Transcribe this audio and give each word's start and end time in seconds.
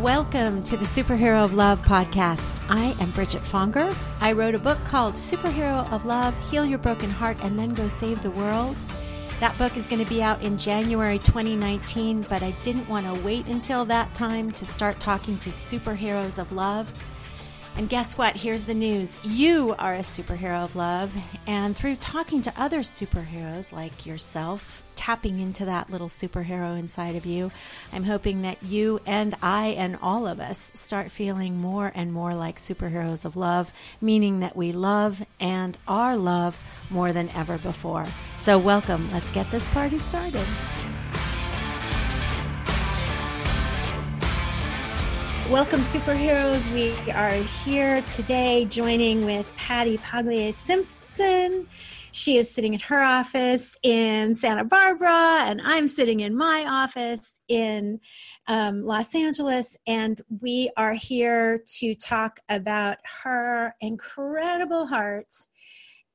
Welcome 0.00 0.62
to 0.62 0.78
the 0.78 0.86
Superhero 0.86 1.44
of 1.44 1.52
Love 1.52 1.82
podcast. 1.82 2.64
I 2.70 2.94
am 3.02 3.10
Bridget 3.10 3.42
Fonger. 3.42 3.94
I 4.22 4.32
wrote 4.32 4.54
a 4.54 4.58
book 4.58 4.78
called 4.86 5.12
Superhero 5.12 5.92
of 5.92 6.06
Love 6.06 6.34
Heal 6.50 6.64
Your 6.64 6.78
Broken 6.78 7.10
Heart 7.10 7.36
and 7.42 7.58
Then 7.58 7.74
Go 7.74 7.86
Save 7.86 8.22
the 8.22 8.30
World. 8.30 8.76
That 9.40 9.58
book 9.58 9.76
is 9.76 9.86
going 9.86 10.02
to 10.02 10.08
be 10.08 10.22
out 10.22 10.40
in 10.40 10.56
January 10.56 11.18
2019, 11.18 12.22
but 12.30 12.42
I 12.42 12.52
didn't 12.62 12.88
want 12.88 13.04
to 13.08 13.22
wait 13.26 13.44
until 13.44 13.84
that 13.84 14.14
time 14.14 14.52
to 14.52 14.64
start 14.64 14.98
talking 15.00 15.36
to 15.36 15.50
superheroes 15.50 16.38
of 16.38 16.50
love. 16.50 16.90
And 17.76 17.90
guess 17.90 18.16
what? 18.16 18.36
Here's 18.36 18.64
the 18.64 18.72
news. 18.72 19.18
You 19.22 19.74
are 19.78 19.96
a 19.96 19.98
superhero 19.98 20.64
of 20.64 20.76
love. 20.76 21.14
And 21.46 21.76
through 21.76 21.96
talking 21.96 22.40
to 22.40 22.54
other 22.56 22.78
superheroes 22.78 23.70
like 23.70 24.06
yourself, 24.06 24.82
tapping 25.00 25.40
into 25.40 25.64
that 25.64 25.88
little 25.88 26.08
superhero 26.08 26.78
inside 26.78 27.16
of 27.16 27.24
you, 27.24 27.50
I'm 27.90 28.04
hoping 28.04 28.42
that 28.42 28.62
you 28.62 29.00
and 29.06 29.34
I 29.42 29.68
and 29.68 29.98
all 30.02 30.26
of 30.26 30.40
us 30.40 30.70
start 30.74 31.10
feeling 31.10 31.56
more 31.56 31.90
and 31.94 32.12
more 32.12 32.34
like 32.34 32.58
superheroes 32.58 33.24
of 33.24 33.34
love, 33.34 33.72
meaning 34.02 34.40
that 34.40 34.54
we 34.54 34.72
love 34.72 35.24
and 35.40 35.78
are 35.88 36.18
loved 36.18 36.62
more 36.90 37.14
than 37.14 37.30
ever 37.30 37.56
before. 37.56 38.08
So, 38.36 38.58
welcome. 38.58 39.10
Let's 39.10 39.30
get 39.30 39.50
this 39.50 39.66
party 39.68 39.96
started. 39.96 40.46
Welcome, 45.48 45.80
superheroes. 45.80 46.70
We 46.74 47.10
are 47.12 47.42
here 47.64 48.02
today 48.14 48.66
joining 48.66 49.24
with 49.24 49.50
Patty 49.56 49.96
Paglia 49.96 50.52
Simpson. 50.52 51.66
She 52.12 52.38
is 52.38 52.50
sitting 52.50 52.74
in 52.74 52.80
her 52.80 53.00
office 53.00 53.76
in 53.82 54.34
Santa 54.34 54.64
Barbara, 54.64 55.44
and 55.46 55.60
I'm 55.62 55.86
sitting 55.86 56.20
in 56.20 56.36
my 56.36 56.66
office 56.66 57.40
in 57.48 58.00
um, 58.48 58.84
Los 58.84 59.14
Angeles. 59.14 59.76
And 59.86 60.20
we 60.40 60.70
are 60.76 60.94
here 60.94 61.62
to 61.78 61.94
talk 61.94 62.40
about 62.48 62.98
her 63.22 63.74
incredible 63.80 64.86
heart 64.86 65.32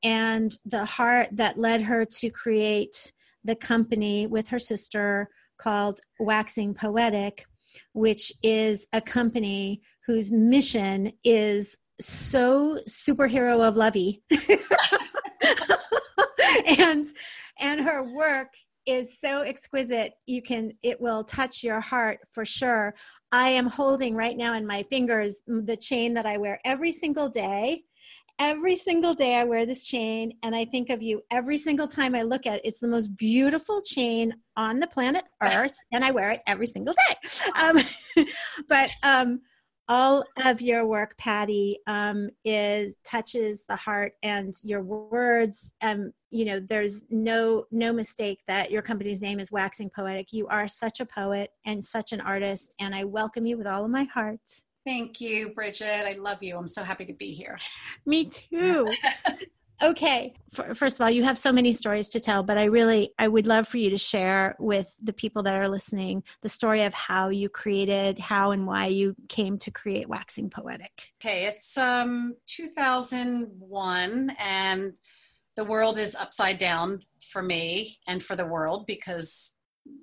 and 0.04 0.58
the 0.66 0.86
heart 0.86 1.30
that 1.32 1.58
led 1.58 1.82
her 1.82 2.06
to 2.06 2.30
create 2.30 3.14
the 3.44 3.56
company 3.56 4.28
with 4.28 4.50
her 4.50 4.60
sister 4.60 5.30
called 5.58 6.02
Waxing 6.20 6.74
Poetic 6.74 7.46
which 7.94 8.34
is 8.44 8.88
a 8.94 9.02
company 9.02 9.82
whose 10.06 10.32
mission 10.32 11.12
is 11.24 11.78
so 12.00 12.78
superhero 12.88 13.66
of 13.66 13.76
lovey 13.76 14.22
and 16.66 17.06
and 17.60 17.82
her 17.82 18.14
work 18.14 18.54
is 18.86 19.20
so 19.20 19.42
exquisite 19.42 20.14
you 20.26 20.42
can 20.42 20.72
it 20.84 21.00
will 21.00 21.24
touch 21.24 21.64
your 21.64 21.80
heart 21.80 22.20
for 22.32 22.46
sure 22.46 22.94
i 23.32 23.48
am 23.50 23.66
holding 23.68 24.16
right 24.16 24.38
now 24.38 24.54
in 24.54 24.68
my 24.68 24.84
fingers 24.84 25.42
the 25.48 25.78
chain 25.78 26.14
that 26.14 26.26
i 26.26 26.38
wear 26.38 26.60
every 26.66 26.92
single 26.92 27.30
day 27.30 27.84
every 28.40 28.76
single 28.76 29.14
day 29.14 29.36
I 29.36 29.44
wear 29.44 29.66
this 29.66 29.86
chain 29.86 30.34
and 30.44 30.56
I 30.56 30.66
think 30.66 30.90
of 30.90 31.02
you 31.02 31.22
every 31.32 31.58
single 31.58 31.88
time 31.88 32.16
I 32.16 32.24
look 32.24 32.46
at 32.46 32.56
it. 32.56 32.62
It's 32.66 32.80
the 32.80 32.88
most 32.88 33.16
beautiful 33.16 33.82
chain 33.82 34.34
on 34.58 34.80
the 34.80 34.88
planet 34.88 35.24
Earth, 35.42 35.76
and 35.92 36.04
I 36.04 36.12
wear 36.12 36.32
it 36.32 36.42
every 36.46 36.68
single 36.68 36.94
day. 36.94 37.30
Um, 37.56 37.80
but 38.68 38.90
um, 39.04 39.42
all 39.88 40.24
of 40.44 40.62
your 40.62 40.86
work, 40.86 41.18
Patty, 41.18 41.80
um, 41.88 42.30
is 42.44 42.96
touches 43.04 43.64
the 43.68 43.76
heart 43.76 44.14
and 44.24 44.54
your 44.64 44.82
words. 44.82 45.74
Um, 45.82 46.12
you 46.32 46.46
know, 46.46 46.60
there's 46.60 47.04
no 47.10 47.66
no 47.72 47.94
mistake 47.94 48.40
that 48.48 48.72
your 48.72 48.82
company's 48.82 49.22
name 49.22 49.40
is 49.40 49.52
Waxing 49.52 49.90
Poetic. 49.90 50.34
You 50.34 50.48
are 50.48 50.68
such 50.68 51.00
a 51.00 51.06
poet 51.06 51.52
and 51.66 51.84
such 51.84 52.12
an 52.12 52.22
artist, 52.22 52.74
and 52.80 52.96
I 52.96 53.04
welcome 53.04 53.46
you 53.46 53.58
with 53.58 53.68
all 53.68 53.86
of 53.86 53.92
my 53.92 54.04
heart. 54.06 54.42
Thank 54.86 55.20
you, 55.20 55.50
Bridget. 55.50 56.06
I 56.06 56.14
love 56.14 56.44
you. 56.44 56.58
I'm 56.58 56.68
so 56.68 56.84
happy 56.84 57.06
to 57.06 57.14
be 57.14 57.32
here. 57.32 57.58
Me 58.06 58.26
too. 58.26 58.92
okay. 59.82 60.34
First 60.74 61.00
of 61.00 61.02
all, 61.02 61.10
you 61.10 61.24
have 61.24 61.38
so 61.38 61.52
many 61.52 61.74
stories 61.74 62.10
to 62.10 62.20
tell, 62.20 62.44
but 62.44 62.58
I 62.58 62.66
really 62.66 63.14
I 63.20 63.28
would 63.28 63.48
love 63.48 63.68
for 63.68 63.78
you 63.78 63.90
to 63.90 63.98
share 63.98 64.56
with 64.60 64.96
the 65.02 65.14
people 65.14 65.44
that 65.44 65.56
are 65.56 65.68
listening 65.68 66.24
the 66.42 66.50
story 66.50 66.84
of 66.84 66.94
how 66.94 67.30
you 67.30 67.50
created, 67.50 68.20
how 68.20 68.52
and 68.52 68.66
why 68.68 68.88
you 68.88 69.16
came 69.28 69.58
to 69.60 69.72
create 69.72 70.08
Waxing 70.08 70.50
Poetic. 70.50 71.12
Okay, 71.22 71.46
it's 71.46 71.78
um 71.78 72.36
2001 72.48 74.36
and 74.40 74.94
the 75.56 75.64
world 75.66 75.98
is 75.98 76.16
upside 76.16 76.58
down 76.58 77.02
for 77.22 77.42
me 77.42 77.98
and 78.08 78.22
for 78.24 78.36
the 78.36 78.46
world 78.46 78.86
because 78.86 79.58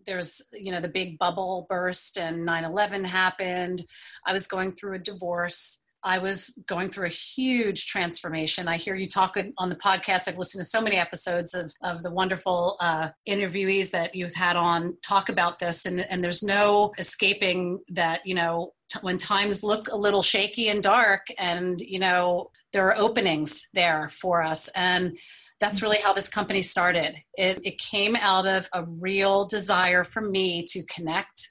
there's 0.06 0.42
you 0.52 0.70
know 0.72 0.80
the 0.80 0.88
big 0.88 1.18
bubble 1.18 1.66
burst 1.68 2.18
and 2.18 2.46
9-11 2.46 3.04
happened 3.04 3.84
i 4.26 4.32
was 4.32 4.46
going 4.46 4.72
through 4.72 4.94
a 4.94 4.98
divorce 4.98 5.81
i 6.04 6.18
was 6.18 6.58
going 6.66 6.88
through 6.88 7.06
a 7.06 7.10
huge 7.10 7.86
transformation 7.86 8.68
i 8.68 8.76
hear 8.76 8.94
you 8.94 9.08
talk 9.08 9.36
on 9.58 9.68
the 9.68 9.76
podcast 9.76 10.28
i've 10.28 10.38
listened 10.38 10.62
to 10.62 10.68
so 10.68 10.80
many 10.80 10.96
episodes 10.96 11.54
of, 11.54 11.72
of 11.82 12.02
the 12.02 12.10
wonderful 12.10 12.76
uh, 12.80 13.08
interviewees 13.28 13.90
that 13.90 14.14
you've 14.14 14.34
had 14.34 14.56
on 14.56 14.96
talk 15.02 15.28
about 15.28 15.58
this 15.58 15.86
and, 15.86 16.00
and 16.00 16.22
there's 16.22 16.42
no 16.42 16.92
escaping 16.98 17.78
that 17.88 18.20
you 18.24 18.34
know 18.34 18.72
t- 18.90 18.98
when 19.02 19.16
times 19.16 19.62
look 19.62 19.88
a 19.88 19.96
little 19.96 20.22
shaky 20.22 20.68
and 20.68 20.82
dark 20.82 21.26
and 21.38 21.80
you 21.80 21.98
know 21.98 22.50
there 22.72 22.86
are 22.86 22.96
openings 22.96 23.68
there 23.74 24.08
for 24.08 24.42
us 24.42 24.68
and 24.74 25.16
that's 25.62 25.80
really 25.80 25.98
how 25.98 26.12
this 26.12 26.28
company 26.28 26.60
started. 26.60 27.16
It, 27.34 27.60
it 27.64 27.78
came 27.78 28.16
out 28.16 28.48
of 28.48 28.68
a 28.72 28.84
real 28.84 29.46
desire 29.46 30.02
for 30.02 30.20
me 30.20 30.64
to 30.64 30.82
connect 30.86 31.50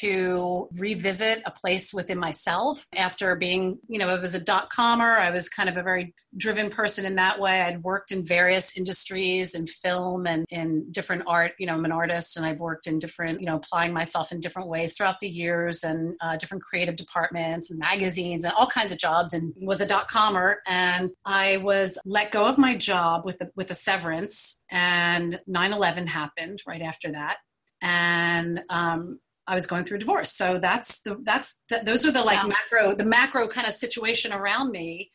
to 0.00 0.68
revisit 0.78 1.42
a 1.44 1.50
place 1.50 1.92
within 1.92 2.18
myself 2.18 2.86
after 2.94 3.34
being, 3.36 3.78
you 3.88 3.98
know, 3.98 4.08
I 4.08 4.20
was 4.20 4.34
a 4.34 4.40
dot 4.40 4.70
comer. 4.70 5.18
I 5.18 5.30
was 5.30 5.48
kind 5.48 5.68
of 5.68 5.76
a 5.76 5.82
very 5.82 6.14
driven 6.36 6.70
person 6.70 7.04
in 7.04 7.16
that 7.16 7.38
way. 7.38 7.60
I'd 7.62 7.82
worked 7.82 8.12
in 8.12 8.24
various 8.24 8.76
industries 8.76 9.54
and 9.54 9.68
film 9.68 10.26
and 10.26 10.44
in 10.50 10.90
different 10.90 11.24
art. 11.26 11.52
You 11.58 11.66
know, 11.66 11.74
I'm 11.74 11.84
an 11.84 11.92
artist 11.92 12.36
and 12.36 12.46
I've 12.46 12.60
worked 12.60 12.86
in 12.86 12.98
different, 12.98 13.40
you 13.40 13.46
know, 13.46 13.56
applying 13.56 13.92
myself 13.92 14.32
in 14.32 14.40
different 14.40 14.68
ways 14.68 14.96
throughout 14.96 15.20
the 15.20 15.28
years 15.28 15.84
and 15.84 16.16
uh, 16.20 16.36
different 16.36 16.62
creative 16.62 16.96
departments 16.96 17.70
and 17.70 17.78
magazines 17.78 18.44
and 18.44 18.52
all 18.54 18.66
kinds 18.66 18.92
of 18.92 18.98
jobs 18.98 19.32
and 19.32 19.52
was 19.56 19.80
a 19.80 19.86
dot 19.86 20.08
comer. 20.08 20.60
And 20.66 21.10
I 21.24 21.58
was 21.58 21.98
let 22.04 22.30
go 22.30 22.44
of 22.44 22.58
my 22.58 22.76
job 22.76 23.26
with 23.26 23.40
a, 23.40 23.50
with 23.54 23.70
a 23.70 23.74
severance 23.74 24.64
and 24.70 25.40
9 25.46 25.72
11 25.72 26.06
happened 26.06 26.62
right 26.66 26.82
after 26.82 27.12
that. 27.12 27.36
And 27.82 28.60
um, 28.68 29.20
I 29.50 29.54
was 29.54 29.66
going 29.66 29.82
through 29.82 29.96
a 29.96 30.00
divorce. 30.00 30.32
So 30.32 30.58
that's 30.62 31.02
the 31.02 31.18
that's 31.24 31.62
the, 31.68 31.80
those 31.84 32.06
are 32.06 32.12
the 32.12 32.22
like 32.22 32.46
macro 32.46 32.94
the 32.94 33.04
macro 33.04 33.48
kind 33.48 33.66
of 33.66 33.74
situation 33.74 34.32
around 34.32 34.70
me. 34.70 35.10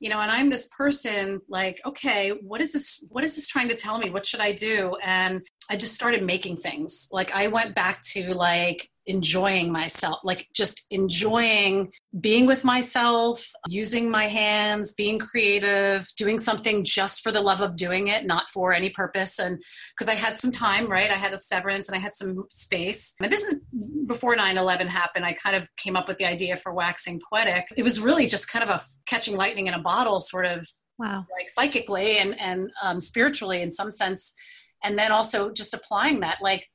You 0.00 0.10
know, 0.10 0.18
and 0.18 0.30
I'm 0.30 0.48
this 0.50 0.68
person 0.76 1.40
like, 1.48 1.80
okay, 1.86 2.30
what 2.30 2.60
is 2.60 2.72
this 2.72 3.08
what 3.12 3.22
is 3.22 3.36
this 3.36 3.46
trying 3.46 3.68
to 3.68 3.76
tell 3.76 3.98
me? 3.98 4.10
What 4.10 4.26
should 4.26 4.40
I 4.40 4.50
do? 4.50 4.96
And 5.00 5.46
I 5.70 5.76
just 5.76 5.94
started 5.94 6.22
making 6.22 6.56
things. 6.56 7.08
Like 7.12 7.34
I 7.34 7.48
went 7.48 7.74
back 7.74 8.02
to 8.12 8.32
like 8.34 8.90
enjoying 9.08 9.72
myself, 9.72 10.20
like 10.22 10.48
just 10.54 10.86
enjoying 10.90 11.90
being 12.20 12.46
with 12.46 12.62
myself, 12.62 13.50
using 13.66 14.10
my 14.10 14.26
hands, 14.26 14.92
being 14.92 15.18
creative, 15.18 16.06
doing 16.16 16.38
something 16.38 16.84
just 16.84 17.22
for 17.22 17.32
the 17.32 17.40
love 17.40 17.60
of 17.60 17.76
doing 17.76 18.08
it, 18.08 18.26
not 18.26 18.48
for 18.48 18.72
any 18.72 18.90
purpose. 18.90 19.38
And 19.38 19.62
because 19.96 20.08
I 20.08 20.14
had 20.14 20.38
some 20.38 20.52
time, 20.52 20.88
right? 20.88 21.10
I 21.10 21.14
had 21.14 21.32
a 21.32 21.38
severance 21.38 21.88
and 21.88 21.96
I 21.96 22.00
had 22.00 22.14
some 22.14 22.44
space. 22.50 23.14
And 23.20 23.32
this 23.32 23.42
is 23.42 23.64
before 24.06 24.36
9 24.36 24.56
11 24.56 24.86
happened. 24.88 25.24
I 25.24 25.32
kind 25.32 25.56
of 25.56 25.74
came 25.76 25.96
up 25.96 26.06
with 26.06 26.18
the 26.18 26.26
idea 26.26 26.56
for 26.56 26.72
waxing 26.72 27.20
poetic. 27.32 27.68
It 27.76 27.82
was 27.82 28.00
really 28.00 28.26
just 28.26 28.50
kind 28.50 28.62
of 28.62 28.70
a 28.70 28.82
catching 29.06 29.36
lightning 29.36 29.66
in 29.66 29.74
a 29.74 29.80
bottle 29.80 30.20
sort 30.20 30.46
of 30.46 30.66
wow 30.98 31.24
like 31.38 31.48
psychically 31.48 32.18
and 32.18 32.38
and 32.40 32.70
um, 32.82 32.98
spiritually 33.00 33.62
in 33.62 33.70
some 33.70 33.90
sense 33.90 34.34
and 34.82 34.98
then 34.98 35.12
also 35.12 35.50
just 35.50 35.74
applying 35.74 36.20
that 36.20 36.38
like 36.42 36.66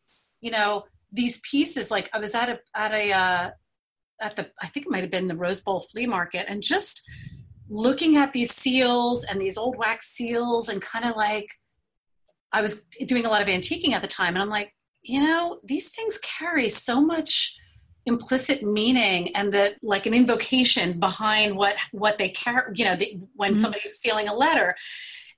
you 0.42 0.52
know 0.52 0.84
these 1.12 1.40
pieces 1.50 1.92
like 1.92 2.10
i 2.14 2.20
was 2.20 2.36
at 2.36 2.50
a 2.50 2.60
at 2.76 2.92
a 2.92 3.12
uh, 3.12 3.50
at 4.20 4.36
the 4.36 4.50
i 4.62 4.68
think 4.68 4.86
it 4.86 4.92
might 4.92 5.02
have 5.02 5.12
been 5.12 5.28
the 5.28 5.36
rose 5.36 5.62
bowl 5.62 5.80
flea 5.80 6.08
market 6.08 6.46
and 6.48 6.62
just 6.62 7.02
looking 7.70 8.18
at 8.18 8.34
these 8.34 8.54
seals 8.54 9.24
and 9.24 9.42
these 9.42 9.58
old 9.58 9.78
wax 9.78 10.10
seals 10.10 10.70
and 10.70 10.82
kind 10.82 11.06
of 11.06 11.16
like 11.16 11.48
i 12.52 12.62
was 12.62 12.88
doing 13.06 13.26
a 13.26 13.30
lot 13.30 13.42
of 13.42 13.48
antiquing 13.48 13.94
at 13.94 14.02
the 14.02 14.08
time 14.08 14.36
and 14.36 14.40
i'm 14.40 14.50
like 14.50 14.74
you 15.02 15.22
know 15.22 15.60
these 15.64 15.90
things 15.90 16.18
carry 16.20 16.70
so 16.70 17.02
much 17.02 17.58
implicit 18.06 18.64
meaning 18.64 19.34
and 19.36 19.52
the 19.52 19.76
like 19.82 20.06
an 20.06 20.14
invocation 20.14 21.00
behind 21.00 21.56
what 21.56 21.78
what 21.92 22.18
they 22.18 22.30
care 22.30 22.72
you 22.76 22.84
know 22.84 22.96
the, 22.96 23.18
when 23.36 23.52
mm-hmm. 23.52 23.58
somebody's 23.58 23.96
sealing 23.96 24.28
a 24.28 24.34
letter 24.34 24.76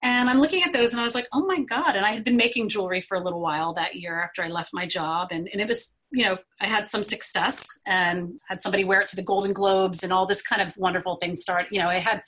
and 0.01 0.29
I'm 0.29 0.39
looking 0.39 0.63
at 0.63 0.73
those 0.73 0.93
and 0.93 1.01
I 1.01 1.03
was 1.03 1.15
like, 1.15 1.27
oh 1.33 1.45
my 1.45 1.61
God. 1.61 1.95
And 1.95 2.05
I 2.05 2.11
had 2.11 2.23
been 2.23 2.37
making 2.37 2.69
jewelry 2.69 3.01
for 3.01 3.15
a 3.15 3.23
little 3.23 3.41
while 3.41 3.73
that 3.73 3.95
year 3.95 4.21
after 4.21 4.43
I 4.43 4.47
left 4.47 4.71
my 4.73 4.85
job. 4.85 5.29
And, 5.31 5.49
and 5.51 5.61
it 5.61 5.67
was, 5.67 5.95
you 6.11 6.23
know, 6.23 6.37
I 6.59 6.67
had 6.67 6.87
some 6.87 7.03
success 7.03 7.65
and 7.85 8.33
had 8.47 8.61
somebody 8.61 8.83
wear 8.83 9.01
it 9.01 9.07
to 9.09 9.15
the 9.15 9.23
Golden 9.23 9.53
Globes 9.53 10.03
and 10.03 10.13
all 10.13 10.25
this 10.25 10.41
kind 10.41 10.61
of 10.61 10.75
wonderful 10.77 11.17
things 11.17 11.41
start. 11.41 11.67
You 11.71 11.79
know, 11.79 11.89
I 11.89 11.99
had, 11.99 12.23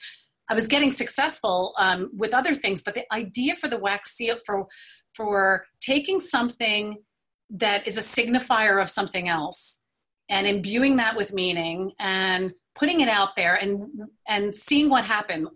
I 0.50 0.54
was 0.54 0.68
getting 0.68 0.92
successful 0.92 1.74
um, 1.78 2.10
with 2.16 2.34
other 2.34 2.56
things, 2.56 2.82
but 2.82 2.94
the 2.94 3.06
idea 3.14 3.56
for 3.56 3.68
the 3.68 3.78
wax 3.78 4.12
seal, 4.12 4.38
for, 4.46 4.68
for 5.14 5.66
taking 5.82 6.20
something 6.20 7.04
that 7.50 7.88
is 7.88 7.98
a 7.98 8.02
signifier 8.02 8.82
of 8.82 8.90
something 8.90 9.30
else 9.30 9.84
and 10.30 10.48
imbuing 10.48 10.98
that 10.98 11.16
with 11.16 11.34
meaning 11.34 11.92
and 12.00 12.54
putting 12.76 13.02
it 13.02 13.10
out 13.10 13.36
there 13.36 13.56
and 13.56 13.88
and 14.28 14.54
seeing 14.54 14.90
what 14.90 15.06
happened 15.06 15.48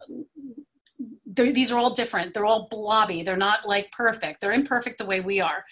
these 1.33 1.71
are 1.71 1.77
all 1.77 1.91
different. 1.91 2.33
They're 2.33 2.45
all 2.45 2.67
blobby. 2.69 3.23
They're 3.23 3.37
not 3.37 3.67
like 3.67 3.91
perfect. 3.91 4.41
They're 4.41 4.51
imperfect 4.51 4.97
the 4.97 5.05
way 5.05 5.19
we 5.21 5.39
are. 5.39 5.65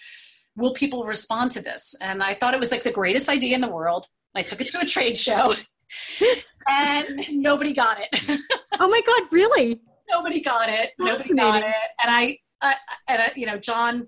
Will 0.56 0.72
people 0.72 1.04
respond 1.04 1.52
to 1.52 1.60
this? 1.60 1.94
And 2.00 2.22
i 2.22 2.34
thought 2.34 2.54
it 2.54 2.60
was 2.60 2.72
like 2.72 2.82
the 2.82 2.90
greatest 2.90 3.28
idea 3.28 3.54
in 3.54 3.60
the 3.60 3.70
world. 3.70 4.06
I 4.34 4.42
took 4.42 4.60
it 4.60 4.68
to 4.68 4.80
a 4.80 4.86
trade 4.86 5.18
show. 5.18 5.54
And 6.68 7.26
nobody 7.32 7.72
got 7.72 7.98
it. 8.00 8.38
Oh 8.78 8.88
my 8.88 9.00
god 9.04 9.32
really? 9.32 9.80
Nobody 10.08 10.40
got 10.40 10.68
it. 10.68 10.90
Nobody 10.98 11.34
got 11.34 11.62
it. 11.62 11.74
And 12.02 12.10
i, 12.10 12.38
I 12.60 12.74
and 13.08 13.22
I, 13.22 13.32
you 13.34 13.46
know 13.46 13.58
john 13.58 14.06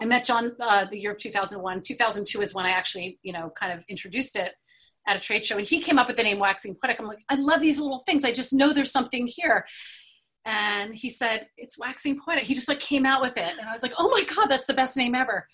I 0.00 0.04
met 0.04 0.24
John 0.24 0.52
uh, 0.60 0.84
the 0.86 0.98
year 0.98 1.12
of 1.12 1.18
2001. 1.18 1.82
2002 1.82 2.40
is 2.40 2.54
when 2.54 2.66
I 2.66 2.70
actually, 2.70 3.18
you 3.22 3.32
know, 3.32 3.50
kind 3.50 3.72
of 3.72 3.84
introduced 3.88 4.36
it 4.36 4.52
at 5.06 5.16
a 5.16 5.20
trade 5.20 5.44
show. 5.44 5.56
And 5.56 5.66
he 5.66 5.80
came 5.80 5.98
up 5.98 6.08
with 6.08 6.16
the 6.16 6.22
name 6.22 6.38
Waxing 6.38 6.74
Poetic. 6.80 6.98
I'm 6.98 7.06
like, 7.06 7.22
I 7.28 7.36
love 7.36 7.60
these 7.60 7.80
little 7.80 8.00
things. 8.00 8.24
I 8.24 8.32
just 8.32 8.52
know 8.52 8.72
there's 8.72 8.90
something 8.90 9.28
here. 9.28 9.66
And 10.44 10.94
he 10.94 11.08
said, 11.08 11.46
it's 11.56 11.78
Waxing 11.78 12.18
Poetic. 12.18 12.44
He 12.44 12.54
just 12.54 12.68
like 12.68 12.80
came 12.80 13.06
out 13.06 13.22
with 13.22 13.36
it. 13.36 13.52
And 13.58 13.68
I 13.68 13.72
was 13.72 13.82
like, 13.82 13.94
oh 13.98 14.08
my 14.10 14.24
God, 14.24 14.46
that's 14.46 14.66
the 14.66 14.74
best 14.74 14.96
name 14.96 15.14
ever. 15.14 15.46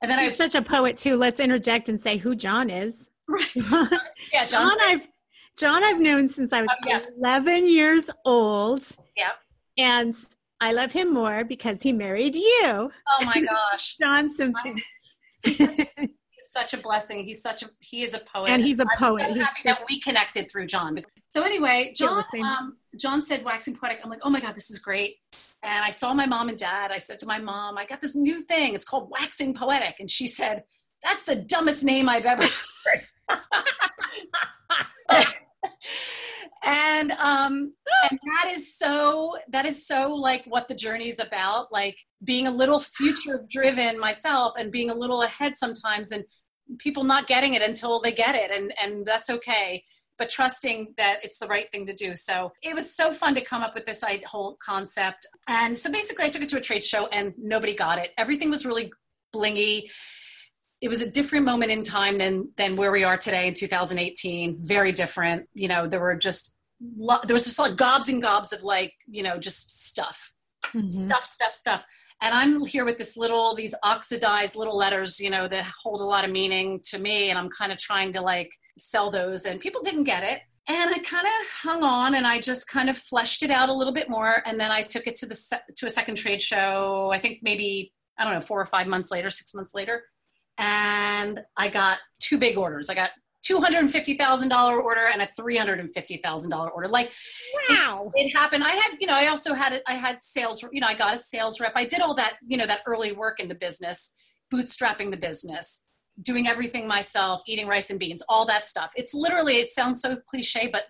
And 0.00 0.10
then 0.10 0.18
i 0.18 0.22
am 0.22 0.34
such 0.34 0.54
a 0.54 0.62
poet 0.62 0.96
too. 0.96 1.16
Let's 1.16 1.40
interject 1.40 1.88
and 1.88 2.00
say 2.00 2.18
who 2.18 2.36
John 2.36 2.70
is. 2.70 3.10
Right. 3.26 3.56
yeah, 4.32 4.44
John 4.44 4.76
I've 4.82 5.06
John 5.56 5.82
I've 5.82 6.00
known 6.00 6.28
since 6.28 6.52
I 6.52 6.62
was 6.62 6.70
oh, 6.70 6.86
yes. 6.86 7.10
11 7.18 7.68
years 7.68 8.08
old. 8.24 8.86
Yeah. 9.16 9.32
And 9.76 10.14
I 10.60 10.72
love 10.72 10.92
him 10.92 11.12
more 11.12 11.44
because 11.44 11.82
he 11.82 11.92
married 11.92 12.36
you. 12.36 12.62
Oh 12.62 12.90
my 13.24 13.40
gosh. 13.40 13.96
John 14.00 14.30
Simpson. 14.32 14.80
He's 15.42 15.58
such, 15.58 15.80
a, 15.80 16.08
such, 16.46 16.74
a, 16.74 16.78
blessing. 16.78 17.24
He's 17.24 17.42
such 17.42 17.62
a 17.62 17.70
he 17.80 18.02
is 18.02 18.14
a 18.14 18.18
poet. 18.18 18.50
And 18.50 18.64
he's 18.64 18.78
a 18.78 18.86
poet. 18.96 19.22
I'm 19.22 19.34
so 19.34 19.40
happy 19.40 19.60
that 19.64 19.82
we 19.88 20.00
connected 20.00 20.50
through 20.50 20.66
John. 20.66 20.98
So 21.28 21.42
anyway, 21.42 21.92
John 21.96 22.24
um, 22.42 22.76
John 22.96 23.22
said 23.22 23.44
waxing 23.44 23.76
poetic. 23.76 24.00
I'm 24.02 24.10
like, 24.10 24.20
oh 24.22 24.30
my 24.30 24.40
God, 24.40 24.54
this 24.54 24.70
is 24.70 24.78
great. 24.78 25.16
And 25.62 25.84
I 25.84 25.90
saw 25.90 26.14
my 26.14 26.26
mom 26.26 26.48
and 26.48 26.58
dad. 26.58 26.90
I 26.90 26.98
said 26.98 27.18
to 27.20 27.26
my 27.26 27.38
mom, 27.38 27.76
I 27.76 27.84
got 27.84 28.00
this 28.00 28.16
new 28.16 28.40
thing. 28.40 28.74
It's 28.74 28.84
called 28.84 29.10
waxing 29.10 29.54
poetic. 29.54 29.96
And 30.00 30.10
she 30.10 30.26
said, 30.26 30.64
That's 31.02 31.24
the 31.24 31.36
dumbest 31.36 31.84
name 31.84 32.08
I've 32.08 32.26
ever 32.26 32.44
heard. 32.84 33.06
and 36.64 37.12
um 37.12 37.72
and 38.10 38.18
that 38.24 38.50
is 38.52 38.76
so 38.76 39.36
that 39.48 39.66
is 39.66 39.86
so 39.86 40.14
like 40.14 40.44
what 40.46 40.68
the 40.68 40.74
journey 40.74 41.08
is 41.08 41.20
about 41.20 41.72
like 41.72 41.98
being 42.24 42.46
a 42.46 42.50
little 42.50 42.80
future 42.80 43.44
driven 43.50 43.98
myself 43.98 44.54
and 44.58 44.72
being 44.72 44.90
a 44.90 44.94
little 44.94 45.22
ahead 45.22 45.56
sometimes 45.56 46.10
and 46.12 46.24
people 46.78 47.04
not 47.04 47.26
getting 47.26 47.54
it 47.54 47.62
until 47.62 48.00
they 48.00 48.12
get 48.12 48.34
it 48.34 48.50
and 48.50 48.72
and 48.82 49.06
that's 49.06 49.30
okay. 49.30 49.82
But 50.18 50.30
trusting 50.30 50.94
that 50.96 51.24
it's 51.24 51.38
the 51.38 51.46
right 51.46 51.70
thing 51.70 51.86
to 51.86 51.94
do. 51.94 52.16
So 52.16 52.52
it 52.60 52.74
was 52.74 52.92
so 52.92 53.12
fun 53.12 53.36
to 53.36 53.40
come 53.40 53.62
up 53.62 53.76
with 53.76 53.86
this 53.86 54.02
whole 54.26 54.58
concept. 54.60 55.24
And 55.46 55.78
so 55.78 55.92
basically 55.92 56.24
i 56.24 56.28
took 56.28 56.42
it 56.42 56.48
to 56.48 56.58
a 56.58 56.60
trade 56.60 56.84
show 56.84 57.06
and 57.06 57.34
nobody 57.38 57.74
got 57.74 57.98
it. 57.98 58.10
Everything 58.18 58.50
was 58.50 58.66
really 58.66 58.92
blingy 59.32 59.90
it 60.80 60.88
was 60.88 61.02
a 61.02 61.10
different 61.10 61.44
moment 61.44 61.72
in 61.72 61.82
time 61.82 62.18
than 62.18 62.50
than 62.56 62.76
where 62.76 62.92
we 62.92 63.04
are 63.04 63.16
today 63.16 63.48
in 63.48 63.54
2018 63.54 64.58
very 64.60 64.92
different. 64.92 65.48
You 65.54 65.68
know 65.68 65.86
there 65.86 66.00
were 66.00 66.14
just 66.14 66.56
there 66.80 67.34
was 67.34 67.44
just 67.44 67.58
like 67.58 67.76
gobs 67.76 68.08
and 68.08 68.22
gobs 68.22 68.52
of 68.52 68.62
like 68.62 68.94
you 69.06 69.22
know 69.22 69.38
just 69.38 69.86
stuff. 69.86 70.32
Mm-hmm. 70.74 70.88
stuff 70.88 71.24
stuff 71.24 71.54
stuff. 71.54 71.84
And 72.20 72.34
i'm 72.34 72.64
here 72.64 72.84
with 72.84 72.98
this 72.98 73.16
little 73.16 73.54
these 73.54 73.74
oxidized 73.82 74.56
little 74.56 74.76
letters 74.76 75.20
you 75.20 75.30
know 75.30 75.46
that 75.48 75.64
hold 75.82 76.00
a 76.00 76.04
lot 76.04 76.24
of 76.24 76.30
meaning 76.30 76.80
to 76.90 76.98
me. 76.98 77.30
And 77.30 77.38
i'm 77.38 77.48
kind 77.48 77.72
of 77.72 77.78
trying 77.78 78.12
to 78.12 78.20
like 78.20 78.50
sell 78.76 79.10
those. 79.10 79.46
And 79.46 79.60
people 79.60 79.80
didn't 79.80 80.04
get 80.04 80.24
it. 80.24 80.40
And 80.66 80.90
i 80.90 80.98
kind 80.98 81.26
of 81.26 81.46
hung 81.62 81.82
on 81.82 82.14
and 82.14 82.26
i 82.26 82.40
just 82.40 82.68
kind 82.68 82.90
of 82.90 82.98
fleshed 82.98 83.42
it 83.42 83.50
out 83.50 83.68
a 83.68 83.72
little 83.72 83.94
bit 83.94 84.10
more. 84.10 84.42
And 84.44 84.60
then 84.60 84.70
i 84.70 84.82
took 84.82 85.06
it 85.06 85.16
to 85.16 85.26
the 85.26 85.36
se- 85.36 85.60
to 85.76 85.86
a 85.86 85.90
second 85.90 86.16
trade 86.16 86.42
show 86.42 87.10
i 87.14 87.18
think 87.18 87.38
maybe 87.42 87.92
i 88.18 88.24
don't 88.24 88.34
know 88.34 88.40
four 88.40 88.60
or 88.60 88.66
five 88.66 88.88
months 88.88 89.10
later 89.10 89.30
six 89.30 89.54
months 89.54 89.74
later 89.74 90.02
and 90.58 91.40
I 91.56 91.68
got 91.68 91.98
two 92.20 92.38
big 92.38 92.58
orders. 92.58 92.90
I 92.90 92.94
got 92.94 93.10
$250,000 93.48 94.82
order 94.82 95.06
and 95.06 95.22
a 95.22 95.26
$350,000 95.26 96.70
order. 96.74 96.88
Like, 96.88 97.12
wow, 97.70 98.10
it, 98.14 98.26
it, 98.26 98.36
happened. 98.36 98.64
I 98.64 98.70
had, 98.70 98.96
you 99.00 99.06
know, 99.06 99.14
I 99.14 99.28
also 99.28 99.54
had, 99.54 99.80
I 99.86 99.94
had 99.94 100.22
sales, 100.22 100.62
you 100.72 100.80
know, 100.80 100.86
I 100.86 100.94
got 100.94 101.14
a 101.14 101.16
sales 101.16 101.60
rep. 101.60 101.72
I 101.74 101.84
did 101.84 102.00
all 102.00 102.14
that, 102.16 102.34
you 102.42 102.56
know, 102.56 102.66
that 102.66 102.80
early 102.86 103.12
work 103.12 103.40
in 103.40 103.48
the 103.48 103.54
business, 103.54 104.10
bootstrapping 104.52 105.10
the 105.10 105.16
business, 105.16 105.86
doing 106.20 106.48
everything 106.48 106.86
myself, 106.86 107.40
eating 107.46 107.68
rice 107.68 107.90
and 107.90 108.00
beans, 108.00 108.22
all 108.28 108.44
that 108.46 108.66
stuff. 108.66 108.92
It's 108.96 109.14
literally, 109.14 109.58
it 109.58 109.70
sounds 109.70 110.02
so 110.02 110.16
cliche, 110.28 110.68
but, 110.70 110.84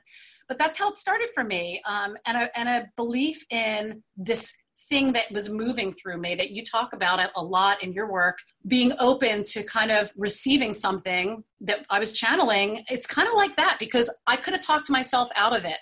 but 0.48 0.58
that's 0.58 0.78
how 0.78 0.88
it 0.88 0.96
started 0.96 1.28
for 1.34 1.44
me. 1.44 1.82
Um, 1.86 2.16
and 2.26 2.38
a, 2.38 2.58
and 2.58 2.68
a 2.68 2.88
belief 2.96 3.44
in 3.50 4.02
this 4.16 4.56
thing 4.88 5.12
that 5.12 5.24
was 5.32 5.50
moving 5.50 5.92
through 5.92 6.18
me 6.18 6.34
that 6.34 6.50
you 6.50 6.62
talk 6.64 6.92
about 6.92 7.18
it 7.18 7.30
a 7.36 7.42
lot 7.42 7.82
in 7.82 7.92
your 7.92 8.10
work 8.10 8.38
being 8.66 8.92
open 8.98 9.42
to 9.42 9.62
kind 9.64 9.90
of 9.90 10.12
receiving 10.16 10.72
something 10.72 11.42
that 11.60 11.84
i 11.90 11.98
was 11.98 12.12
channeling 12.12 12.84
it's 12.88 13.06
kind 13.06 13.26
of 13.26 13.34
like 13.34 13.56
that 13.56 13.76
because 13.80 14.14
i 14.26 14.36
could 14.36 14.54
have 14.54 14.62
talked 14.62 14.86
to 14.86 14.92
myself 14.92 15.28
out 15.36 15.56
of 15.56 15.64
it 15.64 15.78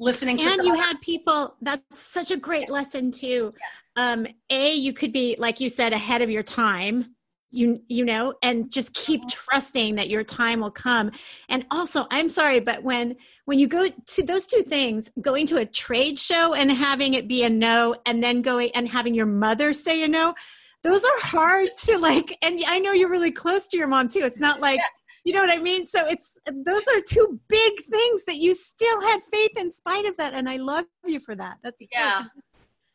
listening 0.00 0.36
to 0.36 0.44
and 0.44 0.64
you 0.64 0.74
had 0.74 1.00
people 1.00 1.54
that's 1.62 1.82
such 2.00 2.30
a 2.30 2.36
great 2.36 2.68
lesson 2.68 3.12
too. 3.12 3.54
Um 3.96 4.26
a 4.50 4.74
you 4.74 4.92
could 4.92 5.12
be 5.12 5.36
like 5.38 5.60
you 5.60 5.68
said 5.68 5.92
ahead 5.92 6.22
of 6.22 6.30
your 6.30 6.42
time 6.42 7.13
you 7.54 7.80
you 7.88 8.04
know 8.04 8.34
and 8.42 8.70
just 8.70 8.92
keep 8.94 9.26
trusting 9.28 9.94
that 9.94 10.08
your 10.08 10.24
time 10.24 10.60
will 10.60 10.70
come. 10.70 11.10
And 11.48 11.64
also 11.70 12.06
i'm 12.10 12.28
sorry 12.28 12.60
but 12.60 12.82
when 12.82 13.16
when 13.44 13.58
you 13.58 13.68
go 13.68 13.88
to 13.88 14.22
those 14.22 14.46
two 14.46 14.62
things 14.62 15.10
going 15.20 15.46
to 15.46 15.58
a 15.58 15.66
trade 15.66 16.18
show 16.18 16.54
and 16.54 16.70
having 16.72 17.14
it 17.14 17.28
be 17.28 17.44
a 17.44 17.50
no 17.50 17.94
and 18.06 18.22
then 18.22 18.42
going 18.42 18.70
and 18.74 18.88
having 18.88 19.14
your 19.14 19.26
mother 19.26 19.72
say 19.72 20.02
a 20.02 20.08
no 20.08 20.34
those 20.82 21.04
are 21.04 21.20
hard 21.20 21.68
to 21.76 21.98
like 21.98 22.36
and 22.42 22.60
i 22.66 22.78
know 22.78 22.92
you're 22.92 23.10
really 23.10 23.32
close 23.32 23.66
to 23.68 23.76
your 23.76 23.86
mom 23.86 24.08
too. 24.08 24.20
It's 24.24 24.38
not 24.38 24.60
like 24.60 24.80
you 25.24 25.32
know 25.32 25.40
what 25.40 25.50
i 25.50 25.60
mean? 25.60 25.84
So 25.84 26.06
it's 26.06 26.36
those 26.46 26.82
are 26.94 27.00
two 27.00 27.40
big 27.48 27.72
things 27.84 28.24
that 28.26 28.36
you 28.36 28.54
still 28.54 29.00
had 29.00 29.20
faith 29.32 29.56
in 29.56 29.70
spite 29.70 30.06
of 30.06 30.16
that 30.18 30.34
and 30.34 30.48
i 30.48 30.56
love 30.56 30.84
you 31.06 31.20
for 31.20 31.34
that. 31.34 31.58
That's 31.62 31.82
yeah. 31.92 32.24
so 32.24 32.28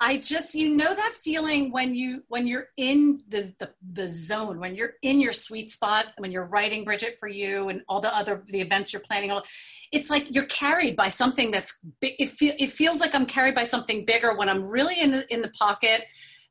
I 0.02 0.18
just 0.18 0.56
you 0.56 0.70
know 0.76 0.96
that 0.96 1.14
feeling 1.14 1.72
when 1.72 1.94
you 1.94 2.24
when 2.30 2.48
you're 2.48 2.68
in 2.78 3.18
the, 3.28 3.54
the 3.60 3.70
the 3.92 4.08
zone 4.08 4.60
when 4.60 4.74
you're 4.74 4.94
in 5.02 5.20
your 5.20 5.34
sweet 5.34 5.70
spot 5.70 6.08
when 6.18 6.32
you're 6.32 6.46
writing 6.46 6.86
Bridget 6.86 7.18
for 7.20 7.28
you 7.28 7.68
and 7.68 7.82
all 7.90 8.00
the 8.00 8.16
other 8.16 8.44
the 8.48 8.62
events 8.62 8.94
you're 8.94 9.02
planning 9.02 9.30
all 9.30 9.44
it's 9.92 10.10
like 10.10 10.34
you're 10.34 10.46
carried 10.46 10.96
by 10.96 11.10
something 11.10 11.52
that's 11.52 11.84
big 12.00 12.14
it, 12.18 12.30
feel, 12.30 12.54
it 12.58 12.70
feels 12.70 13.02
like 13.02 13.14
I'm 13.14 13.26
carried 13.26 13.56
by 13.56 13.66
something 13.66 14.06
bigger 14.06 14.36
when 14.38 14.48
I'm 14.48 14.64
really 14.64 15.00
in 15.00 15.12
the 15.12 15.34
in 15.34 15.42
the 15.42 15.50
pocket 15.50 16.06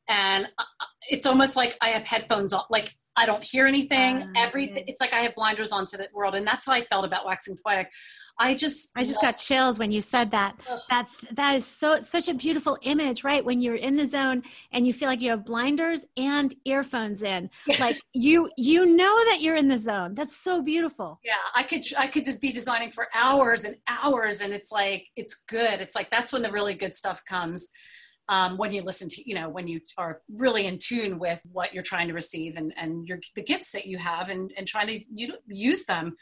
and 0.08 0.46
uh, 0.58 0.64
it's 1.08 1.24
almost 1.24 1.56
like 1.56 1.76
I 1.80 1.88
have 1.90 2.04
headphones 2.04 2.52
on 2.52 2.64
like 2.68 2.96
I 3.18 3.26
don't 3.26 3.42
hear 3.42 3.66
anything. 3.66 4.22
Um, 4.22 4.32
Everything. 4.36 4.84
It's 4.86 5.00
like 5.00 5.12
I 5.12 5.20
have 5.20 5.34
blinders 5.34 5.72
onto 5.72 5.96
the 5.96 6.08
world, 6.14 6.36
and 6.36 6.46
that's 6.46 6.66
how 6.66 6.72
I 6.72 6.82
felt 6.82 7.04
about 7.04 7.26
waxing 7.26 7.56
poetic. 7.66 7.90
I 8.38 8.54
just, 8.54 8.90
I 8.94 9.04
just 9.04 9.20
got 9.20 9.32
chills 9.32 9.80
when 9.80 9.90
you 9.90 10.00
said 10.00 10.30
that. 10.30 10.54
Ugh. 10.70 10.78
That 10.88 11.08
that 11.32 11.56
is 11.56 11.66
so 11.66 12.02
such 12.02 12.28
a 12.28 12.34
beautiful 12.34 12.78
image, 12.82 13.24
right? 13.24 13.44
When 13.44 13.60
you're 13.60 13.74
in 13.74 13.96
the 13.96 14.06
zone 14.06 14.44
and 14.70 14.86
you 14.86 14.92
feel 14.92 15.08
like 15.08 15.20
you 15.20 15.30
have 15.30 15.44
blinders 15.44 16.04
and 16.16 16.54
earphones 16.64 17.22
in, 17.22 17.50
like 17.80 18.00
you 18.12 18.48
you 18.56 18.86
know 18.86 19.24
that 19.24 19.38
you're 19.40 19.56
in 19.56 19.66
the 19.66 19.78
zone. 19.78 20.14
That's 20.14 20.36
so 20.36 20.62
beautiful. 20.62 21.18
Yeah, 21.24 21.34
I 21.56 21.64
could 21.64 21.82
I 21.98 22.06
could 22.06 22.24
just 22.24 22.40
be 22.40 22.52
designing 22.52 22.92
for 22.92 23.08
hours 23.12 23.64
and 23.64 23.76
hours, 23.88 24.40
and 24.40 24.52
it's 24.52 24.70
like 24.70 25.08
it's 25.16 25.34
good. 25.34 25.80
It's 25.80 25.96
like 25.96 26.08
that's 26.10 26.32
when 26.32 26.42
the 26.42 26.52
really 26.52 26.74
good 26.74 26.94
stuff 26.94 27.24
comes 27.24 27.68
um, 28.28 28.56
when 28.56 28.72
you 28.72 28.82
listen 28.82 29.08
to 29.08 29.28
you 29.28 29.34
know 29.34 29.48
when 29.48 29.66
you 29.66 29.80
are 29.96 30.20
really 30.36 30.66
in 30.66 30.78
tune 30.78 31.18
with 31.18 31.44
what 31.52 31.72
you're 31.72 31.82
trying 31.82 32.08
to 32.08 32.14
receive 32.14 32.56
and 32.56 32.72
and 32.76 33.06
your 33.06 33.18
the 33.34 33.42
gifts 33.42 33.72
that 33.72 33.86
you 33.86 33.98
have 33.98 34.28
and 34.28 34.52
and 34.56 34.66
trying 34.66 34.86
to 34.86 35.00
you 35.14 35.28
know, 35.28 35.36
use 35.46 35.86
them 35.86 36.14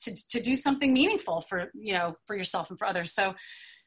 to 0.00 0.14
to 0.28 0.40
do 0.40 0.56
something 0.56 0.92
meaningful 0.92 1.40
for 1.40 1.70
you 1.74 1.92
know 1.92 2.16
for 2.26 2.36
yourself 2.36 2.70
and 2.70 2.78
for 2.78 2.86
others. 2.86 3.12
So 3.12 3.34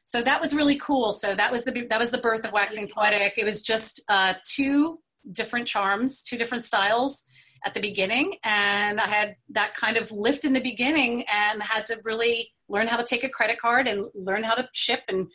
so 0.04 0.20
that 0.22 0.40
was 0.40 0.54
really 0.54 0.78
cool. 0.78 1.12
So 1.12 1.34
that 1.34 1.50
was 1.50 1.64
the 1.64 1.86
that 1.88 1.98
was 1.98 2.10
the 2.10 2.18
birth 2.18 2.44
of 2.44 2.52
waxing 2.52 2.88
poetic. 2.88 3.34
It 3.36 3.44
was 3.44 3.62
just 3.62 4.02
uh, 4.08 4.34
two 4.44 4.98
different 5.30 5.66
charms 5.68 6.22
two 6.22 6.36
different 6.36 6.64
styles 6.64 7.24
at 7.64 7.74
the 7.74 7.80
beginning. 7.80 8.34
And 8.44 8.98
i 9.00 9.06
had 9.06 9.36
that 9.50 9.74
kind 9.74 9.96
of 9.96 10.10
lift 10.10 10.44
in 10.44 10.52
the 10.52 10.62
beginning 10.62 11.24
and 11.32 11.62
had 11.62 11.86
to 11.86 12.00
really 12.04 12.52
learn 12.68 12.88
how 12.88 12.96
to 12.96 13.04
take 13.04 13.22
a 13.22 13.28
credit 13.28 13.58
card 13.60 13.86
and 13.86 14.06
learn 14.14 14.42
how 14.42 14.54
to 14.54 14.68
ship 14.72 15.02
and 15.08 15.30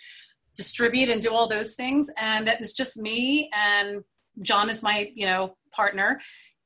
distribute 0.57 1.09
and 1.09 1.21
do 1.21 1.31
all 1.31 1.47
those 1.47 1.75
things. 1.75 2.09
And 2.17 2.49
it 2.49 2.59
was 2.59 2.73
just 2.73 2.97
me 2.97 3.49
and 3.55 4.03
John 4.43 4.69
is 4.69 4.83
my, 4.83 5.09
you 5.15 5.25
know, 5.25 5.55
partner 5.71 6.19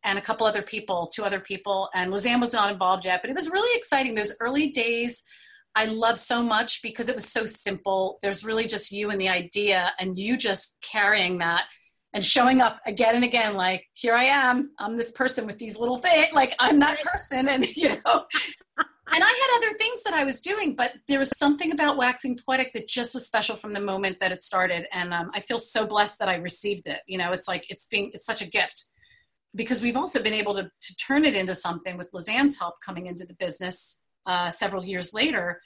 and 0.04 0.18
a 0.18 0.22
couple 0.22 0.48
other 0.48 0.64
people, 0.64 1.12
two 1.14 1.24
other 1.24 1.40
people. 1.40 1.90
And 1.94 2.12
Lizanne 2.12 2.42
was 2.42 2.54
not 2.54 2.72
involved 2.72 3.06
yet, 3.06 3.22
but 3.22 3.30
it 3.30 3.36
was 3.36 3.52
really 3.52 3.78
exciting. 3.78 4.16
Those 4.16 4.36
early 4.42 4.72
days, 4.72 5.22
I 5.76 5.86
love 5.86 6.18
so 6.18 6.42
much 6.42 6.82
because 6.82 7.08
it 7.08 7.16
was 7.16 7.32
so 7.32 7.46
simple. 7.46 8.18
There's 8.22 8.44
really 8.44 8.66
just 8.66 8.92
you 8.92 9.10
and 9.12 9.22
the 9.22 9.30
idea, 9.30 9.92
and 10.00 10.18
you 10.18 10.38
just 10.38 10.80
carrying 10.82 11.38
that 11.38 11.66
and 12.14 12.26
showing 12.26 12.62
up 12.62 12.80
again 12.86 13.16
and 13.16 13.24
again 13.24 13.54
like 13.54 13.86
here 13.94 14.14
i 14.14 14.26
am 14.26 14.72
i'm 14.80 14.98
this 14.98 15.12
person 15.12 15.46
with 15.46 15.58
these 15.58 15.78
little 15.78 15.98
things 15.98 16.28
like 16.34 16.54
i'm 16.60 16.80
that 16.80 17.02
person 17.02 17.48
and 17.48 17.66
you 17.78 17.90
know 17.90 18.24
and 19.14 19.24
i 19.24 19.28
had 19.28 19.58
other 19.58 19.78
things 19.78 20.04
that 20.04 20.14
i 20.14 20.24
was 20.24 20.42
doing 20.42 20.76
but 20.76 20.94
there 21.08 21.20
was 21.20 21.38
something 21.38 21.72
about 21.72 21.98
waxing 21.98 22.38
poetic 22.46 22.74
that 22.74 22.88
just 22.88 23.14
was 23.14 23.26
special 23.26 23.56
from 23.56 23.74
the 23.74 23.80
moment 23.80 24.20
that 24.20 24.32
it 24.32 24.44
started 24.44 24.86
and 24.92 25.14
um, 25.14 25.30
i 25.34 25.40
feel 25.40 25.60
so 25.60 25.86
blessed 25.86 26.20
that 26.20 26.30
i 26.30 26.36
received 26.36 26.88
it 26.88 27.02
you 27.08 27.18
know 27.18 27.32
it's 27.32 27.48
like 27.48 27.70
it's 27.70 27.86
being 27.88 28.12
it's 28.14 28.26
such 28.26 28.42
a 28.42 28.48
gift 28.48 28.86
because 29.54 29.82
we've 29.82 29.98
also 29.98 30.24
been 30.24 30.34
able 30.34 30.56
to, 30.56 30.72
to 30.80 30.96
turn 30.96 31.26
it 31.26 31.36
into 31.36 31.54
something 31.54 31.98
with 31.98 32.10
Lizanne's 32.14 32.58
help 32.58 32.76
coming 32.80 33.08
into 33.08 33.26
the 33.26 33.34
business 33.34 34.02
uh, 34.26 34.50
several 34.50 34.82
years 34.86 35.14
later 35.14 35.62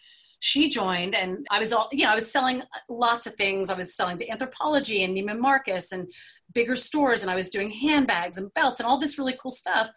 she 0.46 0.70
joined 0.70 1.16
and 1.16 1.48
I 1.50 1.58
was 1.58 1.74
all, 1.74 1.90
you 1.92 2.04
know, 2.04 2.12
I 2.12 2.14
was 2.14 2.32
selling 2.32 2.62
lots 2.88 3.26
of 3.26 3.34
things. 3.34 3.72
I 3.72 3.74
was 3.74 3.96
selling 3.96 4.18
to 4.18 4.28
Anthropologie 4.28 5.04
and 5.04 5.18
Neiman 5.18 5.40
Marcus 5.40 5.92
and 5.92 6.12
bigger 6.54 6.76
stores 6.76 7.24
and 7.24 7.32
I 7.32 7.36
was 7.36 7.50
doing 7.50 7.72
handbags 7.72 8.38
and 8.38 8.54
belts 8.54 8.80
and 8.80 8.86
all 8.86 9.00
this 9.00 9.18
really 9.18 9.36
cool 9.42 9.50
stuff. 9.50 9.90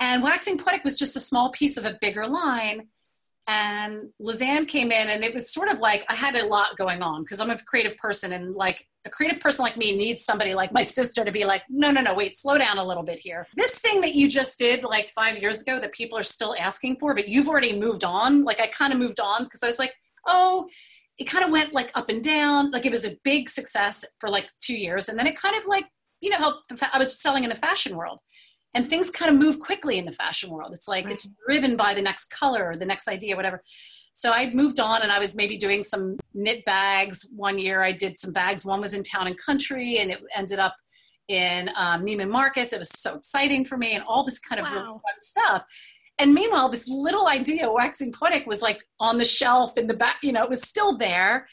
And 0.00 0.22
Waxing 0.22 0.58
Poetic 0.58 0.84
was 0.84 0.96
just 0.96 1.16
a 1.16 1.20
small 1.20 1.50
piece 1.50 1.76
of 1.76 1.84
a 1.84 1.98
bigger 2.00 2.26
line. 2.26 2.88
And 3.48 4.10
Lizanne 4.20 4.68
came 4.68 4.92
in 4.92 5.08
and 5.08 5.24
it 5.24 5.32
was 5.32 5.50
sort 5.50 5.70
of 5.70 5.78
like 5.78 6.04
I 6.10 6.14
had 6.14 6.36
a 6.36 6.44
lot 6.44 6.76
going 6.76 7.02
on 7.02 7.22
because 7.22 7.40
I'm 7.40 7.50
a 7.50 7.56
creative 7.56 7.96
person 7.96 8.32
and 8.32 8.54
like 8.54 8.86
a 9.06 9.10
creative 9.10 9.40
person 9.40 9.62
like 9.62 9.78
me 9.78 9.96
needs 9.96 10.22
somebody 10.22 10.54
like 10.54 10.70
my 10.70 10.82
sister 10.98 11.24
to 11.24 11.32
be 11.32 11.46
like, 11.46 11.62
no, 11.70 11.90
no, 11.90 12.02
no, 12.02 12.12
wait, 12.14 12.36
slow 12.36 12.58
down 12.58 12.76
a 12.76 12.84
little 12.84 13.02
bit 13.02 13.18
here. 13.18 13.46
This 13.56 13.78
thing 13.80 14.02
that 14.02 14.14
you 14.14 14.28
just 14.28 14.58
did 14.58 14.84
like 14.84 15.08
five 15.10 15.38
years 15.38 15.62
ago 15.62 15.80
that 15.80 15.92
people 15.92 16.18
are 16.18 16.22
still 16.22 16.54
asking 16.58 16.98
for, 16.98 17.14
but 17.14 17.26
you've 17.26 17.48
already 17.48 17.78
moved 17.78 18.04
on. 18.04 18.44
Like 18.44 18.60
I 18.60 18.66
kind 18.66 18.92
of 18.92 18.98
moved 18.98 19.18
on 19.18 19.44
because 19.44 19.62
I 19.62 19.66
was 19.66 19.78
like, 19.78 19.94
oh, 20.26 20.68
it 21.16 21.24
kind 21.24 21.42
of 21.42 21.50
went 21.50 21.72
like 21.72 21.90
up 21.94 22.10
and 22.10 22.22
down. 22.22 22.70
Like 22.70 22.84
it 22.84 22.92
was 22.92 23.06
a 23.06 23.16
big 23.24 23.48
success 23.48 24.04
for 24.18 24.28
like 24.28 24.44
two 24.60 24.76
years. 24.76 25.08
And 25.08 25.18
then 25.18 25.26
it 25.26 25.36
kind 25.36 25.56
of 25.56 25.66
like, 25.66 25.86
you 26.20 26.28
know, 26.28 26.36
helped. 26.36 26.70
I 26.92 26.98
was 26.98 27.18
selling 27.18 27.44
in 27.44 27.50
the 27.50 27.56
fashion 27.56 27.96
world 27.96 28.18
and 28.74 28.86
things 28.86 29.10
kind 29.10 29.30
of 29.30 29.38
move 29.38 29.58
quickly 29.58 29.98
in 29.98 30.04
the 30.04 30.12
fashion 30.12 30.50
world. 30.50 30.72
It's 30.74 30.88
like 30.88 31.06
right. 31.06 31.14
it's 31.14 31.30
driven 31.46 31.76
by 31.76 31.94
the 31.94 32.02
next 32.02 32.30
color 32.30 32.70
or 32.70 32.76
the 32.76 32.86
next 32.86 33.08
idea, 33.08 33.36
whatever. 33.36 33.62
So 34.12 34.32
I 34.32 34.52
moved 34.52 34.80
on 34.80 35.02
and 35.02 35.12
I 35.12 35.18
was 35.18 35.36
maybe 35.36 35.56
doing 35.56 35.82
some 35.82 36.18
knit 36.34 36.64
bags. 36.64 37.26
One 37.36 37.58
year 37.58 37.82
I 37.82 37.92
did 37.92 38.18
some 38.18 38.32
bags. 38.32 38.64
One 38.64 38.80
was 38.80 38.92
in 38.92 39.02
town 39.02 39.26
and 39.28 39.38
country 39.38 39.98
and 39.98 40.10
it 40.10 40.18
ended 40.34 40.58
up 40.58 40.74
in 41.28 41.70
um, 41.76 42.04
Neiman 42.04 42.30
Marcus. 42.30 42.72
It 42.72 42.78
was 42.78 42.90
so 42.90 43.14
exciting 43.14 43.64
for 43.64 43.76
me 43.76 43.94
and 43.94 44.04
all 44.04 44.24
this 44.24 44.40
kind 44.40 44.60
of 44.60 44.66
wow. 44.66 44.74
really 44.74 44.86
fun 44.86 45.18
stuff. 45.18 45.64
And 46.18 46.34
meanwhile, 46.34 46.68
this 46.68 46.88
little 46.88 47.28
idea, 47.28 47.70
waxing 47.70 48.12
poetic, 48.12 48.46
was 48.46 48.60
like 48.60 48.80
on 48.98 49.18
the 49.18 49.24
shelf 49.24 49.78
in 49.78 49.86
the 49.86 49.94
back, 49.94 50.16
you 50.22 50.32
know, 50.32 50.42
it 50.42 50.50
was 50.50 50.62
still 50.62 50.98
there. 50.98 51.46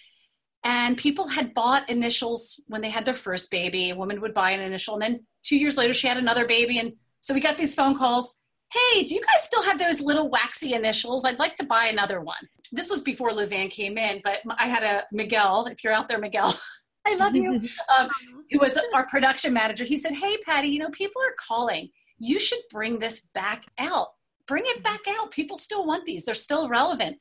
And 0.63 0.97
people 0.97 1.27
had 1.27 1.53
bought 1.53 1.87
initials 1.87 2.59
when 2.67 2.81
they 2.81 2.89
had 2.89 3.05
their 3.05 3.13
first 3.13 3.51
baby. 3.51 3.91
A 3.91 3.95
woman 3.95 4.19
would 4.21 4.33
buy 4.33 4.51
an 4.51 4.61
initial. 4.61 4.95
And 4.95 5.03
then 5.03 5.25
two 5.43 5.57
years 5.57 5.77
later, 5.77 5.93
she 5.93 6.07
had 6.07 6.17
another 6.17 6.47
baby. 6.47 6.79
And 6.79 6.93
so 7.25 7.33
we 7.33 7.39
got 7.41 7.57
these 7.57 7.75
phone 7.75 7.97
calls 7.97 8.41
Hey, 8.73 9.03
do 9.03 9.13
you 9.13 9.21
guys 9.21 9.43
still 9.43 9.63
have 9.63 9.77
those 9.79 10.01
little 10.01 10.27
waxy 10.27 10.73
initials? 10.73 11.23
I'd 11.23 11.39
like 11.39 11.53
to 11.55 11.65
buy 11.65 11.85
another 11.85 12.19
one 12.19 12.49
this 12.71 12.89
was 12.89 13.01
before 13.01 13.31
Lizanne 13.31 13.69
came 13.69 13.97
in, 13.97 14.21
but 14.23 14.37
I 14.57 14.67
had 14.67 14.83
a 14.83 15.03
Miguel, 15.11 15.67
if 15.67 15.83
you're 15.83 15.93
out 15.93 16.07
there, 16.07 16.19
Miguel, 16.19 16.53
I 17.07 17.15
love 17.15 17.35
you, 17.35 17.61
um, 17.97 18.09
who 18.51 18.59
was 18.59 18.79
our 18.93 19.05
production 19.05 19.53
manager. 19.53 19.83
He 19.83 19.97
said, 19.97 20.13
Hey, 20.13 20.37
Patty, 20.37 20.69
you 20.69 20.79
know, 20.79 20.89
people 20.89 21.21
are 21.21 21.35
calling. 21.47 21.89
You 22.17 22.39
should 22.39 22.59
bring 22.71 22.99
this 22.99 23.29
back 23.33 23.63
out. 23.77 24.07
Bring 24.47 24.63
it 24.65 24.83
back 24.83 25.01
out. 25.07 25.31
People 25.31 25.57
still 25.57 25.85
want 25.85 26.05
these, 26.05 26.25
they're 26.25 26.35
still 26.35 26.69
relevant. 26.69 27.17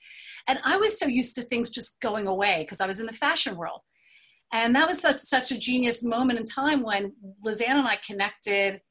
And 0.47 0.59
I 0.65 0.77
was 0.77 0.99
so 0.99 1.07
used 1.07 1.37
to 1.37 1.43
things 1.43 1.71
just 1.71 2.01
going 2.01 2.27
away 2.27 2.63
because 2.63 2.81
I 2.81 2.87
was 2.87 3.01
in 3.01 3.07
the 3.07 3.13
fashion 3.13 3.57
world. 3.57 3.81
And 4.53 4.77
that 4.77 4.87
was 4.87 5.01
such, 5.01 5.17
such 5.17 5.51
a 5.51 5.59
genius 5.59 6.05
moment 6.05 6.39
in 6.39 6.45
time 6.45 6.83
when 6.83 7.13
Lizanne 7.45 7.71
and 7.71 7.89
I 7.89 7.97
connected 8.07 8.83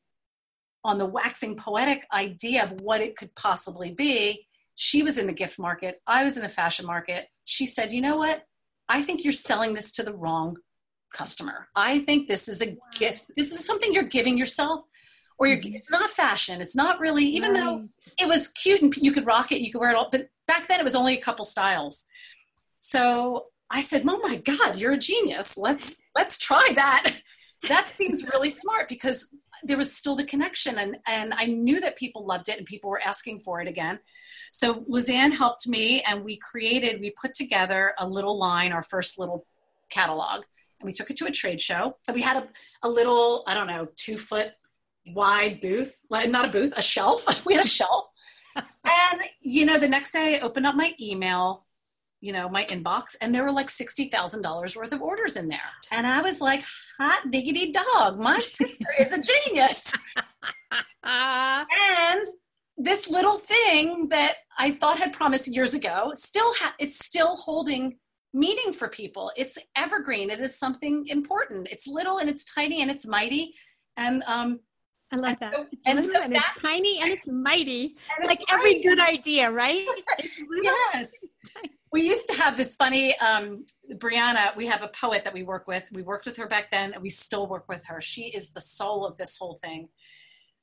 on 0.83 0.97
the 0.97 1.05
waxing 1.05 1.55
poetic 1.55 2.05
idea 2.11 2.63
of 2.63 2.81
what 2.81 3.01
it 3.01 3.15
could 3.15 3.33
possibly 3.35 3.91
be 3.91 4.47
she 4.75 5.03
was 5.03 5.17
in 5.17 5.27
the 5.27 5.33
gift 5.33 5.59
market. 5.59 6.01
I 6.07 6.23
was 6.23 6.37
in 6.37 6.43
the 6.43 6.49
fashion 6.49 6.85
market. 6.85 7.27
She 7.45 7.65
said, 7.65 7.91
You 7.91 8.01
know 8.01 8.17
what? 8.17 8.45
I 8.89 9.01
think 9.01 9.23
you're 9.23 9.33
selling 9.33 9.73
this 9.73 9.91
to 9.93 10.03
the 10.03 10.13
wrong 10.13 10.57
customer. 11.13 11.67
I 11.75 11.99
think 11.99 12.27
this 12.27 12.47
is 12.47 12.61
a 12.61 12.75
gift. 12.97 13.25
This 13.37 13.51
is 13.51 13.65
something 13.65 13.93
you're 13.93 14.03
giving 14.03 14.37
yourself. 14.37 14.81
Or 15.39 15.47
you're, 15.47 15.57
mm-hmm. 15.57 15.75
it's 15.75 15.91
not 15.91 16.09
fashion. 16.09 16.61
It's 16.61 16.75
not 16.75 16.99
really, 16.99 17.25
even 17.25 17.53
right. 17.53 17.63
though 17.63 17.87
it 18.19 18.27
was 18.27 18.49
cute 18.49 18.81
and 18.81 18.95
you 18.95 19.11
could 19.11 19.25
rock 19.25 19.51
it, 19.51 19.61
you 19.61 19.71
could 19.71 19.81
wear 19.81 19.89
it 19.89 19.95
all. 19.95 20.09
But 20.11 20.29
back 20.47 20.67
then 20.67 20.79
it 20.79 20.83
was 20.83 20.95
only 20.95 21.17
a 21.17 21.21
couple 21.21 21.43
styles. 21.45 22.05
So 22.79 23.47
I 23.69 23.81
said, 23.81 24.03
"Oh 24.07 24.19
my 24.21 24.35
God, 24.35 24.77
you're 24.77 24.91
a 24.91 24.97
genius. 24.97 25.57
Let's 25.57 26.01
let's 26.15 26.37
try 26.37 26.69
that." 26.75 27.21
That 27.69 27.87
seems 27.87 28.27
really 28.27 28.49
smart 28.49 28.89
because 28.89 29.33
there 29.63 29.77
was 29.77 29.95
still 29.95 30.15
the 30.15 30.23
connection, 30.23 30.77
and 30.77 30.97
and 31.07 31.33
I 31.33 31.45
knew 31.45 31.79
that 31.81 31.97
people 31.97 32.25
loved 32.25 32.49
it 32.49 32.57
and 32.57 32.65
people 32.65 32.89
were 32.89 33.01
asking 33.01 33.39
for 33.39 33.61
it 33.61 33.67
again. 33.67 33.99
So 34.51 34.81
Lizanne 34.81 35.33
helped 35.33 35.67
me, 35.67 36.01
and 36.01 36.23
we 36.23 36.37
created, 36.37 37.01
we 37.01 37.11
put 37.11 37.33
together 37.33 37.93
a 37.97 38.07
little 38.07 38.37
line, 38.37 38.71
our 38.71 38.83
first 38.83 39.17
little 39.17 39.45
catalog, 39.89 40.43
and 40.79 40.85
we 40.85 40.91
took 40.91 41.09
it 41.09 41.17
to 41.17 41.25
a 41.25 41.31
trade 41.31 41.59
show. 41.59 41.97
And 42.07 42.15
we 42.15 42.21
had 42.21 42.37
a, 42.37 42.47
a 42.83 42.89
little, 42.89 43.43
I 43.47 43.53
don't 43.53 43.67
know, 43.67 43.87
two 43.95 44.17
foot 44.17 44.51
wide 45.07 45.59
booth, 45.59 46.05
like 46.09 46.29
not 46.29 46.45
a 46.45 46.49
booth, 46.49 46.73
a 46.77 46.81
shelf. 46.81 47.45
we 47.45 47.55
had 47.55 47.65
a 47.65 47.67
shelf. 47.67 48.09
and 48.55 49.21
you 49.41 49.65
know, 49.65 49.79
the 49.79 49.87
next 49.87 50.11
day 50.11 50.37
I 50.37 50.39
opened 50.41 50.67
up 50.67 50.75
my 50.75 50.93
email, 50.99 51.65
you 52.23 52.31
know, 52.31 52.47
my 52.47 52.63
inbox, 52.67 53.17
and 53.19 53.35
there 53.35 53.43
were 53.43 53.51
like 53.51 53.69
sixty 53.69 54.07
thousand 54.07 54.43
dollars 54.43 54.77
worth 54.77 54.93
of 54.93 55.01
orders 55.01 55.35
in 55.35 55.49
there. 55.49 55.59
And 55.91 56.07
I 56.07 56.21
was 56.21 56.39
like, 56.39 56.63
hot 56.97 57.29
diggity 57.29 57.73
dog, 57.73 58.17
my 58.17 58.39
sister 58.59 58.87
is 58.97 59.11
a 59.11 59.21
genius. 59.21 59.93
and 61.03 62.23
this 62.77 63.09
little 63.09 63.37
thing 63.37 64.07
that 64.07 64.35
I 64.57 64.71
thought 64.71 64.99
had 64.99 65.11
promised 65.11 65.53
years 65.53 65.73
ago 65.73 66.13
still 66.15 66.53
ha- 66.59 66.75
it's 66.79 67.05
still 67.05 67.35
holding 67.35 67.97
meaning 68.33 68.71
for 68.71 68.87
people. 68.87 69.29
It's 69.35 69.57
evergreen. 69.75 70.29
It 70.29 70.39
is 70.39 70.57
something 70.57 71.05
important. 71.07 71.67
It's 71.71 71.87
little 71.87 72.19
and 72.19 72.29
it's 72.29 72.45
tiny 72.45 72.81
and 72.81 72.89
it's 72.89 73.05
mighty. 73.05 73.53
And 73.97 74.23
um, 74.25 74.61
I 75.13 75.15
love 75.15 75.39
that. 75.39 75.55
So, 75.55 75.67
and, 75.85 76.03
so 76.03 76.21
and 76.21 76.35
it's 76.35 76.61
tiny 76.61 76.99
and 76.99 77.09
it's 77.11 77.27
mighty. 77.27 77.95
And 78.17 78.27
like 78.27 78.39
it's 78.41 78.51
every 78.51 78.81
good 78.81 78.99
idea, 78.99 79.51
right? 79.51 79.85
yes. 80.63 81.11
We 81.91 82.01
used 82.01 82.27
to 82.29 82.33
have 82.33 82.57
this 82.57 82.73
funny 82.73 83.15
um, 83.19 83.65
Brianna. 83.93 84.55
We 84.57 84.65
have 84.65 84.81
a 84.81 84.87
poet 84.87 85.23
that 85.23 85.33
we 85.33 85.43
work 85.43 85.67
with. 85.67 85.87
We 85.91 86.01
worked 86.01 86.25
with 86.25 86.35
her 86.37 86.47
back 86.47 86.71
then, 86.71 86.93
and 86.93 87.03
we 87.03 87.09
still 87.09 87.47
work 87.47 87.65
with 87.69 87.85
her. 87.85 88.01
She 88.01 88.23
is 88.23 88.51
the 88.51 88.61
soul 88.61 89.05
of 89.05 89.17
this 89.17 89.37
whole 89.37 89.55
thing 89.55 89.89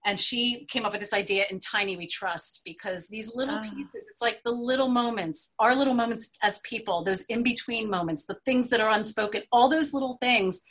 and 0.06 0.18
she 0.18 0.66
came 0.70 0.84
up 0.84 0.92
with 0.92 1.00
this 1.00 1.12
idea 1.12 1.44
in 1.50 1.60
tiny 1.60 1.96
we 1.96 2.06
trust 2.06 2.62
because 2.64 3.08
these 3.08 3.34
little 3.34 3.56
oh. 3.56 3.62
pieces 3.62 4.08
it's 4.10 4.22
like 4.22 4.40
the 4.44 4.50
little 4.50 4.88
moments 4.88 5.54
our 5.58 5.74
little 5.74 5.94
moments 5.94 6.30
as 6.42 6.58
people 6.60 7.04
those 7.04 7.24
in 7.24 7.42
between 7.42 7.90
moments 7.90 8.24
the 8.24 8.38
things 8.44 8.70
that 8.70 8.80
are 8.80 8.90
unspoken 8.90 9.42
all 9.52 9.68
those 9.68 9.92
little 9.92 10.16
things 10.20 10.62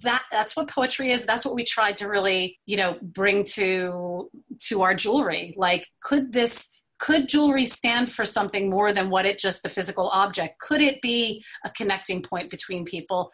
that 0.00 0.24
that's 0.30 0.56
what 0.56 0.68
poetry 0.68 1.10
is. 1.10 1.26
That's 1.26 1.44
what 1.44 1.54
we 1.54 1.64
tried 1.64 1.96
to 1.98 2.08
really 2.08 2.58
you 2.66 2.76
know 2.76 2.98
bring 3.02 3.44
to 3.56 4.30
to 4.60 4.82
our 4.82 4.94
jewelry. 4.94 5.54
Like 5.56 5.88
could 6.00 6.32
this 6.32 6.72
could 6.98 7.28
jewelry 7.28 7.66
stand 7.66 8.10
for 8.12 8.24
something 8.24 8.70
more 8.70 8.92
than 8.92 9.10
what 9.10 9.26
it 9.26 9.38
just 9.38 9.62
the 9.62 9.68
physical 9.68 10.08
object? 10.10 10.60
Could 10.60 10.80
it 10.80 11.02
be 11.02 11.42
a 11.64 11.70
connecting 11.70 12.22
point 12.22 12.48
between 12.50 12.84
people? 12.84 13.30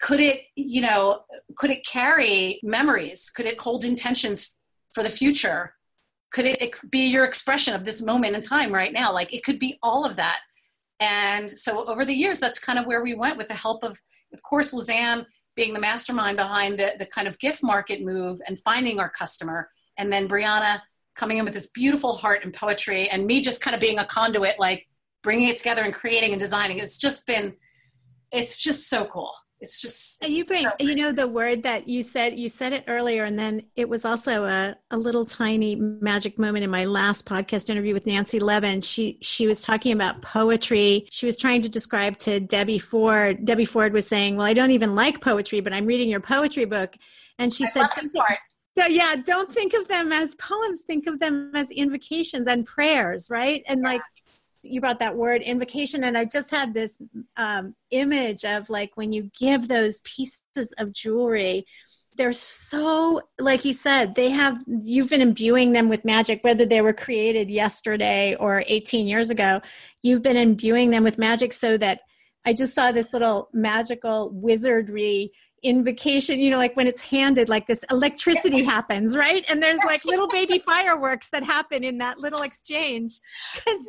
Could 0.00 0.20
it 0.20 0.42
you 0.54 0.82
know 0.82 1.20
could 1.56 1.70
it 1.70 1.84
carry 1.86 2.60
memories? 2.62 3.30
Could 3.30 3.46
it 3.46 3.60
hold 3.60 3.84
intentions 3.84 4.58
for 4.94 5.02
the 5.02 5.10
future? 5.10 5.74
Could 6.32 6.44
it 6.44 6.74
be 6.90 7.06
your 7.06 7.24
expression 7.24 7.74
of 7.74 7.84
this 7.84 8.02
moment 8.02 8.36
in 8.36 8.42
time 8.42 8.72
right 8.72 8.92
now? 8.92 9.12
Like 9.12 9.34
it 9.34 9.44
could 9.44 9.58
be 9.58 9.78
all 9.82 10.04
of 10.04 10.16
that. 10.16 10.40
And 11.00 11.50
so 11.50 11.84
over 11.86 12.04
the 12.04 12.14
years 12.14 12.40
that's 12.40 12.58
kind 12.58 12.78
of 12.78 12.86
where 12.86 13.02
we 13.02 13.14
went 13.14 13.38
with 13.38 13.48
the 13.48 13.54
help 13.54 13.82
of 13.82 13.98
of 14.32 14.42
course 14.42 14.74
lizanne 14.74 15.24
being 15.56 15.74
the 15.74 15.80
mastermind 15.80 16.36
behind 16.36 16.78
the, 16.78 16.92
the 16.98 17.06
kind 17.06 17.26
of 17.26 17.38
gift 17.38 17.62
market 17.62 18.04
move 18.04 18.40
and 18.46 18.58
finding 18.58 19.00
our 19.00 19.10
customer. 19.10 19.70
And 19.98 20.12
then 20.12 20.28
brianna 20.28 20.80
coming 21.14 21.38
in 21.38 21.44
with 21.44 21.54
this 21.54 21.70
beautiful 21.70 22.12
heart 22.12 22.44
and 22.44 22.52
poetry 22.52 23.08
and 23.08 23.26
me 23.26 23.40
just 23.40 23.62
kind 23.62 23.74
of 23.74 23.80
being 23.80 23.98
a 23.98 24.04
conduit 24.04 24.58
like 24.58 24.86
bringing 25.22 25.48
it 25.48 25.56
together 25.56 25.82
and 25.82 25.94
creating 25.94 26.32
and 26.32 26.38
designing. 26.38 26.78
It's 26.78 26.98
just 26.98 27.26
been 27.26 27.54
it's 28.32 28.58
just 28.58 28.90
so 28.90 29.06
cool 29.06 29.32
it's 29.60 29.80
just 29.80 30.22
it's 30.22 30.36
you 30.36 30.44
bring 30.44 30.64
so 30.64 30.72
you 30.80 30.94
know 30.94 31.12
the 31.12 31.26
word 31.26 31.62
that 31.62 31.88
you 31.88 32.02
said 32.02 32.38
you 32.38 32.48
said 32.48 32.72
it 32.72 32.84
earlier 32.88 33.24
and 33.24 33.38
then 33.38 33.62
it 33.74 33.88
was 33.88 34.04
also 34.04 34.44
a, 34.44 34.76
a 34.90 34.96
little 34.96 35.24
tiny 35.24 35.74
magic 35.76 36.38
moment 36.38 36.62
in 36.62 36.70
my 36.70 36.84
last 36.84 37.24
podcast 37.24 37.70
interview 37.70 37.94
with 37.94 38.06
nancy 38.06 38.38
levin. 38.38 38.80
She 38.80 39.18
she 39.22 39.46
was 39.46 39.62
talking 39.62 39.92
about 39.92 40.20
poetry. 40.20 41.06
She 41.10 41.24
was 41.24 41.38
trying 41.38 41.62
to 41.62 41.68
describe 41.68 42.18
to 42.18 42.38
debbie 42.38 42.78
ford 42.78 43.44
debbie 43.44 43.64
ford 43.64 43.92
was 43.92 44.06
saying 44.06 44.36
well 44.36 44.46
i 44.46 44.52
don't 44.52 44.72
even 44.72 44.94
like 44.94 45.20
poetry 45.22 45.60
but 45.60 45.72
i'm 45.72 45.86
reading 45.86 46.08
your 46.08 46.20
poetry 46.20 46.66
book. 46.66 46.94
And 47.38 47.52
she 47.52 47.64
I 47.64 47.68
said 47.68 47.86
so 48.78 48.86
yeah 48.86 49.16
don't 49.16 49.50
think 49.50 49.72
of 49.72 49.88
them 49.88 50.12
as 50.12 50.34
poems. 50.34 50.82
Think 50.82 51.06
of 51.06 51.18
them 51.18 51.52
as 51.54 51.70
invocations 51.70 52.46
and 52.46 52.66
prayers 52.66 53.28
right? 53.30 53.62
And 53.66 53.80
yeah. 53.82 53.92
like 53.92 54.02
you 54.70 54.80
brought 54.80 55.00
that 55.00 55.16
word 55.16 55.42
invocation 55.42 56.04
and 56.04 56.16
i 56.16 56.24
just 56.24 56.50
had 56.50 56.74
this 56.74 56.98
um, 57.36 57.74
image 57.90 58.44
of 58.44 58.68
like 58.70 58.90
when 58.96 59.12
you 59.12 59.30
give 59.38 59.68
those 59.68 60.00
pieces 60.02 60.72
of 60.78 60.92
jewelry 60.92 61.66
they're 62.16 62.32
so 62.32 63.20
like 63.38 63.64
you 63.64 63.72
said 63.72 64.14
they 64.14 64.30
have 64.30 64.62
you've 64.66 65.10
been 65.10 65.20
imbuing 65.20 65.72
them 65.72 65.88
with 65.88 66.04
magic 66.04 66.42
whether 66.42 66.64
they 66.64 66.80
were 66.80 66.92
created 66.92 67.50
yesterday 67.50 68.34
or 68.36 68.64
18 68.66 69.06
years 69.06 69.30
ago 69.30 69.60
you've 70.02 70.22
been 70.22 70.36
imbuing 70.36 70.90
them 70.90 71.04
with 71.04 71.18
magic 71.18 71.52
so 71.52 71.76
that 71.76 72.00
i 72.44 72.52
just 72.52 72.74
saw 72.74 72.90
this 72.90 73.12
little 73.12 73.48
magical 73.52 74.30
wizardry 74.32 75.30
invocation 75.66 76.38
you 76.40 76.50
know 76.50 76.58
like 76.58 76.76
when 76.76 76.86
it's 76.86 77.00
handed 77.00 77.48
like 77.48 77.66
this 77.66 77.84
electricity 77.90 78.62
happens 78.62 79.16
right 79.16 79.44
and 79.48 79.62
there's 79.62 79.80
like 79.84 80.04
little 80.06 80.28
baby 80.28 80.58
fireworks 80.58 81.28
that 81.28 81.42
happen 81.42 81.84
in 81.84 81.98
that 81.98 82.18
little 82.18 82.42
exchange 82.42 83.20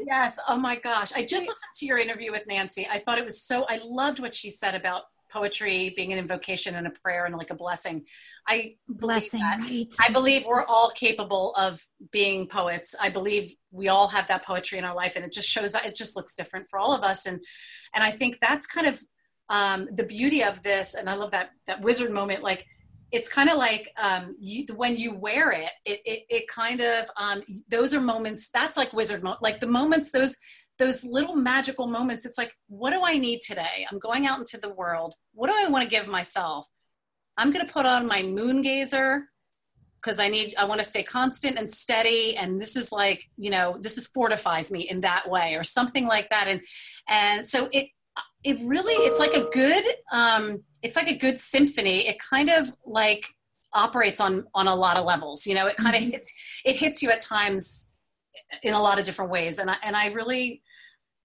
yes 0.06 0.40
oh 0.48 0.58
my 0.58 0.76
gosh 0.76 1.12
i 1.14 1.22
just 1.22 1.48
listened 1.48 1.74
to 1.76 1.86
your 1.86 1.98
interview 1.98 2.32
with 2.32 2.46
nancy 2.48 2.88
i 2.92 3.00
thought 3.00 3.18
it 3.18 3.24
was 3.24 3.42
so 3.42 3.66
i 3.70 3.80
loved 3.84 4.20
what 4.20 4.34
she 4.34 4.50
said 4.50 4.76
about 4.76 5.04
poetry 5.30 5.94
being 5.96 6.14
an 6.14 6.20
invocation 6.20 6.76
and 6.76 6.88
a 6.88 6.90
prayer 6.90 7.26
and 7.26 7.36
like 7.36 7.50
a 7.50 7.56
blessing. 7.56 8.06
I 8.48 8.76
believe 8.88 9.00
blessing, 9.00 9.40
that. 9.40 9.60
Right. 9.60 9.88
I 10.00 10.12
believe 10.12 10.44
we're 10.46 10.64
all 10.64 10.92
capable 10.96 11.54
of 11.56 11.82
being 12.12 12.48
poets. 12.48 12.96
I 13.00 13.10
believe 13.10 13.56
we 13.72 13.88
all 13.88 14.08
have 14.08 14.28
that 14.28 14.46
poetry 14.46 14.78
in 14.78 14.86
our 14.86 14.96
life, 14.96 15.16
and 15.16 15.26
it 15.26 15.34
just 15.34 15.50
shows. 15.50 15.76
It 15.76 15.96
just 15.96 16.16
looks 16.16 16.34
different 16.34 16.68
for 16.70 16.80
all 16.80 16.94
of 16.94 17.04
us, 17.04 17.26
and 17.26 17.44
and 17.94 18.04
I 18.04 18.12
think 18.12 18.38
that's 18.42 18.68
kind 18.68 18.88
of 18.88 19.02
um, 19.50 19.88
the 19.94 20.04
beauty 20.04 20.44
of 20.44 20.64
this. 20.64 20.94
And 20.94 21.10
I 21.10 21.16
love 21.16 21.32
that 21.32 21.52
that 21.68 21.82
wizard 21.82 22.12
moment, 22.12 22.44
like. 22.44 22.66
It's 23.10 23.30
kind 23.30 23.50
of 23.50 23.56
like 23.56 23.90
um, 23.96 24.36
you, 24.38 24.66
when 24.76 24.98
you 24.98 25.16
wear 25.16 25.52
it, 25.54 25.70
it, 25.86 26.02
it, 26.04 26.24
it 26.30 26.48
kind 26.50 26.82
of, 26.82 27.10
um, 27.16 27.42
those 27.70 27.94
are 27.94 28.02
moments, 28.02 28.50
that's 28.50 28.76
like 28.76 28.92
wizard, 28.92 29.24
mo- 29.24 29.38
like 29.40 29.62
the 29.62 29.66
moments, 29.66 30.12
those, 30.12 30.36
those 30.78 31.04
little 31.04 31.36
magical 31.36 31.88
moments 31.88 32.26
it's 32.26 32.38
like 32.38 32.54
what 32.68 32.92
do 32.92 33.02
i 33.04 33.18
need 33.18 33.42
today 33.42 33.86
i'm 33.92 34.00
going 34.00 34.26
out 34.26 34.40
into 34.40 34.58
the 34.58 34.74
world 34.74 35.16
what 35.34 35.48
do 35.48 35.54
i 35.56 35.70
want 35.70 35.84
to 35.84 35.90
give 35.90 36.08
myself 36.08 36.68
i'm 37.38 37.52
going 37.52 37.66
to 37.66 37.72
put 37.72 37.86
on 37.86 38.08
my 38.08 38.22
moon 38.22 38.62
gazer 38.62 39.26
because 40.02 40.20
i 40.20 40.28
need 40.28 40.54
i 40.58 40.66
want 40.66 40.80
to 40.80 40.86
stay 40.86 41.04
constant 41.04 41.58
and 41.58 41.70
steady 41.70 42.36
and 42.36 42.62
this 42.62 42.76
is 42.76 42.92
like 42.92 43.24
you 43.36 43.50
know 43.50 43.76
this 43.80 43.98
is 43.98 44.08
fortifies 44.08 44.72
me 44.72 44.82
in 44.82 45.02
that 45.02 45.30
way 45.30 45.56
or 45.56 45.64
something 45.64 46.06
like 46.06 46.30
that 46.30 46.48
and 46.48 46.62
and 47.08 47.46
so 47.46 47.70
it 47.72 47.88
it 48.44 48.58
really 48.64 48.94
it's 48.94 49.20
like 49.20 49.34
a 49.34 49.50
good 49.52 49.84
um 50.12 50.64
it's 50.84 50.96
like 50.96 51.08
a 51.08 51.18
good 51.18 51.40
symphony 51.40 52.08
it 52.08 52.18
kind 52.20 52.50
of 52.50 52.70
like 52.86 53.26
operates 53.74 54.22
on 54.22 54.46
on 54.54 54.68
a 54.68 54.76
lot 54.76 54.98
of 54.98 55.06
levels 55.06 55.46
you 55.46 55.54
know 55.54 55.68
it 55.68 55.76
kind 55.78 55.96
of 55.96 56.02
mm-hmm. 56.02 56.12
hits 56.12 56.34
it 56.66 56.76
hits 56.76 57.02
you 57.02 57.10
at 57.10 57.22
times 57.22 57.92
in 58.64 58.74
a 58.74 58.82
lot 58.82 59.00
of 59.00 59.06
different 59.06 59.32
ways 59.32 59.58
and 59.58 59.70
I, 59.70 59.76
and 59.84 59.96
I 59.96 60.08
really 60.08 60.62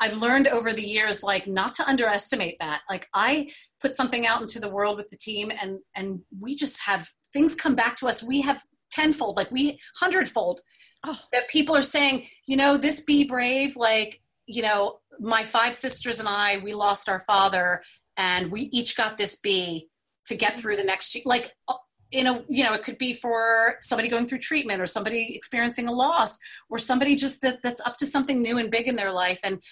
I've 0.02 0.20
learned 0.20 0.48
over 0.48 0.72
the 0.72 0.82
years 0.82 1.22
like 1.22 1.46
not 1.46 1.74
to 1.74 1.88
underestimate 1.88 2.56
that. 2.58 2.80
Like 2.90 3.08
I 3.14 3.50
put 3.80 3.94
something 3.94 4.26
out 4.26 4.42
into 4.42 4.58
the 4.58 4.68
world 4.68 4.96
with 4.96 5.08
the 5.10 5.16
team 5.16 5.52
and 5.52 5.78
and 5.94 6.22
we 6.40 6.56
just 6.56 6.82
have 6.86 7.08
things 7.32 7.54
come 7.54 7.76
back 7.76 7.94
to 7.96 8.08
us. 8.08 8.20
We 8.20 8.40
have 8.40 8.64
tenfold, 8.90 9.36
like 9.36 9.52
we 9.52 9.78
hundredfold 10.00 10.60
oh. 11.04 11.20
that 11.30 11.48
people 11.48 11.76
are 11.76 11.82
saying, 11.82 12.26
you 12.46 12.56
know, 12.56 12.76
this 12.76 13.02
be 13.02 13.22
brave, 13.22 13.76
like, 13.76 14.20
you 14.46 14.62
know, 14.62 14.98
my 15.20 15.44
five 15.44 15.74
sisters 15.74 16.20
and 16.20 16.28
I, 16.28 16.58
we 16.58 16.74
lost 16.74 17.08
our 17.08 17.20
father 17.20 17.82
and 18.16 18.50
we 18.50 18.62
each 18.72 18.96
got 18.96 19.16
this 19.16 19.36
B 19.36 19.88
to 20.26 20.36
get 20.36 20.58
through 20.58 20.76
the 20.76 20.84
next 20.84 21.16
like 21.24 21.52
uh, 21.68 21.74
in 22.12 22.26
a 22.26 22.44
you 22.48 22.62
know 22.62 22.74
it 22.74 22.84
could 22.84 22.98
be 22.98 23.12
for 23.12 23.76
somebody 23.80 24.08
going 24.08 24.26
through 24.26 24.38
treatment 24.38 24.80
or 24.80 24.86
somebody 24.86 25.34
experiencing 25.34 25.88
a 25.88 25.92
loss 25.92 26.38
or 26.68 26.78
somebody 26.78 27.16
just 27.16 27.40
that 27.42 27.60
that's 27.62 27.80
up 27.80 27.96
to 27.96 28.06
something 28.06 28.42
new 28.42 28.58
and 28.58 28.70
big 28.70 28.86
in 28.86 28.96
their 28.96 29.12
life. 29.12 29.40
And 29.42 29.62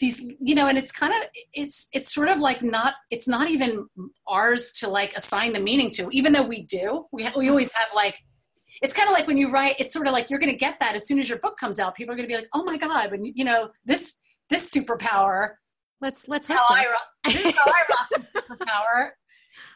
these 0.00 0.24
you 0.40 0.54
know 0.54 0.68
and 0.68 0.78
it's 0.78 0.92
kind 0.92 1.12
of 1.12 1.28
it's 1.52 1.88
it's 1.92 2.14
sort 2.14 2.28
of 2.28 2.38
like 2.38 2.62
not 2.62 2.94
it's 3.10 3.26
not 3.26 3.50
even 3.50 3.86
ours 4.28 4.72
to 4.72 4.88
like 4.88 5.16
assign 5.16 5.52
the 5.52 5.60
meaning 5.60 5.90
to. 5.90 6.08
Even 6.12 6.32
though 6.32 6.46
we 6.46 6.62
do 6.62 7.06
we, 7.12 7.24
ha- 7.24 7.34
we 7.36 7.48
always 7.48 7.72
have 7.72 7.88
like 7.94 8.16
it's 8.80 8.94
kind 8.94 9.08
of 9.08 9.12
like 9.12 9.26
when 9.26 9.36
you 9.36 9.50
write 9.50 9.74
it's 9.80 9.92
sort 9.92 10.06
of 10.06 10.12
like 10.12 10.30
you're 10.30 10.38
going 10.38 10.52
to 10.52 10.58
get 10.58 10.78
that 10.78 10.94
as 10.94 11.06
soon 11.06 11.18
as 11.18 11.28
your 11.28 11.38
book 11.38 11.56
comes 11.58 11.80
out. 11.80 11.96
People 11.96 12.14
are 12.14 12.16
going 12.16 12.28
to 12.28 12.32
be 12.32 12.38
like 12.38 12.48
oh 12.54 12.62
my 12.62 12.76
god 12.76 13.10
when 13.10 13.24
you 13.24 13.44
know 13.44 13.70
this 13.84 14.20
this 14.50 14.70
superpower. 14.70 15.54
Let's 16.00 16.28
let's 16.28 16.46
how 16.46 16.62
I 16.68 16.84
rock, 16.86 17.02
this 17.24 17.44
is 17.44 17.56
how 17.56 17.66
I 17.66 17.82
rock 17.90 18.08
this 18.16 18.32
superpower. 18.32 19.10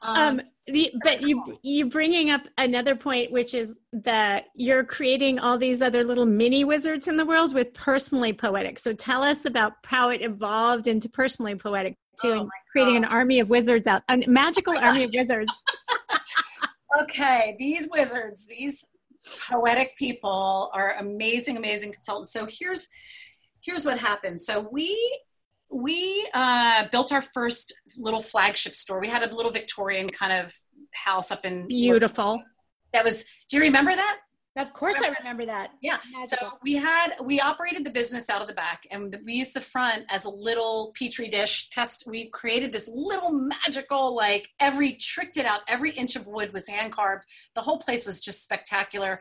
Um, 0.01 0.39
um 0.39 0.43
the, 0.69 0.93
but 1.03 1.19
cool. 1.19 1.29
you 1.29 1.59
you 1.63 1.87
bringing 1.87 2.31
up 2.31 2.43
another 2.57 2.95
point 2.95 3.33
which 3.33 3.53
is 3.53 3.77
that 3.93 4.45
you're 4.55 4.85
creating 4.85 5.41
all 5.41 5.59
these 5.59 5.83
other 5.83 6.05
little 6.05 6.25
mini 6.25 6.63
wizards 6.63 7.09
in 7.09 7.17
the 7.17 7.27
world 7.27 7.53
with 7.53 7.75
personally 7.75 8.33
poetic. 8.33 8.79
So 8.79 8.93
tell 8.93 9.25
us 9.25 9.45
about 9.45 9.73
how 9.85 10.11
it 10.11 10.23
evolved 10.23 10.87
into 10.87 11.09
personally 11.09 11.57
poetic 11.57 11.97
too 12.21 12.29
oh 12.29 12.41
and 12.43 12.51
creating 12.71 12.95
God. 12.95 13.07
an 13.07 13.13
army 13.13 13.41
of 13.41 13.51
wizards 13.51 13.89
out 13.89 14.05
a 14.09 14.19
magical 14.29 14.75
oh 14.75 14.81
army 14.81 15.03
of 15.03 15.11
wizards. 15.13 15.53
Okay 17.03 17.57
these 17.59 17.89
wizards 17.91 18.47
these 18.47 18.87
poetic 19.49 19.97
people 19.97 20.71
are 20.73 20.95
amazing 20.99 21.57
amazing 21.57 21.93
consultants. 21.93 22.33
So 22.33 22.47
here's 22.49 22.89
here's 23.63 23.85
what 23.85 23.99
happened 23.99 24.41
so 24.41 24.69
we 24.71 24.99
we 25.73 26.29
uh, 26.35 26.85
built 26.93 27.13
our 27.13 27.23
first 27.23 27.75
little 27.97 28.21
flagship 28.21 28.75
store. 28.75 29.01
We 29.01 29.09
had 29.09 29.23
a 29.23 29.35
little 29.35 29.51
Victorian 29.51 30.11
kind 30.11 30.33
of 30.33 30.55
house 30.93 31.31
up 31.31 31.45
in 31.45 31.67
beautiful. 31.67 32.43
That 32.93 33.05
was. 33.05 33.25
Do 33.49 33.57
you 33.57 33.63
remember 33.63 33.95
that? 33.95 34.19
Of 34.55 34.75
course, 34.75 34.97
remember? 34.97 35.17
I 35.19 35.23
remember 35.23 35.47
that. 35.47 35.71
Yeah. 35.81 35.97
Magical. 36.13 36.49
So 36.51 36.59
we 36.63 36.75
had 36.75 37.15
we 37.23 37.41
operated 37.41 37.85
the 37.85 37.91
business 37.91 38.29
out 38.29 38.43
of 38.43 38.49
the 38.49 38.55
back, 38.55 38.87
and 38.91 39.19
we 39.25 39.33
used 39.33 39.55
the 39.55 39.63
front 39.63 40.05
as 40.11 40.27
a 40.27 40.31
little 40.31 40.93
petri 40.95 41.29
dish 41.29 41.71
test. 41.71 42.05
We 42.07 42.29
created 42.29 42.71
this 42.71 42.91
little 42.95 43.33
magical, 43.33 44.15
like 44.15 44.51
every 44.61 44.93
tricked 44.93 45.39
it 45.39 45.47
out. 45.47 45.61
Every 45.69 45.93
inch 45.93 46.17
of 46.17 46.27
wood 46.27 46.53
was 46.53 46.69
hand 46.69 46.93
carved. 46.93 47.25
The 47.55 47.63
whole 47.63 47.79
place 47.79 48.05
was 48.05 48.21
just 48.21 48.45
spectacular 48.45 49.21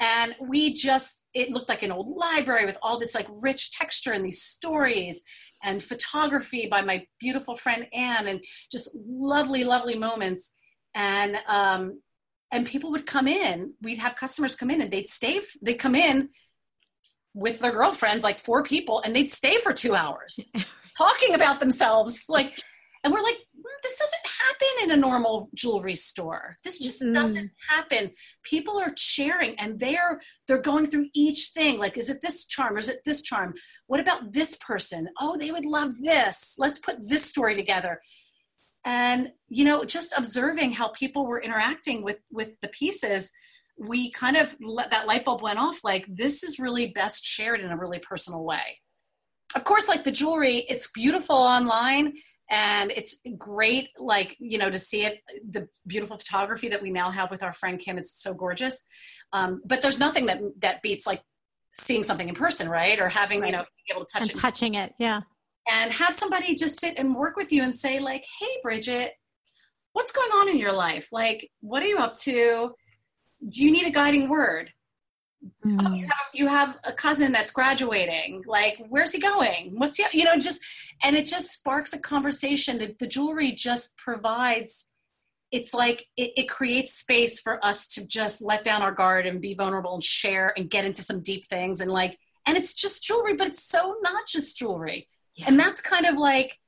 and 0.00 0.34
we 0.40 0.72
just 0.72 1.24
it 1.34 1.50
looked 1.50 1.68
like 1.68 1.82
an 1.82 1.92
old 1.92 2.08
library 2.16 2.66
with 2.66 2.78
all 2.82 2.98
this 2.98 3.14
like 3.14 3.26
rich 3.40 3.72
texture 3.72 4.12
and 4.12 4.24
these 4.24 4.42
stories 4.42 5.22
and 5.62 5.82
photography 5.82 6.68
by 6.70 6.82
my 6.82 7.06
beautiful 7.18 7.56
friend 7.56 7.86
Anne, 7.92 8.26
and 8.26 8.44
just 8.70 8.96
lovely, 9.06 9.64
lovely 9.64 9.96
moments. 9.98 10.54
And 10.94 11.36
um, 11.46 12.00
and 12.52 12.66
people 12.66 12.90
would 12.92 13.06
come 13.06 13.26
in. 13.26 13.74
We'd 13.82 13.98
have 13.98 14.16
customers 14.16 14.56
come 14.56 14.70
in, 14.70 14.80
and 14.80 14.90
they'd 14.90 15.08
stay. 15.08 15.40
They'd 15.60 15.74
come 15.74 15.94
in 15.94 16.30
with 17.34 17.58
their 17.58 17.72
girlfriends, 17.72 18.24
like 18.24 18.38
four 18.38 18.62
people, 18.62 19.00
and 19.00 19.14
they'd 19.14 19.30
stay 19.30 19.58
for 19.58 19.72
two 19.72 19.94
hours 19.94 20.38
talking 20.98 21.34
about 21.34 21.60
themselves, 21.60 22.26
like. 22.28 22.62
And 23.04 23.14
we're 23.14 23.22
like, 23.22 23.38
this 23.86 23.98
doesn't 23.98 24.26
happen 24.42 24.84
in 24.84 24.90
a 24.90 25.00
normal 25.00 25.48
jewelry 25.54 25.94
store. 25.94 26.58
This 26.64 26.80
just 26.80 27.02
mm. 27.02 27.14
doesn't 27.14 27.52
happen. 27.68 28.10
People 28.42 28.78
are 28.78 28.92
sharing 28.96 29.58
and 29.60 29.78
they're 29.78 30.20
they're 30.48 30.60
going 30.60 30.88
through 30.88 31.06
each 31.14 31.50
thing. 31.54 31.78
Like, 31.78 31.96
is 31.96 32.10
it 32.10 32.20
this 32.20 32.46
charm 32.46 32.74
or 32.74 32.78
is 32.78 32.88
it 32.88 33.00
this 33.04 33.22
charm? 33.22 33.54
What 33.86 34.00
about 34.00 34.32
this 34.32 34.56
person? 34.56 35.08
Oh, 35.20 35.36
they 35.36 35.52
would 35.52 35.64
love 35.64 35.92
this. 36.02 36.56
Let's 36.58 36.80
put 36.80 37.08
this 37.08 37.24
story 37.24 37.54
together. 37.54 38.00
And 38.84 39.30
you 39.48 39.64
know, 39.64 39.84
just 39.84 40.12
observing 40.16 40.72
how 40.72 40.88
people 40.88 41.26
were 41.26 41.40
interacting 41.40 42.02
with 42.02 42.18
with 42.30 42.52
the 42.62 42.68
pieces, 42.68 43.30
we 43.78 44.10
kind 44.10 44.36
of 44.36 44.56
let 44.60 44.90
that 44.90 45.06
light 45.06 45.24
bulb 45.24 45.42
went 45.42 45.60
off. 45.60 45.84
Like, 45.84 46.06
this 46.08 46.42
is 46.42 46.58
really 46.58 46.88
best 46.88 47.24
shared 47.24 47.60
in 47.60 47.70
a 47.70 47.76
really 47.76 48.00
personal 48.00 48.44
way 48.44 48.80
of 49.54 49.62
course 49.62 49.88
like 49.88 50.02
the 50.02 50.10
jewelry 50.10 50.66
it's 50.68 50.90
beautiful 50.90 51.36
online 51.36 52.12
and 52.50 52.92
it's 52.92 53.20
great 53.36 53.88
like 53.98 54.36
you 54.38 54.58
know 54.58 54.70
to 54.70 54.78
see 54.78 55.04
it 55.04 55.20
the 55.50 55.68
beautiful 55.86 56.16
photography 56.16 56.68
that 56.68 56.80
we 56.80 56.90
now 56.90 57.10
have 57.10 57.30
with 57.30 57.42
our 57.42 57.52
friend 57.52 57.78
kim 57.78 57.98
it's 57.98 58.22
so 58.22 58.34
gorgeous. 58.34 58.86
Um, 59.32 59.62
but 59.64 59.82
there's 59.82 59.98
nothing 59.98 60.26
that 60.26 60.40
that 60.60 60.82
beats 60.82 61.06
like 61.06 61.22
seeing 61.72 62.02
something 62.02 62.28
in 62.28 62.34
person 62.34 62.68
right? 62.68 62.98
Or 63.00 63.08
having 63.08 63.40
right. 63.40 63.48
you 63.48 63.52
know 63.52 63.64
being 63.64 63.96
able 63.96 64.06
to 64.06 64.12
touch 64.12 64.28
and 64.28 64.30
it. 64.30 64.40
touching 64.40 64.74
it 64.74 64.92
yeah. 64.98 65.22
And 65.68 65.92
have 65.92 66.14
somebody 66.14 66.54
just 66.54 66.80
sit 66.80 66.96
and 66.96 67.16
work 67.16 67.36
with 67.36 67.52
you 67.52 67.62
and 67.62 67.76
say 67.76 67.98
like 67.98 68.24
hey 68.40 68.58
bridget 68.62 69.12
what's 69.92 70.12
going 70.12 70.30
on 70.32 70.48
in 70.48 70.58
your 70.58 70.72
life? 70.72 71.08
Like 71.10 71.50
what 71.60 71.82
are 71.82 71.86
you 71.86 71.98
up 71.98 72.16
to? 72.20 72.72
Do 73.48 73.64
you 73.64 73.70
need 73.70 73.86
a 73.86 73.90
guiding 73.90 74.28
word 74.28 74.70
Mm. 75.64 75.80
Oh, 75.80 75.94
you, 75.94 76.06
have, 76.06 76.26
you 76.32 76.46
have 76.48 76.78
a 76.84 76.92
cousin 76.92 77.32
that's 77.32 77.50
graduating. 77.50 78.44
Like, 78.46 78.84
where's 78.88 79.12
he 79.12 79.20
going? 79.20 79.72
What's 79.74 79.98
he, 79.98 80.18
you 80.18 80.24
know, 80.24 80.36
just, 80.36 80.60
and 81.02 81.16
it 81.16 81.26
just 81.26 81.52
sparks 81.52 81.92
a 81.92 81.98
conversation. 81.98 82.78
The, 82.78 82.94
the 82.98 83.06
jewelry 83.06 83.52
just 83.52 83.96
provides, 83.98 84.90
it's 85.52 85.74
like 85.74 86.06
it, 86.16 86.32
it, 86.36 86.48
creates 86.48 86.94
space 86.94 87.40
for 87.40 87.64
us 87.64 87.86
to 87.88 88.06
just 88.06 88.42
let 88.42 88.64
down 88.64 88.82
our 88.82 88.92
guard 88.92 89.26
and 89.26 89.40
be 89.40 89.54
vulnerable 89.54 89.94
and 89.94 90.04
share 90.04 90.52
and 90.56 90.70
get 90.70 90.84
into 90.84 91.02
some 91.02 91.22
deep 91.22 91.46
things. 91.46 91.80
And 91.80 91.90
like, 91.90 92.18
and 92.46 92.56
it's 92.56 92.74
just 92.74 93.04
jewelry, 93.04 93.34
but 93.34 93.48
it's 93.48 93.64
so 93.64 93.96
not 94.02 94.26
just 94.26 94.56
jewelry. 94.56 95.06
Yes. 95.34 95.48
And 95.48 95.60
that's 95.60 95.80
kind 95.80 96.06
of 96.06 96.16
like, 96.16 96.58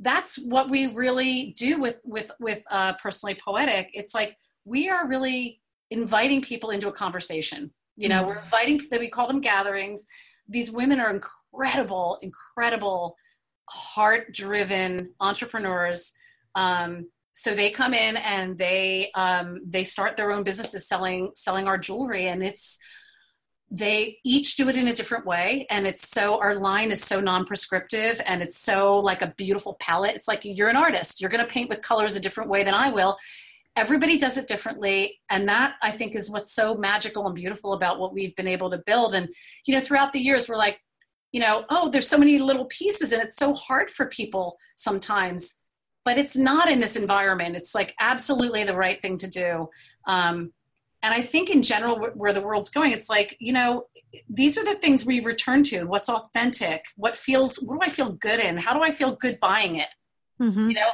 that's 0.00 0.38
what 0.38 0.70
we 0.70 0.94
really 0.94 1.54
do 1.56 1.80
with 1.80 1.98
with 2.04 2.30
with 2.38 2.62
uh, 2.70 2.92
personally 2.94 3.34
poetic 3.34 3.90
it's 3.94 4.14
like 4.14 4.36
we 4.64 4.88
are 4.88 5.08
really 5.08 5.60
inviting 5.90 6.40
people 6.40 6.70
into 6.70 6.88
a 6.88 6.92
conversation 6.92 7.72
you 7.98 8.08
know, 8.08 8.20
mm-hmm. 8.20 8.28
we're 8.28 8.38
inviting 8.38 8.80
that 8.90 9.00
we 9.00 9.10
call 9.10 9.26
them 9.26 9.40
gatherings. 9.40 10.06
These 10.48 10.70
women 10.70 11.00
are 11.00 11.10
incredible, 11.10 12.18
incredible, 12.22 13.16
heart-driven 13.68 15.14
entrepreneurs. 15.20 16.12
Um, 16.54 17.08
so 17.34 17.54
they 17.54 17.70
come 17.70 17.94
in 17.94 18.16
and 18.16 18.56
they 18.56 19.10
um, 19.14 19.60
they 19.66 19.84
start 19.84 20.16
their 20.16 20.30
own 20.30 20.44
businesses 20.44 20.88
selling 20.88 21.32
selling 21.34 21.66
our 21.68 21.78
jewelry 21.78 22.26
and 22.26 22.42
it's 22.42 22.78
they 23.70 24.18
each 24.24 24.56
do 24.56 24.68
it 24.68 24.76
in 24.76 24.88
a 24.88 24.94
different 24.94 25.26
way 25.26 25.66
and 25.68 25.86
it's 25.86 26.08
so 26.08 26.40
our 26.40 26.54
line 26.54 26.90
is 26.90 27.02
so 27.02 27.20
non-prescriptive 27.20 28.20
and 28.24 28.42
it's 28.42 28.58
so 28.58 28.98
like 28.98 29.20
a 29.20 29.34
beautiful 29.36 29.76
palette 29.78 30.16
it's 30.16 30.26
like 30.26 30.40
you're 30.42 30.70
an 30.70 30.76
artist 30.76 31.20
you're 31.20 31.28
going 31.28 31.44
to 31.44 31.52
paint 31.52 31.68
with 31.68 31.82
colors 31.82 32.16
a 32.16 32.20
different 32.20 32.48
way 32.48 32.64
than 32.64 32.72
i 32.72 32.90
will 32.90 33.16
everybody 33.78 34.18
does 34.18 34.36
it 34.36 34.48
differently 34.48 35.18
and 35.30 35.48
that 35.48 35.74
i 35.82 35.90
think 35.90 36.14
is 36.14 36.30
what's 36.30 36.52
so 36.52 36.74
magical 36.74 37.26
and 37.26 37.34
beautiful 37.34 37.72
about 37.72 37.98
what 37.98 38.12
we've 38.12 38.36
been 38.36 38.48
able 38.48 38.70
to 38.70 38.82
build 38.86 39.14
and 39.14 39.28
you 39.66 39.74
know 39.74 39.80
throughout 39.80 40.12
the 40.12 40.20
years 40.20 40.48
we're 40.48 40.56
like 40.56 40.80
you 41.32 41.40
know 41.40 41.64
oh 41.70 41.88
there's 41.90 42.08
so 42.08 42.18
many 42.18 42.38
little 42.38 42.66
pieces 42.66 43.12
and 43.12 43.22
it's 43.22 43.36
so 43.36 43.54
hard 43.54 43.88
for 43.88 44.06
people 44.06 44.58
sometimes 44.76 45.58
but 46.08 46.16
it's 46.16 46.38
not 46.38 46.70
in 46.70 46.80
this 46.80 46.96
environment. 46.96 47.54
It's 47.54 47.74
like 47.74 47.94
absolutely 48.00 48.64
the 48.64 48.74
right 48.74 48.98
thing 49.02 49.18
to 49.18 49.28
do. 49.28 49.68
Um, 50.06 50.54
and 51.02 51.12
I 51.12 51.20
think 51.20 51.50
in 51.50 51.62
general, 51.62 51.98
where 52.14 52.32
the 52.32 52.40
world's 52.40 52.70
going, 52.70 52.92
it's 52.92 53.10
like, 53.10 53.36
you 53.40 53.52
know, 53.52 53.88
these 54.26 54.56
are 54.56 54.64
the 54.64 54.76
things 54.76 55.04
we 55.04 55.20
return 55.20 55.62
to. 55.64 55.84
What's 55.84 56.08
authentic? 56.08 56.86
What 56.96 57.14
feels, 57.14 57.58
what 57.58 57.78
do 57.78 57.86
I 57.86 57.90
feel 57.90 58.12
good 58.12 58.40
in? 58.40 58.56
How 58.56 58.72
do 58.72 58.82
I 58.82 58.90
feel 58.90 59.16
good 59.16 59.38
buying 59.38 59.76
it? 59.76 59.88
Mm-hmm. 60.40 60.68
You 60.68 60.74
know, 60.76 60.88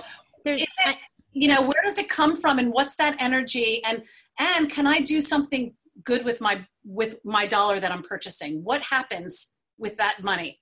There's, 0.44 0.62
is 0.62 0.66
it, 0.84 0.96
you 1.34 1.48
know, 1.48 1.60
where 1.62 1.82
does 1.84 1.98
it 1.98 2.08
come 2.08 2.36
from 2.36 2.58
and 2.58 2.72
what's 2.72 2.96
that 2.96 3.16
energy? 3.18 3.82
And, 3.84 4.04
and 4.38 4.70
can 4.70 4.86
I 4.86 5.00
do 5.00 5.20
something 5.20 5.74
good 6.04 6.24
with 6.24 6.40
my, 6.40 6.66
with 6.84 7.18
my 7.24 7.46
dollar 7.46 7.80
that 7.80 7.92
I'm 7.92 8.02
purchasing? 8.02 8.64
What 8.64 8.82
happens 8.82 9.52
with 9.78 9.96
that 9.96 10.22
money? 10.22 10.60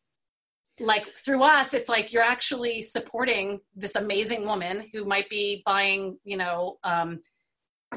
like 0.81 1.05
through 1.05 1.43
us 1.43 1.75
it's 1.75 1.89
like 1.89 2.13
you're 2.13 2.23
actually 2.23 2.81
supporting 2.83 3.61
this 3.77 3.95
amazing 3.95 4.47
woman 4.47 4.89
who 4.93 5.05
might 5.05 5.29
be 5.29 5.63
buying 5.67 6.19
you 6.25 6.37
know 6.37 6.79
um, 6.83 7.21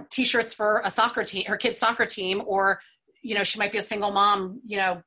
t-shirts 0.10 0.54
for 0.54 0.82
a 0.84 0.90
soccer 0.90 1.24
team 1.24 1.46
her 1.48 1.58
kid's 1.58 1.80
soccer 1.80 2.06
team 2.06 2.44
or 2.46 2.80
you 3.22 3.34
know 3.34 3.44
she 3.44 3.58
might 3.58 3.72
be 3.72 3.78
a 3.78 3.84
single 3.84 4.12
mom 4.12 4.60
you 4.66 4.78
know 4.78 5.02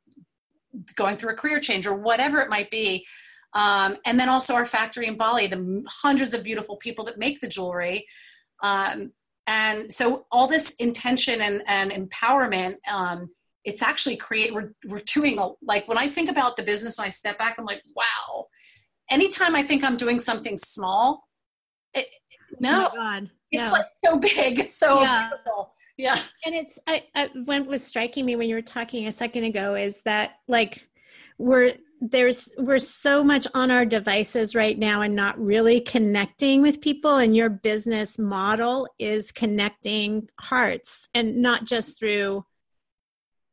going 0.96 1.16
through 1.16 1.30
a 1.30 1.36
career 1.36 1.60
change 1.60 1.86
or 1.86 1.94
whatever 1.94 2.40
it 2.40 2.48
might 2.48 2.70
be 2.70 3.06
um, 3.54 3.96
and 4.04 4.18
then 4.18 4.28
also 4.28 4.54
our 4.54 4.66
factory 4.66 5.06
in 5.06 5.16
bali 5.16 5.46
the 5.46 5.84
hundreds 5.86 6.34
of 6.34 6.42
beautiful 6.42 6.76
people 6.76 7.04
that 7.04 7.18
make 7.18 7.40
the 7.40 7.48
jewelry. 7.48 8.06
Um, 8.62 9.12
and 9.46 9.92
so 9.92 10.26
all 10.30 10.46
this 10.46 10.74
intention 10.74 11.40
and, 11.40 11.62
and 11.66 11.90
empowerment 11.90 12.76
um, 12.90 13.30
it's 13.64 13.82
actually 13.82 14.16
create 14.16 14.52
we're, 14.54 14.72
we're 14.86 15.02
doing 15.06 15.38
a, 15.38 15.50
like 15.62 15.86
when 15.88 15.98
i 15.98 16.08
think 16.08 16.30
about 16.30 16.56
the 16.56 16.62
business 16.62 16.98
and 16.98 17.06
i 17.06 17.10
step 17.10 17.38
back 17.38 17.56
i'm 17.58 17.64
like 17.64 17.82
wow. 17.94 18.46
Anytime 19.10 19.54
i 19.54 19.62
think 19.62 19.82
i'm 19.84 19.96
doing 19.96 20.18
something 20.18 20.58
small 20.58 21.26
it, 21.94 22.06
no. 22.60 22.90
Oh 22.94 23.20
it's 23.50 23.66
no. 23.66 23.72
like 23.72 23.86
so 24.04 24.18
big 24.18 24.58
it's 24.58 24.74
so 24.74 25.00
yeah. 25.00 25.28
beautiful. 25.28 25.74
Yeah. 25.96 26.18
And 26.46 26.54
it's 26.54 26.78
I, 26.86 27.04
I 27.14 27.28
what 27.44 27.66
was 27.66 27.84
striking 27.84 28.24
me 28.24 28.36
when 28.36 28.48
you 28.48 28.54
were 28.54 28.62
talking 28.62 29.06
a 29.06 29.12
second 29.12 29.44
ago 29.44 29.74
is 29.74 30.00
that 30.02 30.36
like 30.46 30.88
we're 31.38 31.74
there's 32.00 32.54
we're 32.58 32.78
so 32.78 33.24
much 33.24 33.46
on 33.54 33.70
our 33.70 33.84
devices 33.84 34.54
right 34.54 34.78
now 34.78 35.00
and 35.00 35.14
not 35.14 35.38
really 35.38 35.80
connecting 35.80 36.62
with 36.62 36.80
people 36.80 37.16
and 37.16 37.36
your 37.36 37.50
business 37.50 38.18
model 38.18 38.88
is 38.98 39.32
connecting 39.32 40.28
hearts 40.38 41.08
and 41.14 41.36
not 41.36 41.64
just 41.64 41.98
through 41.98 42.44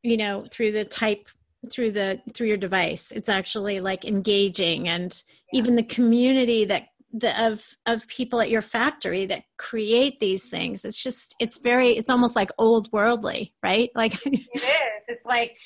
you 0.03 0.17
know 0.17 0.45
through 0.51 0.71
the 0.71 0.85
type 0.85 1.27
through 1.71 1.91
the 1.91 2.21
through 2.33 2.47
your 2.47 2.57
device 2.57 3.11
it's 3.11 3.29
actually 3.29 3.79
like 3.79 4.05
engaging 4.05 4.87
and 4.87 5.23
yeah. 5.51 5.59
even 5.59 5.75
the 5.75 5.83
community 5.83 6.65
that 6.65 6.87
the 7.17 7.45
of 7.45 7.63
of 7.85 8.07
people 8.07 8.41
at 8.41 8.49
your 8.49 8.61
factory 8.61 9.25
that 9.25 9.43
create 9.57 10.19
these 10.19 10.49
things 10.49 10.83
it's 10.83 11.01
just 11.01 11.35
it's 11.39 11.57
very 11.59 11.89
it's 11.89 12.09
almost 12.09 12.35
like 12.35 12.51
old 12.57 12.91
worldly 12.91 13.53
right 13.63 13.89
like 13.95 14.13
it 14.25 14.39
is 14.55 15.05
it's 15.07 15.25
like 15.25 15.57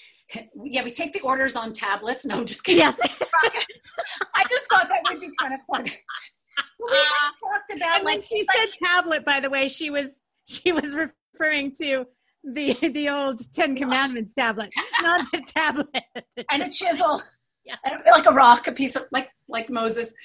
yeah 0.63 0.83
we 0.83 0.91
take 0.91 1.11
the 1.13 1.21
orders 1.21 1.55
on 1.55 1.73
tablets 1.73 2.25
no 2.25 2.37
i'm 2.37 2.45
just 2.45 2.63
kidding 2.63 2.81
yes 2.81 2.99
i 4.35 4.43
just 4.49 4.69
thought 4.69 4.87
that 4.89 5.01
would 5.09 5.19
be 5.19 5.29
kind 5.39 5.53
of 5.53 5.59
fun 5.71 5.83
we 5.83 6.93
uh, 6.93 7.49
talked 7.51 7.75
about 7.75 7.97
and 7.97 8.05
when 8.05 8.21
she 8.21 8.43
said 8.43 8.65
like, 8.65 8.73
tablet 8.83 9.25
by 9.25 9.39
the 9.39 9.49
way 9.49 9.67
she 9.67 9.89
was 9.89 10.21
she 10.45 10.71
was 10.71 10.95
referring 10.95 11.73
to 11.73 12.05
the 12.43 12.73
the 12.93 13.09
old 13.09 13.41
Ten 13.53 13.75
Commandments 13.75 14.33
tablet, 14.33 14.69
not 15.01 15.25
the 15.31 15.41
tablet. 15.41 15.89
and 16.51 16.63
a 16.63 16.69
chisel. 16.69 17.21
Yeah. 17.65 17.75
Like 18.11 18.25
a 18.25 18.31
rock, 18.31 18.65
a 18.65 18.71
piece 18.71 18.95
of 18.95 19.03
like 19.11 19.29
like 19.47 19.69
Moses. 19.69 20.15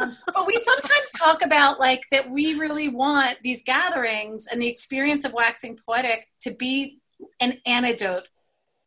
Um, 0.00 0.16
but 0.26 0.46
we 0.46 0.56
sometimes 0.58 1.12
talk 1.16 1.44
about 1.44 1.80
like 1.80 2.02
that 2.12 2.30
we 2.30 2.54
really 2.54 2.88
want 2.88 3.38
these 3.42 3.62
gatherings 3.62 4.46
and 4.46 4.60
the 4.60 4.68
experience 4.68 5.24
of 5.24 5.32
waxing 5.32 5.78
poetic 5.84 6.28
to 6.40 6.52
be 6.52 7.00
an 7.40 7.58
antidote 7.66 8.28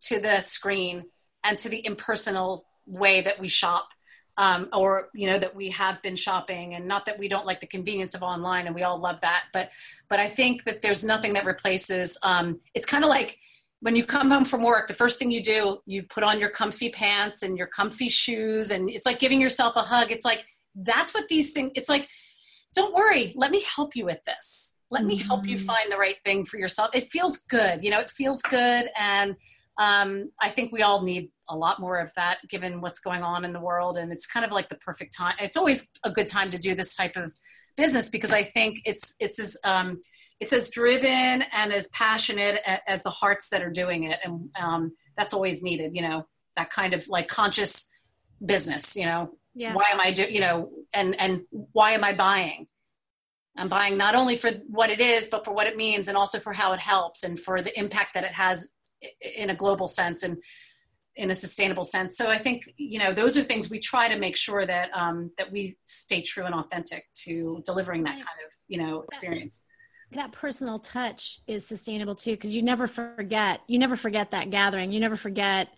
to 0.01 0.19
the 0.19 0.39
screen 0.39 1.05
and 1.43 1.57
to 1.59 1.69
the 1.69 1.85
impersonal 1.85 2.63
way 2.85 3.21
that 3.21 3.39
we 3.39 3.47
shop 3.47 3.89
um, 4.37 4.69
or 4.73 5.09
you 5.13 5.29
know 5.29 5.37
that 5.37 5.55
we 5.55 5.69
have 5.69 6.01
been 6.01 6.15
shopping. 6.15 6.73
And 6.75 6.87
not 6.87 7.05
that 7.05 7.19
we 7.19 7.27
don't 7.27 7.45
like 7.45 7.59
the 7.59 7.67
convenience 7.67 8.15
of 8.15 8.23
online 8.23 8.65
and 8.65 8.75
we 8.75 8.83
all 8.83 8.99
love 8.99 9.21
that 9.21 9.43
but 9.53 9.71
but 10.09 10.19
i 10.19 10.27
think 10.27 10.63
that 10.65 10.81
there's 10.81 11.03
nothing 11.03 11.33
that 11.33 11.45
replaces 11.45 12.17
um, 12.23 12.59
it's 12.73 12.85
kind 12.85 13.03
of 13.03 13.09
like 13.09 13.37
when 13.81 13.95
you 13.95 14.05
come 14.05 14.29
home 14.29 14.45
from 14.45 14.63
work 14.63 14.87
the 14.87 14.93
first 14.93 15.19
thing 15.19 15.31
you 15.31 15.43
do 15.43 15.79
you 15.85 16.03
put 16.03 16.23
on 16.23 16.39
your 16.39 16.49
comfy 16.49 16.89
pants 16.89 17.43
and 17.43 17.57
your 17.57 17.67
comfy 17.67 18.09
shoes. 18.09 18.71
And 18.71 18.89
it's 18.89 19.05
like 19.05 19.19
giving 19.19 19.41
yourself 19.41 19.75
a 19.75 19.81
hug. 19.81 20.11
It's 20.11 20.25
like 20.25 20.45
that's 20.75 21.13
what 21.13 21.27
these 21.27 21.51
things 21.53 21.71
it's 21.75 21.89
like 21.89 22.07
don't 22.73 22.93
worry 22.93 23.33
let 23.35 23.51
me 23.51 23.63
help 23.75 23.95
you 23.95 24.05
with 24.05 24.23
this. 24.25 24.77
Let 24.89 25.05
me 25.05 25.15
help 25.15 25.47
you 25.47 25.55
mm-hmm. 25.55 25.65
find 25.65 25.89
the 25.89 25.97
right 25.97 26.17
thing 26.25 26.43
for 26.43 26.59
yourself. 26.59 26.89
It 26.93 27.05
feels 27.05 27.37
good 27.37 27.83
you 27.83 27.91
know 27.91 27.99
it 27.99 28.09
feels 28.09 28.41
good. 28.41 28.89
And 28.97 29.35
um, 29.77 30.29
i 30.41 30.49
think 30.49 30.71
we 30.71 30.81
all 30.81 31.01
need 31.01 31.31
a 31.49 31.55
lot 31.55 31.79
more 31.79 31.97
of 31.99 32.13
that 32.15 32.37
given 32.49 32.81
what's 32.81 32.99
going 32.99 33.23
on 33.23 33.45
in 33.45 33.53
the 33.53 33.59
world. 33.59 33.97
And 33.97 34.11
it's 34.11 34.27
kind 34.27 34.45
of 34.45 34.51
like 34.51 34.69
the 34.69 34.75
perfect 34.75 35.15
time 35.17 35.35
it's 35.39 35.57
always 35.57 35.89
a 36.03 36.11
good 36.11 36.27
time 36.27 36.51
to 36.51 36.57
do 36.57 36.75
this 36.75 36.95
type 36.95 37.15
of 37.15 37.33
business 37.77 38.09
because 38.09 38.33
i 38.33 38.43
think 38.43 38.79
it's 38.85 39.15
it's 39.19 39.39
as 39.39 39.57
um, 39.63 40.01
it's 40.41 40.53
as 40.53 40.69
driven 40.69 41.43
and 41.53 41.71
as 41.71 41.87
passionate 41.89 42.59
as 42.87 43.03
the 43.03 43.09
hearts 43.09 43.49
that 43.49 43.61
are 43.61 43.69
doing 43.69 44.05
it. 44.05 44.19
And 44.23 44.49
um, 44.59 44.91
that's 45.15 45.33
always 45.33 45.63
needed 45.63 45.91
you 45.93 46.01
know 46.01 46.25
that 46.55 46.69
kind 46.69 46.93
of 46.93 47.07
like 47.07 47.27
conscious 47.27 47.89
business 48.43 48.95
you 48.95 49.05
know 49.05 49.29
yeah. 49.53 49.73
why 49.73 49.85
am 49.91 49.99
i 49.99 50.11
do 50.11 50.23
you 50.23 50.39
know 50.39 50.69
and 50.93 51.19
and 51.19 51.41
why 51.49 51.91
am 51.91 52.03
i 52.03 52.13
buying 52.13 52.67
i'm 53.57 53.69
buying 53.69 53.97
not 53.97 54.15
only 54.15 54.35
for 54.35 54.51
what 54.67 54.89
it 54.89 54.99
is 54.99 55.27
but 55.27 55.45
for 55.45 55.53
what 55.53 55.67
it 55.67 55.75
means 55.75 56.07
and 56.07 56.17
also 56.17 56.39
for 56.39 56.53
how 56.53 56.73
it 56.73 56.79
helps 56.79 57.23
and 57.23 57.39
for 57.39 57.61
the 57.61 57.77
impact 57.79 58.13
that 58.13 58.23
it 58.23 58.31
has 58.31 58.75
in 59.37 59.49
a 59.49 59.55
global 59.55 59.87
sense 59.87 60.23
and 60.23 60.37
in 61.15 61.29
a 61.29 61.35
sustainable 61.35 61.83
sense. 61.83 62.17
So 62.17 62.29
I 62.29 62.37
think 62.37 62.73
you 62.77 62.99
know 62.99 63.13
those 63.13 63.37
are 63.37 63.41
things 63.41 63.69
we 63.69 63.79
try 63.79 64.07
to 64.07 64.17
make 64.17 64.37
sure 64.37 64.65
that 64.65 64.89
um, 64.93 65.31
that 65.37 65.51
we 65.51 65.75
stay 65.85 66.21
true 66.21 66.45
and 66.45 66.55
authentic 66.55 67.05
to 67.25 67.61
delivering 67.65 68.03
that 68.03 68.13
kind 68.13 68.21
of 68.21 68.53
you 68.67 68.77
know 68.77 69.01
experience. 69.01 69.65
That 70.13 70.31
personal 70.33 70.79
touch 70.79 71.39
is 71.47 71.65
sustainable 71.65 72.15
too 72.15 72.31
because 72.31 72.55
you 72.55 72.61
never 72.61 72.87
forget. 72.87 73.61
You 73.67 73.79
never 73.79 73.95
forget 73.95 74.31
that 74.31 74.49
gathering. 74.49 74.91
You 74.91 74.99
never 74.99 75.15
forget 75.15 75.69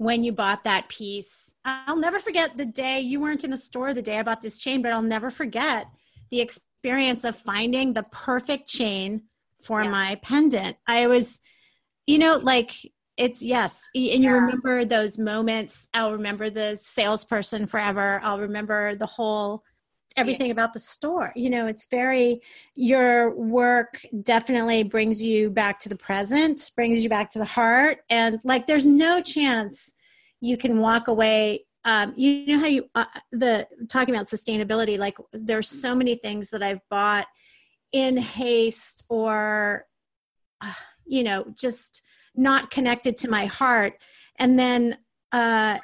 when 0.00 0.22
you 0.22 0.32
bought 0.32 0.64
that 0.64 0.88
piece. 0.88 1.52
I'll 1.62 1.98
never 1.98 2.18
forget 2.18 2.56
the 2.56 2.64
day 2.64 3.00
you 3.00 3.20
weren't 3.20 3.44
in 3.44 3.50
the 3.50 3.58
store 3.58 3.92
the 3.92 4.00
day 4.00 4.18
I 4.18 4.22
bought 4.22 4.40
this 4.40 4.58
chain, 4.58 4.80
but 4.80 4.92
I'll 4.92 5.02
never 5.02 5.30
forget 5.30 5.88
the 6.30 6.40
experience 6.40 7.22
of 7.22 7.36
finding 7.36 7.92
the 7.92 8.04
perfect 8.04 8.66
chain 8.66 9.24
for 9.62 9.84
yeah. 9.84 9.90
my 9.90 10.14
pendant. 10.22 10.78
I 10.86 11.06
was, 11.06 11.38
you 12.06 12.16
know, 12.16 12.38
like 12.38 12.72
it's 13.18 13.42
yes 13.42 13.82
and 13.94 14.02
you 14.02 14.30
yeah. 14.30 14.30
remember 14.30 14.86
those 14.86 15.18
moments 15.18 15.90
i'll 15.92 16.12
remember 16.12 16.48
the 16.48 16.74
salesperson 16.80 17.66
forever 17.66 18.18
i'll 18.22 18.38
remember 18.38 18.94
the 18.94 19.04
whole 19.04 19.62
everything 20.16 20.48
yeah. 20.48 20.52
about 20.52 20.72
the 20.72 20.78
store 20.78 21.32
you 21.36 21.48
know 21.48 21.66
it's 21.66 21.86
very 21.86 22.40
your 22.74 23.34
work 23.34 24.00
definitely 24.22 24.82
brings 24.82 25.22
you 25.22 25.50
back 25.50 25.78
to 25.78 25.88
the 25.88 25.96
present 25.96 26.70
brings 26.74 27.02
you 27.02 27.08
back 27.08 27.30
to 27.30 27.38
the 27.38 27.44
heart 27.44 27.98
and 28.10 28.40
like 28.44 28.66
there's 28.66 28.86
no 28.86 29.20
chance 29.20 29.92
you 30.40 30.56
can 30.56 30.80
walk 30.80 31.08
away 31.08 31.64
um, 31.84 32.12
you 32.16 32.46
know 32.46 32.58
how 32.58 32.66
you 32.66 32.84
uh, 32.94 33.04
the 33.32 33.66
talking 33.88 34.14
about 34.14 34.26
sustainability 34.26 34.98
like 34.98 35.16
there's 35.32 35.68
so 35.68 35.94
many 35.94 36.14
things 36.16 36.50
that 36.50 36.62
i've 36.62 36.80
bought 36.90 37.26
in 37.92 38.16
haste 38.16 39.04
or 39.08 39.86
uh, 40.60 40.72
you 41.06 41.22
know 41.22 41.44
just 41.58 42.02
not 42.34 42.70
connected 42.70 43.16
to 43.16 43.30
my 43.30 43.46
heart 43.46 43.94
and 44.36 44.58
then 44.58 44.96
uh 45.32 45.78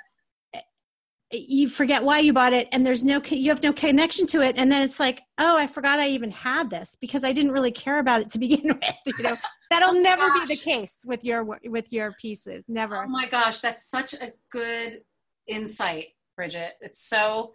you 1.36 1.68
forget 1.68 2.02
why 2.02 2.18
you 2.18 2.32
bought 2.32 2.52
it 2.52 2.68
and 2.72 2.84
there's 2.84 3.04
no 3.04 3.20
you 3.28 3.50
have 3.50 3.62
no 3.62 3.72
connection 3.72 4.26
to 4.26 4.40
it 4.40 4.54
and 4.56 4.70
then 4.70 4.82
it's 4.82 4.98
like 4.98 5.22
oh 5.38 5.56
i 5.56 5.66
forgot 5.66 5.98
i 5.98 6.08
even 6.08 6.30
had 6.30 6.70
this 6.70 6.96
because 7.00 7.24
i 7.24 7.32
didn't 7.32 7.52
really 7.52 7.70
care 7.70 7.98
about 7.98 8.20
it 8.20 8.30
to 8.30 8.38
begin 8.46 8.68
with 8.68 8.94
you 9.18 9.22
know? 9.22 9.36
That'll 9.70 9.96
oh 9.96 10.00
never 10.00 10.28
gosh. 10.28 10.48
be 10.48 10.54
the 10.54 10.60
case 10.60 10.98
with 11.04 11.24
your 11.24 11.44
with 11.64 11.92
your 11.92 12.12
pieces 12.20 12.64
never. 12.68 13.02
Oh 13.02 13.08
my 13.08 13.28
gosh 13.28 13.60
that's 13.60 13.88
such 13.90 14.14
a 14.14 14.32
good 14.50 15.02
insight 15.46 16.06
bridget. 16.36 16.72
It's 16.80 17.08
so 17.08 17.52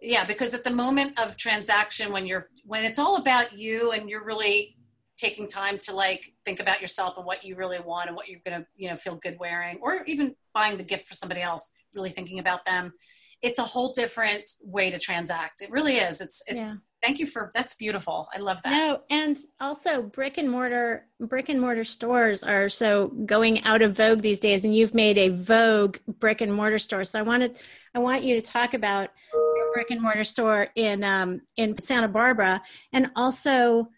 yeah 0.00 0.24
because 0.24 0.54
at 0.54 0.64
the 0.64 0.70
moment 0.70 1.18
of 1.18 1.36
transaction 1.36 2.12
when 2.12 2.26
you're 2.26 2.48
when 2.64 2.84
it's 2.84 2.98
all 2.98 3.16
about 3.16 3.52
you 3.52 3.92
and 3.92 4.08
you're 4.08 4.24
really 4.24 4.76
taking 5.16 5.48
time 5.48 5.78
to 5.78 5.92
like 5.92 6.32
think 6.44 6.60
about 6.60 6.80
yourself 6.80 7.16
and 7.16 7.26
what 7.26 7.42
you 7.42 7.56
really 7.56 7.80
want 7.80 8.08
and 8.08 8.16
what 8.16 8.28
you're 8.28 8.40
gonna 8.44 8.64
you 8.76 8.88
know 8.88 8.96
feel 8.96 9.16
good 9.16 9.36
wearing 9.40 9.78
or 9.82 10.04
even 10.04 10.34
buying 10.54 10.76
the 10.76 10.84
gift 10.84 11.06
for 11.06 11.14
somebody 11.14 11.42
else 11.42 11.72
really 11.98 12.10
thinking 12.10 12.38
about 12.38 12.64
them. 12.64 12.92
It's 13.40 13.60
a 13.60 13.64
whole 13.64 13.92
different 13.92 14.50
way 14.64 14.90
to 14.90 14.98
transact. 14.98 15.60
It 15.60 15.70
really 15.70 15.96
is. 15.96 16.20
It's 16.20 16.42
it's 16.48 16.70
yeah. 16.70 16.72
thank 17.02 17.20
you 17.20 17.26
for 17.26 17.52
that's 17.54 17.74
beautiful. 17.74 18.28
I 18.34 18.38
love 18.38 18.60
that. 18.62 18.70
No 18.70 19.02
and 19.10 19.36
also 19.60 20.02
brick 20.02 20.38
and 20.38 20.50
mortar 20.50 21.06
brick 21.20 21.48
and 21.48 21.60
mortar 21.60 21.84
stores 21.84 22.42
are 22.42 22.68
so 22.68 23.08
going 23.26 23.62
out 23.62 23.80
of 23.80 23.96
vogue 23.96 24.22
these 24.22 24.40
days 24.40 24.64
and 24.64 24.74
you've 24.74 24.94
made 24.94 25.18
a 25.18 25.28
vogue 25.28 25.98
brick 26.18 26.40
and 26.40 26.52
mortar 26.52 26.80
store. 26.80 27.04
So 27.04 27.20
i 27.20 27.22
wanted 27.22 27.58
i 27.94 28.00
want 28.00 28.24
you 28.24 28.34
to 28.34 28.42
talk 28.42 28.74
about 28.74 29.10
your 29.32 29.72
brick 29.72 29.90
and 29.90 30.02
mortar 30.02 30.24
store 30.24 30.68
in 30.74 31.04
um 31.04 31.40
in 31.56 31.80
santa 31.80 32.08
barbara 32.08 32.60
and 32.92 33.08
also 33.14 33.88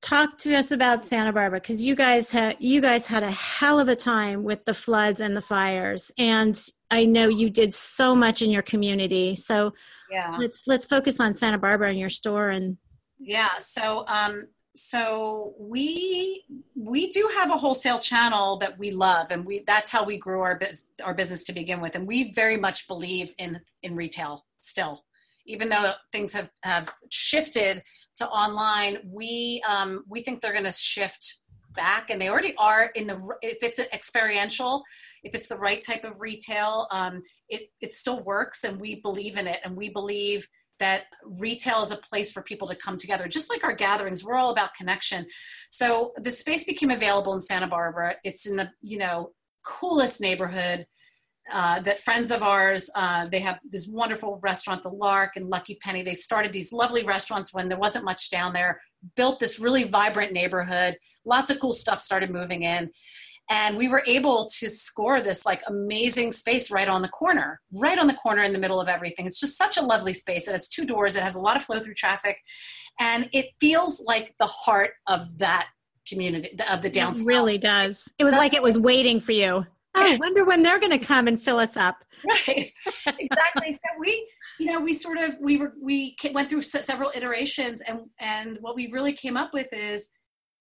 talk 0.00 0.38
to 0.38 0.54
us 0.54 0.70
about 0.70 1.04
Santa 1.04 1.32
Barbara 1.32 1.60
because 1.60 1.84
you 1.84 1.94
guys 1.94 2.30
had 2.30 2.56
you 2.60 2.80
guys 2.80 3.06
had 3.06 3.22
a 3.22 3.30
hell 3.30 3.78
of 3.78 3.88
a 3.88 3.96
time 3.96 4.44
with 4.44 4.64
the 4.64 4.74
floods 4.74 5.20
and 5.20 5.36
the 5.36 5.40
fires, 5.40 6.12
and 6.18 6.58
I 6.90 7.04
know 7.04 7.28
you 7.28 7.50
did 7.50 7.74
so 7.74 8.14
much 8.14 8.42
in 8.42 8.50
your 8.50 8.62
community. 8.62 9.34
So 9.34 9.74
yeah, 10.10 10.36
let's 10.38 10.62
let's 10.66 10.86
focus 10.86 11.20
on 11.20 11.34
Santa 11.34 11.58
Barbara 11.58 11.90
and 11.90 11.98
your 11.98 12.10
store 12.10 12.50
and 12.50 12.76
yeah. 13.18 13.58
So 13.58 14.04
um, 14.06 14.48
so 14.74 15.54
we 15.58 16.44
we 16.76 17.10
do 17.10 17.30
have 17.34 17.50
a 17.50 17.56
wholesale 17.56 17.98
channel 17.98 18.58
that 18.58 18.78
we 18.78 18.90
love, 18.92 19.30
and 19.30 19.44
we 19.44 19.64
that's 19.66 19.90
how 19.90 20.04
we 20.04 20.16
grew 20.16 20.40
our 20.40 20.56
biz, 20.56 20.90
our 21.02 21.14
business 21.14 21.44
to 21.44 21.52
begin 21.52 21.80
with, 21.80 21.96
and 21.96 22.06
we 22.06 22.32
very 22.32 22.56
much 22.56 22.86
believe 22.86 23.34
in 23.38 23.60
in 23.82 23.96
retail 23.96 24.44
still 24.60 25.04
even 25.48 25.68
though 25.68 25.92
things 26.12 26.32
have, 26.34 26.50
have 26.62 26.94
shifted 27.10 27.82
to 28.16 28.28
online, 28.28 28.98
we 29.04 29.62
um, 29.68 30.04
we 30.08 30.22
think 30.22 30.40
they're 30.40 30.52
going 30.52 30.64
to 30.64 30.72
shift 30.72 31.40
back, 31.74 32.10
and 32.10 32.20
they 32.20 32.28
already 32.28 32.54
are 32.58 32.90
in 32.94 33.08
the. 33.08 33.16
If 33.42 33.62
it's 33.62 33.78
experiential, 33.78 34.84
if 35.24 35.34
it's 35.34 35.48
the 35.48 35.56
right 35.56 35.80
type 35.80 36.04
of 36.04 36.20
retail, 36.20 36.86
um, 36.90 37.22
it 37.48 37.70
it 37.80 37.92
still 37.94 38.20
works, 38.20 38.62
and 38.62 38.78
we 38.80 39.00
believe 39.00 39.36
in 39.36 39.46
it, 39.46 39.58
and 39.64 39.76
we 39.76 39.88
believe 39.88 40.46
that 40.78 41.04
retail 41.24 41.82
is 41.82 41.90
a 41.90 41.96
place 41.96 42.30
for 42.30 42.40
people 42.42 42.68
to 42.68 42.76
come 42.76 42.96
together 42.96 43.26
just 43.26 43.50
like 43.50 43.64
our 43.64 43.74
gatherings 43.74 44.24
we're 44.24 44.36
all 44.36 44.50
about 44.50 44.74
connection 44.74 45.26
so 45.70 46.12
the 46.18 46.30
space 46.30 46.64
became 46.64 46.90
available 46.90 47.34
in 47.34 47.40
santa 47.40 47.66
barbara 47.66 48.14
it's 48.22 48.48
in 48.48 48.54
the 48.54 48.70
you 48.80 48.96
know 48.96 49.32
coolest 49.64 50.20
neighborhood 50.20 50.86
uh, 51.50 51.80
that 51.80 52.00
friends 52.00 52.30
of 52.30 52.42
ours, 52.42 52.90
uh, 52.94 53.24
they 53.26 53.40
have 53.40 53.58
this 53.68 53.88
wonderful 53.88 54.38
restaurant, 54.42 54.82
The 54.82 54.90
Lark 54.90 55.32
and 55.36 55.48
Lucky 55.48 55.78
Penny. 55.82 56.02
They 56.02 56.14
started 56.14 56.52
these 56.52 56.72
lovely 56.72 57.04
restaurants 57.04 57.54
when 57.54 57.68
there 57.68 57.78
wasn't 57.78 58.04
much 58.04 58.30
down 58.30 58.52
there, 58.52 58.80
built 59.16 59.38
this 59.38 59.58
really 59.58 59.84
vibrant 59.84 60.32
neighborhood. 60.32 60.96
Lots 61.24 61.50
of 61.50 61.60
cool 61.60 61.72
stuff 61.72 62.00
started 62.00 62.30
moving 62.30 62.62
in. 62.62 62.90
And 63.50 63.78
we 63.78 63.88
were 63.88 64.02
able 64.06 64.46
to 64.58 64.68
score 64.68 65.22
this 65.22 65.46
like 65.46 65.62
amazing 65.66 66.32
space 66.32 66.70
right 66.70 66.88
on 66.88 67.00
the 67.00 67.08
corner, 67.08 67.60
right 67.72 67.98
on 67.98 68.06
the 68.06 68.14
corner 68.14 68.42
in 68.42 68.52
the 68.52 68.58
middle 68.58 68.80
of 68.80 68.88
everything. 68.88 69.26
It's 69.26 69.40
just 69.40 69.56
such 69.56 69.78
a 69.78 69.82
lovely 69.82 70.12
space. 70.12 70.48
It 70.48 70.52
has 70.52 70.68
two 70.68 70.84
doors, 70.84 71.16
it 71.16 71.22
has 71.22 71.34
a 71.34 71.40
lot 71.40 71.56
of 71.56 71.64
flow 71.64 71.80
through 71.80 71.94
traffic, 71.94 72.36
and 73.00 73.28
it 73.32 73.46
feels 73.58 74.02
like 74.04 74.34
the 74.38 74.46
heart 74.46 74.90
of 75.06 75.38
that 75.38 75.68
community, 76.06 76.50
of 76.68 76.82
the 76.82 76.90
downtown. 76.90 77.22
It 77.22 77.26
really 77.26 77.56
does. 77.56 78.06
It 78.18 78.24
was 78.24 78.32
That's 78.32 78.42
like 78.42 78.54
it 78.54 78.62
was 78.62 78.78
waiting 78.78 79.18
for 79.18 79.32
you 79.32 79.66
oh, 80.00 80.16
wonder 80.20 80.44
when 80.44 80.62
they're 80.62 80.78
going 80.78 80.98
to 80.98 81.04
come 81.04 81.28
and 81.28 81.40
fill 81.40 81.58
us 81.58 81.76
up. 81.76 82.04
Right. 82.28 82.72
Exactly. 83.06 83.72
so 83.72 83.78
we, 84.00 84.28
you 84.58 84.66
know, 84.66 84.80
we 84.80 84.92
sort 84.92 85.18
of 85.18 85.34
we 85.40 85.56
were 85.56 85.74
we 85.80 86.16
went 86.32 86.50
through 86.50 86.62
several 86.62 87.12
iterations, 87.14 87.80
and 87.80 88.00
and 88.18 88.58
what 88.60 88.74
we 88.74 88.90
really 88.90 89.12
came 89.12 89.36
up 89.36 89.52
with 89.52 89.68
is. 89.72 90.10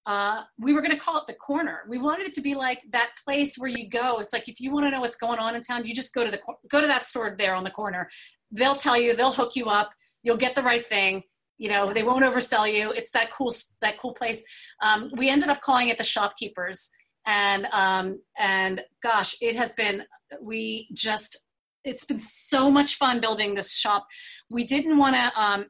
Uh, 0.06 0.44
we 0.58 0.72
were 0.72 0.80
going 0.80 0.94
to 0.94 0.98
call 0.98 1.18
it 1.18 1.28
the 1.28 1.34
corner. 1.34 1.80
We 1.90 1.98
wanted 1.98 2.28
it 2.28 2.34
to 2.36 2.42
be 2.42 2.56
like 2.56 2.82
that 2.92 3.10
place 3.26 3.58
where 3.58 3.70
you 3.70 3.90
go. 3.90 4.20
It's 4.20 4.32
like 4.32 4.48
if 4.48 4.62
you 4.62 4.72
want 4.72 4.86
to 4.86 4.90
know 4.90 5.02
what's 5.02 5.18
going 5.18 5.38
on 5.38 5.54
in 5.54 5.60
town, 5.60 5.86
you 5.86 5.94
just 5.94 6.14
go 6.14 6.24
to 6.24 6.32
the 6.32 6.40
go 6.72 6.80
to 6.80 6.88
that 6.88 7.06
store 7.06 7.36
there 7.38 7.54
on 7.54 7.66
the 7.66 7.72
corner. 7.72 8.10
They'll 8.50 8.76
tell 8.76 8.98
you. 8.98 9.18
They'll 9.18 9.34
hook 9.34 9.58
you 9.58 9.66
up. 9.66 9.90
You'll 10.24 10.38
get 10.38 10.56
the 10.56 10.64
right 10.64 10.86
thing. 10.86 11.24
You 11.58 11.68
know, 11.68 11.92
they 11.92 12.04
won't 12.04 12.24
oversell 12.24 12.72
you. 12.72 12.92
It's 12.92 13.12
that 13.12 13.32
cool 13.32 13.52
that 13.82 14.00
cool 14.00 14.14
place. 14.14 14.42
Um, 14.82 15.12
we 15.18 15.28
ended 15.30 15.50
up 15.50 15.60
calling 15.60 15.90
it 15.90 15.98
the 15.98 16.06
shopkeepers 16.06 16.90
and 17.28 17.68
um, 17.74 18.22
and 18.40 18.84
gosh, 19.04 19.36
it 19.42 19.56
has 19.56 19.74
been 19.74 20.04
we 20.42 20.88
just 20.94 21.38
it's 21.84 22.06
been 22.06 22.20
so 22.20 22.70
much 22.70 22.96
fun 22.96 23.22
building 23.22 23.54
this 23.54 23.76
shop. 23.76 24.08
We 24.50 24.66
didn't 24.66 24.98
want 24.98 25.16
to 25.16 25.42
um, 25.42 25.66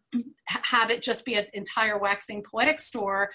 have 0.48 0.90
it 0.90 1.04
just 1.04 1.26
be 1.26 1.36
an 1.36 1.46
entire 1.54 1.98
waxing 1.98 2.44
poetic 2.50 2.80
store 2.80 3.30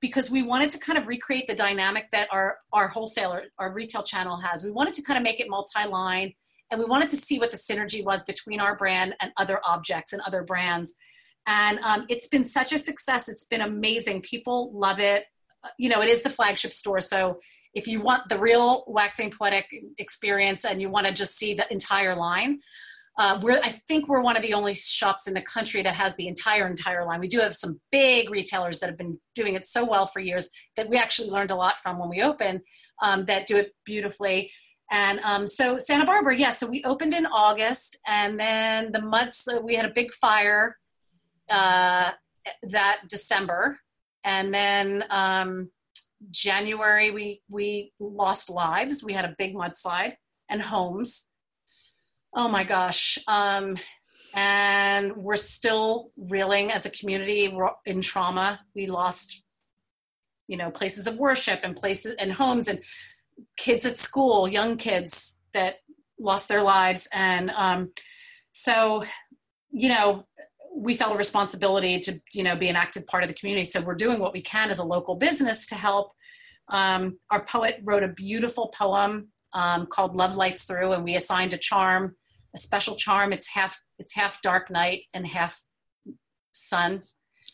because 0.00 0.30
we 0.30 0.42
wanted 0.42 0.70
to 0.70 0.78
kind 0.78 0.98
of 0.98 1.08
recreate 1.08 1.46
the 1.46 1.54
dynamic 1.54 2.10
that 2.12 2.28
our 2.30 2.58
our 2.72 2.88
wholesaler, 2.88 3.44
our 3.58 3.72
retail 3.72 4.02
channel 4.02 4.36
has. 4.36 4.64
We 4.64 4.70
wanted 4.70 4.94
to 4.94 5.02
kind 5.02 5.16
of 5.16 5.22
make 5.22 5.40
it 5.40 5.48
multi-line, 5.48 6.34
and 6.70 6.80
we 6.80 6.84
wanted 6.86 7.10
to 7.10 7.16
see 7.16 7.38
what 7.38 7.52
the 7.52 7.56
synergy 7.56 8.04
was 8.04 8.24
between 8.24 8.60
our 8.60 8.76
brand 8.76 9.14
and 9.20 9.32
other 9.36 9.60
objects 9.64 10.12
and 10.12 10.20
other 10.26 10.42
brands. 10.42 10.94
And 11.46 11.78
um, 11.82 12.04
it's 12.10 12.28
been 12.28 12.44
such 12.44 12.72
a 12.74 12.78
success. 12.78 13.28
It's 13.28 13.46
been 13.46 13.62
amazing. 13.62 14.20
People 14.20 14.70
love 14.74 15.00
it. 15.00 15.24
You 15.78 15.88
know, 15.88 16.02
it 16.02 16.08
is 16.08 16.22
the 16.22 16.30
flagship 16.30 16.72
store, 16.72 17.00
so 17.00 17.40
if 17.74 17.86
you 17.86 18.00
want 18.00 18.28
the 18.28 18.38
real 18.38 18.84
waxing 18.86 19.30
poetic 19.30 19.66
experience 19.98 20.64
and 20.64 20.80
you 20.80 20.88
want 20.88 21.06
to 21.06 21.12
just 21.12 21.36
see 21.36 21.54
the 21.54 21.70
entire 21.72 22.14
line, 22.16 22.60
uh, 23.18 23.38
we're, 23.42 23.58
I 23.58 23.70
think 23.70 24.08
we're 24.08 24.22
one 24.22 24.36
of 24.36 24.42
the 24.42 24.54
only 24.54 24.74
shops 24.74 25.26
in 25.26 25.34
the 25.34 25.42
country 25.42 25.82
that 25.82 25.94
has 25.94 26.14
the 26.14 26.28
entire 26.28 26.68
entire 26.68 27.04
line. 27.04 27.18
We 27.18 27.28
do 27.28 27.40
have 27.40 27.54
some 27.54 27.80
big 27.90 28.30
retailers 28.30 28.78
that 28.78 28.88
have 28.88 28.96
been 28.96 29.18
doing 29.34 29.54
it 29.54 29.66
so 29.66 29.84
well 29.84 30.06
for 30.06 30.20
years 30.20 30.50
that 30.76 30.88
we 30.88 30.96
actually 30.96 31.30
learned 31.30 31.50
a 31.50 31.56
lot 31.56 31.76
from 31.78 31.98
when 31.98 32.08
we 32.08 32.22
opened 32.22 32.60
um, 33.02 33.24
that 33.24 33.48
do 33.48 33.56
it 33.56 33.74
beautifully. 33.84 34.52
And 34.90 35.18
um, 35.24 35.46
so 35.48 35.78
Santa 35.78 36.06
Barbara, 36.06 36.36
yeah. 36.36 36.50
So 36.50 36.70
we 36.70 36.82
opened 36.84 37.12
in 37.12 37.26
August, 37.26 37.98
and 38.06 38.38
then 38.40 38.92
the 38.92 39.02
months 39.02 39.46
we 39.62 39.74
had 39.74 39.84
a 39.84 39.92
big 39.92 40.12
fire 40.12 40.78
uh, 41.50 42.12
that 42.62 43.00
December, 43.08 43.80
and 44.24 44.52
then 44.52 45.04
um, 45.10 45.70
January, 46.30 47.10
we 47.10 47.42
we 47.48 47.92
lost 47.98 48.50
lives. 48.50 49.04
We 49.04 49.12
had 49.12 49.24
a 49.24 49.34
big 49.38 49.54
mudslide 49.54 50.14
and 50.48 50.60
homes. 50.60 51.32
Oh 52.34 52.48
my 52.48 52.64
gosh. 52.64 53.18
Um, 53.26 53.76
and 54.34 55.16
we're 55.16 55.36
still 55.36 56.10
reeling 56.16 56.70
as 56.70 56.86
a 56.86 56.90
community 56.90 57.56
in 57.86 58.00
trauma. 58.00 58.60
We 58.74 58.86
lost, 58.86 59.42
you 60.46 60.56
know, 60.56 60.70
places 60.70 61.06
of 61.06 61.16
worship 61.16 61.60
and 61.62 61.74
places 61.74 62.14
and 62.18 62.32
homes 62.32 62.68
and 62.68 62.80
kids 63.56 63.86
at 63.86 63.96
school, 63.96 64.46
young 64.46 64.76
kids 64.76 65.40
that 65.54 65.76
lost 66.20 66.48
their 66.48 66.62
lives. 66.62 67.08
And 67.12 67.50
um, 67.50 67.92
so, 68.52 69.04
you 69.70 69.88
know, 69.88 70.27
we 70.78 70.94
felt 70.94 71.14
a 71.14 71.18
responsibility 71.18 71.98
to 72.00 72.20
you 72.32 72.42
know 72.42 72.56
be 72.56 72.68
an 72.68 72.76
active 72.76 73.06
part 73.06 73.22
of 73.24 73.28
the 73.28 73.34
community. 73.34 73.66
So 73.66 73.80
we're 73.80 73.94
doing 73.94 74.18
what 74.18 74.32
we 74.32 74.40
can 74.40 74.70
as 74.70 74.78
a 74.78 74.84
local 74.84 75.16
business 75.16 75.66
to 75.68 75.74
help. 75.74 76.12
Um, 76.68 77.18
our 77.30 77.44
poet 77.44 77.80
wrote 77.84 78.02
a 78.02 78.08
beautiful 78.08 78.68
poem 78.68 79.28
um, 79.54 79.86
called 79.86 80.14
love 80.14 80.36
lights 80.36 80.64
through 80.64 80.92
and 80.92 81.02
we 81.02 81.16
assigned 81.16 81.54
a 81.54 81.56
charm 81.56 82.14
a 82.54 82.58
special 82.58 82.94
charm. 82.94 83.32
It's 83.32 83.48
half 83.48 83.80
it's 83.98 84.14
half 84.14 84.40
dark 84.42 84.70
night 84.70 85.04
and 85.14 85.26
half 85.26 85.62
sun. 86.52 87.02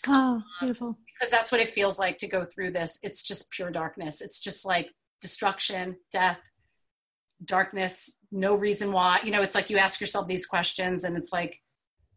Oh 0.07 0.43
beautiful. 0.61 0.89
um, 0.89 0.97
because 1.07 1.31
that's 1.31 1.53
what 1.53 1.61
it 1.61 1.69
feels 1.69 1.99
like 1.99 2.19
to 2.19 2.29
go 2.29 2.45
through 2.45 2.73
this. 2.73 2.99
It's 3.03 3.23
just 3.23 3.51
pure 3.51 3.71
darkness. 3.71 4.21
It's 4.21 4.41
just 4.41 4.65
like 4.65 4.91
destruction 5.21 5.97
death 6.13 6.39
darkness 7.45 8.19
no 8.31 8.55
reason 8.55 8.93
why. 8.93 9.21
You 9.25 9.31
know 9.31 9.43
it's 9.43 9.55
like 9.55 9.71
you 9.71 9.79
ask 9.79 10.01
yourself 10.01 10.27
these 10.27 10.47
questions 10.47 11.05
and 11.05 11.17
it's 11.17 11.33
like 11.33 11.61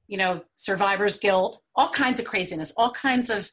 you 0.07 0.17
know, 0.17 0.41
survivor's 0.55 1.17
guilt, 1.17 1.61
all 1.75 1.89
kinds 1.89 2.19
of 2.19 2.25
craziness, 2.25 2.73
all 2.77 2.91
kinds 2.91 3.29
of 3.29 3.51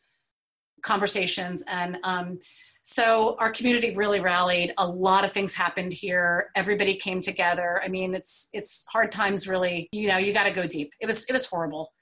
conversations. 0.82 1.64
And 1.66 1.98
um, 2.04 2.38
so 2.82 3.36
our 3.38 3.50
community 3.50 3.94
really 3.96 4.20
rallied. 4.20 4.74
A 4.78 4.86
lot 4.86 5.24
of 5.24 5.32
things 5.32 5.54
happened 5.54 5.92
here. 5.92 6.50
Everybody 6.54 6.96
came 6.96 7.20
together. 7.20 7.80
I 7.82 7.88
mean, 7.88 8.14
it's 8.14 8.48
it's 8.52 8.86
hard 8.92 9.10
times. 9.10 9.48
Really, 9.48 9.88
you 9.90 10.06
know, 10.06 10.18
you 10.18 10.32
got 10.32 10.44
to 10.44 10.50
go 10.50 10.66
deep. 10.66 10.92
It 11.00 11.06
was 11.06 11.24
it 11.24 11.32
was 11.32 11.46
horrible, 11.46 11.92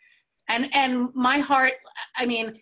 and 0.48 0.68
and 0.74 1.08
my 1.14 1.38
heart. 1.38 1.74
I 2.16 2.26
mean, 2.26 2.54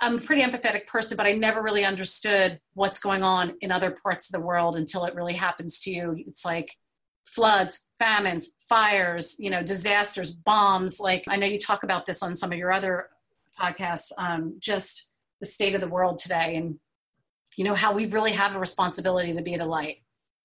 I'm 0.00 0.16
a 0.16 0.20
pretty 0.20 0.42
empathetic 0.42 0.86
person, 0.86 1.16
but 1.16 1.26
I 1.26 1.32
never 1.32 1.62
really 1.62 1.84
understood 1.84 2.58
what's 2.74 2.98
going 2.98 3.22
on 3.22 3.54
in 3.60 3.70
other 3.70 3.94
parts 4.02 4.28
of 4.28 4.38
the 4.38 4.44
world 4.44 4.76
until 4.76 5.04
it 5.04 5.14
really 5.14 5.34
happens 5.34 5.80
to 5.82 5.92
you. 5.92 6.16
It's 6.26 6.44
like 6.44 6.76
floods, 7.34 7.90
famines, 7.98 8.50
fires, 8.68 9.36
you 9.38 9.50
know, 9.50 9.62
disasters, 9.62 10.30
bombs. 10.30 11.00
Like 11.00 11.24
I 11.28 11.36
know 11.36 11.46
you 11.46 11.58
talk 11.58 11.82
about 11.82 12.04
this 12.04 12.22
on 12.22 12.36
some 12.36 12.52
of 12.52 12.58
your 12.58 12.72
other 12.72 13.08
podcasts, 13.60 14.12
um, 14.18 14.56
just 14.58 15.10
the 15.40 15.46
state 15.46 15.74
of 15.74 15.80
the 15.80 15.88
world 15.88 16.18
today 16.18 16.56
and, 16.56 16.78
you 17.56 17.64
know, 17.64 17.74
how 17.74 17.92
we 17.92 18.06
really 18.06 18.32
have 18.32 18.54
a 18.54 18.58
responsibility 18.58 19.32
to 19.32 19.42
be 19.42 19.56
the 19.56 19.64
light. 19.64 19.98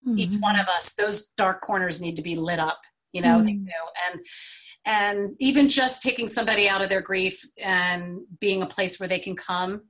Mm-hmm. 0.08 0.20
Each 0.20 0.40
one 0.40 0.58
of 0.58 0.68
us, 0.70 0.94
those 0.94 1.28
dark 1.32 1.62
corners 1.62 2.02
need 2.02 2.16
to 2.16 2.22
be 2.22 2.36
lit 2.36 2.60
up, 2.60 2.82
you 3.12 3.22
know, 3.22 3.40
mm. 3.40 3.66
and 4.10 4.26
and 4.86 5.36
even 5.40 5.68
just 5.68 6.02
taking 6.02 6.30
somebody 6.30 6.70
out 6.70 6.82
of 6.82 6.88
their 6.88 7.02
grief 7.02 7.44
and 7.58 8.20
being 8.40 8.62
a 8.62 8.68
place 8.68 9.00
where 9.00 9.10
they 9.10 9.20
can 9.20 9.36
come 9.36 9.82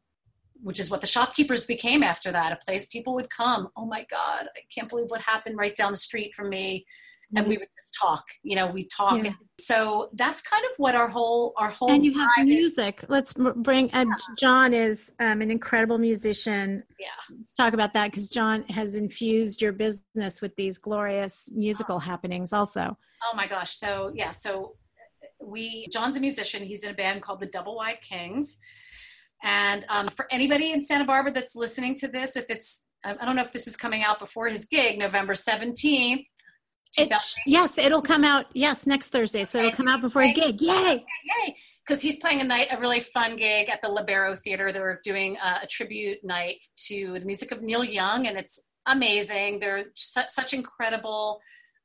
which 0.61 0.79
is 0.79 0.89
what 0.89 1.01
the 1.01 1.07
shopkeepers 1.07 1.65
became 1.65 2.03
after 2.03 2.31
that 2.31 2.51
a 2.51 2.57
place 2.65 2.85
people 2.87 3.13
would 3.15 3.29
come 3.29 3.69
oh 3.75 3.85
my 3.85 4.05
god 4.09 4.47
i 4.55 4.61
can't 4.73 4.89
believe 4.89 5.09
what 5.09 5.21
happened 5.21 5.57
right 5.57 5.75
down 5.75 5.91
the 5.91 5.97
street 5.97 6.33
from 6.33 6.49
me 6.49 6.85
and 7.35 7.47
we 7.47 7.57
would 7.57 7.67
just 7.77 7.95
talk 7.99 8.25
you 8.43 8.55
know 8.55 8.67
we 8.67 8.85
talk 8.85 9.23
yeah. 9.23 9.33
so 9.59 10.09
that's 10.13 10.41
kind 10.41 10.63
of 10.71 10.71
what 10.77 10.95
our 10.95 11.07
whole 11.07 11.53
our 11.57 11.69
whole 11.69 11.91
and 11.91 12.03
you 12.03 12.13
have 12.13 12.45
music 12.45 13.01
is. 13.03 13.09
let's 13.09 13.33
bring 13.33 13.89
and 13.91 14.09
yeah. 14.09 14.35
john 14.37 14.73
is 14.73 15.11
um, 15.19 15.41
an 15.41 15.51
incredible 15.51 15.97
musician 15.97 16.83
yeah 16.99 17.07
let's 17.35 17.53
talk 17.53 17.73
about 17.73 17.93
that 17.93 18.11
because 18.11 18.29
john 18.29 18.63
has 18.63 18.95
infused 18.95 19.61
your 19.61 19.73
business 19.73 20.41
with 20.41 20.55
these 20.55 20.77
glorious 20.77 21.49
musical 21.53 21.97
oh. 21.97 21.99
happenings 21.99 22.53
also 22.53 22.97
oh 23.23 23.35
my 23.35 23.47
gosh 23.47 23.75
so 23.75 24.11
yeah 24.15 24.29
so 24.29 24.75
we 25.41 25.87
john's 25.91 26.17
a 26.17 26.19
musician 26.19 26.63
he's 26.63 26.83
in 26.83 26.91
a 26.91 26.95
band 26.95 27.21
called 27.21 27.39
the 27.39 27.47
double 27.47 27.75
wide 27.75 28.01
kings 28.01 28.59
and 29.43 29.85
um, 29.89 30.07
for 30.07 30.27
anybody 30.31 30.71
in 30.71 30.81
santa 30.81 31.05
barbara 31.05 31.31
that's 31.31 31.55
listening 31.55 31.95
to 31.95 32.07
this 32.07 32.35
if 32.35 32.45
it's 32.49 32.87
I 33.03 33.25
don't 33.25 33.35
know 33.35 33.41
if 33.41 33.53
this 33.53 33.67
is 33.67 33.77
coming 33.77 34.03
out 34.03 34.19
before 34.19 34.47
his 34.47 34.65
gig, 34.65 34.97
November 34.97 35.33
17th. 35.33 36.25
It's, 36.99 37.39
yes, 37.45 37.77
it'll 37.77 38.01
come 38.01 38.23
out. 38.23 38.47
Yes, 38.53 38.87
next 38.87 39.09
Thursday. 39.09 39.43
So 39.43 39.59
it'll 39.59 39.71
come 39.71 39.87
out 39.87 40.01
before 40.01 40.23
his 40.23 40.33
gig. 40.33 40.59
Yay! 40.59 41.05
Yay! 41.05 41.55
Because 41.85 42.01
he's 42.01 42.17
playing 42.17 42.41
a 42.41 42.43
night, 42.43 42.69
a 42.71 42.79
really 42.79 43.01
fun 43.01 43.35
gig 43.35 43.69
at 43.69 43.81
the 43.81 43.87
Lobero 43.87 44.37
Theater. 44.37 44.71
They're 44.71 44.99
doing 45.03 45.37
a, 45.37 45.59
a 45.63 45.67
tribute 45.67 46.23
night 46.23 46.57
to 46.87 47.19
the 47.19 47.25
music 47.25 47.51
of 47.51 47.61
Neil 47.61 47.83
Young, 47.83 48.25
and 48.25 48.35
it's 48.37 48.67
amazing. 48.87 49.59
They're 49.59 49.85
su- 49.93 50.21
such 50.27 50.53
incredible 50.53 51.39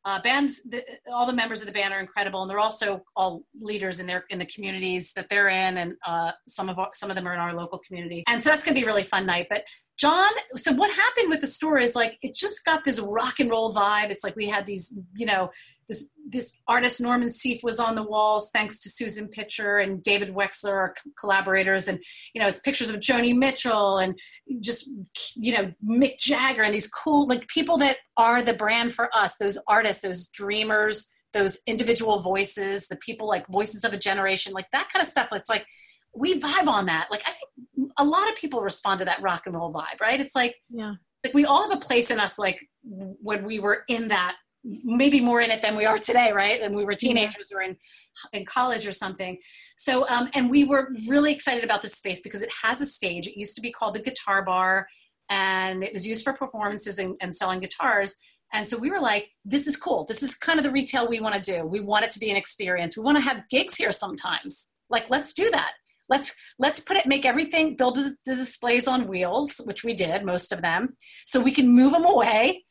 uh, 0.05 0.21
bands 0.23 0.63
the, 0.65 0.85
all 1.13 1.27
the 1.27 1.33
members 1.33 1.61
of 1.61 1.67
the 1.67 1.73
band 1.73 1.95
are 1.95 2.01
incredible 2.01 2.43
and 2.43 2.51
they're 2.51 2.59
also 2.59 3.03
all 3.15 3.43
leaders 3.61 4.01
in 4.01 4.07
their 4.07 4.25
in 4.31 4.39
the 4.39 4.47
communities 4.47 5.13
that 5.13 5.29
they're 5.29 5.49
in 5.49 5.79
and 5.79 5.95
uh, 6.07 6.33
some 6.49 6.69
of 6.69 6.79
some 6.95 7.11
of 7.11 7.17
them 7.17 7.27
are 7.27 7.35
in 7.35 7.41
our 7.41 7.55
local 7.55 7.79
community. 7.87 8.25
And 8.27 8.43
so 8.43 8.51
that's 8.51 8.65
going 8.65 8.75
to 8.75 8.81
be 8.81 8.85
a 8.85 8.87
really 8.87 9.03
fun 9.05 9.27
night 9.27 9.47
but 9.49 9.63
john 9.99 10.31
so 10.57 10.73
what 10.73 10.91
happened 10.91 11.29
with 11.29 11.41
the 11.41 11.47
store 11.47 11.79
is 11.79 11.95
like 11.95 12.19
it 12.23 12.35
just 12.35 12.65
got 12.65 12.85
this 12.85 13.01
rock 13.01 13.39
and 13.41 13.51
roll 13.51 13.73
vibe 13.73 14.11
it's 14.11 14.25
like 14.25 14.37
we 14.37 14.49
had 14.49 14.67
these 14.67 14.99
you 15.15 15.27
know 15.27 15.51
this 15.93 16.13
this 16.29 16.61
artist 16.67 17.01
Norman 17.01 17.29
Seeff 17.29 17.63
was 17.63 17.79
on 17.79 17.95
the 17.95 18.03
walls 18.03 18.51
thanks 18.51 18.79
to 18.81 18.89
Susan 18.89 19.29
Pitcher 19.29 19.79
and 19.79 20.03
David 20.03 20.35
Wexler, 20.35 20.73
our 20.73 20.95
collaborators, 21.19 21.89
and 21.89 22.03
you 22.35 22.41
know 22.41 22.49
it's 22.49 22.61
pictures 22.61 22.89
of 22.89 23.01
Joni 23.01 23.37
Mitchell 23.37 23.99
and 23.99 24.19
just 24.61 24.89
you 25.37 25.53
know 25.53 25.73
Mick 25.85 26.19
Jagger 26.19 26.63
and 26.63 26.75
these 26.75 26.89
cool 26.89 27.27
like 27.27 27.47
people 27.49 27.77
that 27.79 27.99
are 28.17 28.43
the 28.43 28.55
brand 28.55 28.93
for 28.93 29.15
us, 29.15 29.37
those 29.37 29.59
artists, 29.69 30.03
those 30.03 30.27
dreamers, 30.29 31.15
those 31.33 31.61
individual 31.67 32.21
voices, 32.21 32.89
the 32.89 32.97
people 32.97 33.29
like 33.29 33.47
voices 33.49 33.85
of 33.85 33.93
a 33.93 33.99
generation, 33.99 34.53
like 34.53 34.71
that 34.73 34.89
kind 34.91 35.03
of 35.03 35.09
stuff. 35.09 35.29
It's 35.33 35.51
like 35.51 35.67
we 36.15 36.41
vibe 36.41 36.67
on 36.67 36.87
that. 36.87 37.09
Like 37.11 37.23
I 37.27 37.33
think 37.33 37.91
a 37.97 38.05
lot 38.05 38.29
of 38.29 38.37
people 38.37 38.61
respond 38.61 38.99
to 39.01 39.05
that 39.07 39.23
rock 39.23 39.43
and 39.47 39.55
roll 39.55 39.73
vibe, 39.73 40.01
right? 40.01 40.21
It's 40.21 40.35
like 40.35 40.57
yeah, 40.71 40.95
like 41.25 41.35
we 41.35 41.45
all 41.45 41.69
have 41.69 41.77
a 41.77 41.81
place 41.81 42.11
in 42.11 42.21
us, 42.21 42.39
like 42.39 42.61
when 42.83 43.45
we 43.45 43.61
were 43.61 43.85
in 43.89 44.09
that 44.09 44.37
maybe 44.65 45.21
more 45.21 45.41
in 45.41 45.51
it 45.51 45.61
than 45.61 45.77
we 45.77 45.85
are 45.85 45.99
today, 45.99 46.33
right? 46.33 46.61
Than 46.61 46.75
we 46.75 46.85
were 46.85 46.95
teenagers 46.95 47.49
yeah. 47.51 47.59
or 47.59 47.63
in 47.63 47.77
in 48.33 48.45
college 48.45 48.87
or 48.87 48.93
something. 48.93 49.39
So, 49.77 50.07
um, 50.09 50.29
and 50.35 50.51
we 50.51 50.65
were 50.65 50.91
really 51.09 51.33
excited 51.33 51.65
about 51.65 51.83
this 51.83 51.95
space 51.95 52.21
because 52.21 52.43
it 52.43 52.51
has 52.63 52.81
a 52.81 52.87
stage. 52.87 53.27
It 53.27 53.39
used 53.39 53.55
to 53.57 53.61
be 53.61 53.73
called 53.73 53.95
the 53.95 54.01
Guitar 54.01 54.45
Bar, 54.45 54.87
and 55.29 55.83
it 55.83 55.93
was 55.93 56.07
used 56.07 56.25
for 56.25 56.33
performances 56.33 56.99
and, 56.99 57.17
and 57.21 57.35
selling 57.35 57.61
guitars. 57.61 58.17
And 58.53 58.69
so 58.69 58.77
we 58.77 58.91
were 58.91 59.01
like, 59.01 59.31
this 59.45 59.67
is 59.67 59.79
cool. 59.79 60.05
This 60.05 60.23
is 60.23 60.37
kind 60.37 60.59
of 60.59 60.65
the 60.65 60.71
retail 60.71 61.09
we 61.09 61.21
want 61.21 61.35
to 61.35 61.41
do. 61.41 61.65
We 61.65 61.81
want 61.81 62.05
it 62.05 62.11
to 62.13 62.19
be 62.19 62.31
an 62.31 62.37
experience. 62.37 62.97
We 62.97 63.03
want 63.03 63.17
to 63.17 63.25
have 63.25 63.49
gigs 63.49 63.77
here 63.77 63.93
sometimes. 63.93 64.69
Like, 64.91 65.09
let's 65.09 65.33
do 65.33 65.49
that. 65.51 65.73
Let's 66.13 66.37
let's 66.59 66.81
put 66.81 66.99
it, 66.99 67.07
make 67.07 67.25
everything, 67.25 67.77
build 67.77 67.97
the 67.97 68.15
displays 68.27 68.87
on 68.87 69.09
wheels, 69.09 69.63
which 69.65 69.83
we 69.83 69.95
did 69.95 70.25
most 70.25 70.53
of 70.53 70.61
them, 70.61 70.97
so 71.25 71.41
we 71.41 71.53
can 71.53 71.69
move 71.69 71.93
them 71.93 72.05
away 72.05 72.65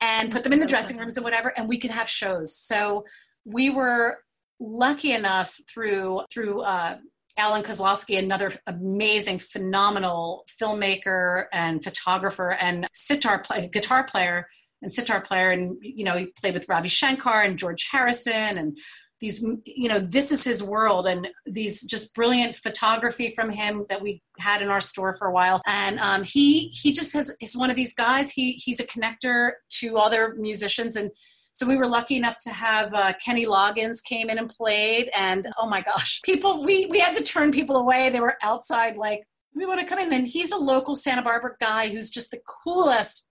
and 0.00 0.32
put 0.32 0.42
them 0.44 0.54
in 0.54 0.60
the 0.60 0.66
dressing 0.66 0.96
rooms 0.96 1.16
and 1.16 1.24
whatever, 1.24 1.52
and 1.56 1.68
we 1.68 1.78
could 1.78 1.90
have 1.90 2.08
shows. 2.08 2.56
So 2.56 3.04
we 3.44 3.68
were 3.68 4.18
lucky 4.58 5.12
enough 5.12 5.60
through 5.70 6.22
through 6.32 6.62
uh, 6.62 6.96
Alan 7.36 7.62
Kozlowski, 7.62 8.18
another 8.18 8.52
amazing, 8.66 9.40
phenomenal 9.40 10.46
filmmaker 10.58 11.46
and 11.52 11.84
photographer 11.84 12.52
and 12.52 12.88
sitar 12.94 13.40
play, 13.40 13.68
guitar 13.68 14.04
player 14.04 14.48
and 14.82 14.92
sitar 14.92 15.20
player, 15.20 15.50
and 15.50 15.76
you 15.82 16.04
know 16.04 16.16
he 16.16 16.26
played 16.40 16.54
with 16.54 16.68
Ravi 16.68 16.88
Shankar 16.88 17.42
and 17.42 17.58
George 17.58 17.86
Harrison 17.92 18.56
and 18.56 18.78
these 19.20 19.44
you 19.64 19.88
know 19.88 20.00
this 20.00 20.30
is 20.30 20.44
his 20.44 20.62
world 20.62 21.06
and 21.06 21.28
these 21.46 21.82
just 21.82 22.14
brilliant 22.14 22.54
photography 22.54 23.30
from 23.30 23.50
him 23.50 23.86
that 23.88 24.02
we 24.02 24.22
had 24.38 24.62
in 24.62 24.68
our 24.68 24.80
store 24.80 25.14
for 25.14 25.28
a 25.28 25.32
while. 25.32 25.62
And 25.66 25.98
um, 26.00 26.22
he 26.22 26.68
he 26.68 26.92
just 26.92 27.12
has 27.14 27.34
is 27.40 27.56
one 27.56 27.70
of 27.70 27.76
these 27.76 27.94
guys. 27.94 28.30
He 28.30 28.52
he's 28.52 28.80
a 28.80 28.86
connector 28.86 29.52
to 29.80 29.96
other 29.96 30.34
musicians. 30.38 30.96
And 30.96 31.10
so 31.52 31.66
we 31.66 31.76
were 31.76 31.86
lucky 31.86 32.16
enough 32.16 32.36
to 32.44 32.50
have 32.50 32.92
uh, 32.92 33.14
Kenny 33.24 33.46
Loggins 33.46 34.04
came 34.04 34.28
in 34.28 34.38
and 34.38 34.48
played, 34.48 35.10
and 35.16 35.46
oh 35.58 35.66
my 35.66 35.80
gosh, 35.80 36.20
people 36.22 36.64
we 36.64 36.86
we 36.86 37.00
had 37.00 37.14
to 37.14 37.24
turn 37.24 37.50
people 37.50 37.76
away. 37.76 38.10
They 38.10 38.20
were 38.20 38.36
outside 38.42 38.96
like 38.96 39.22
we 39.54 39.64
want 39.64 39.80
to 39.80 39.86
come 39.86 39.98
in, 39.98 40.12
and 40.12 40.26
he's 40.26 40.52
a 40.52 40.58
local 40.58 40.94
Santa 40.94 41.22
Barbara 41.22 41.56
guy 41.58 41.88
who's 41.88 42.10
just 42.10 42.30
the 42.30 42.40
coolest 42.64 43.26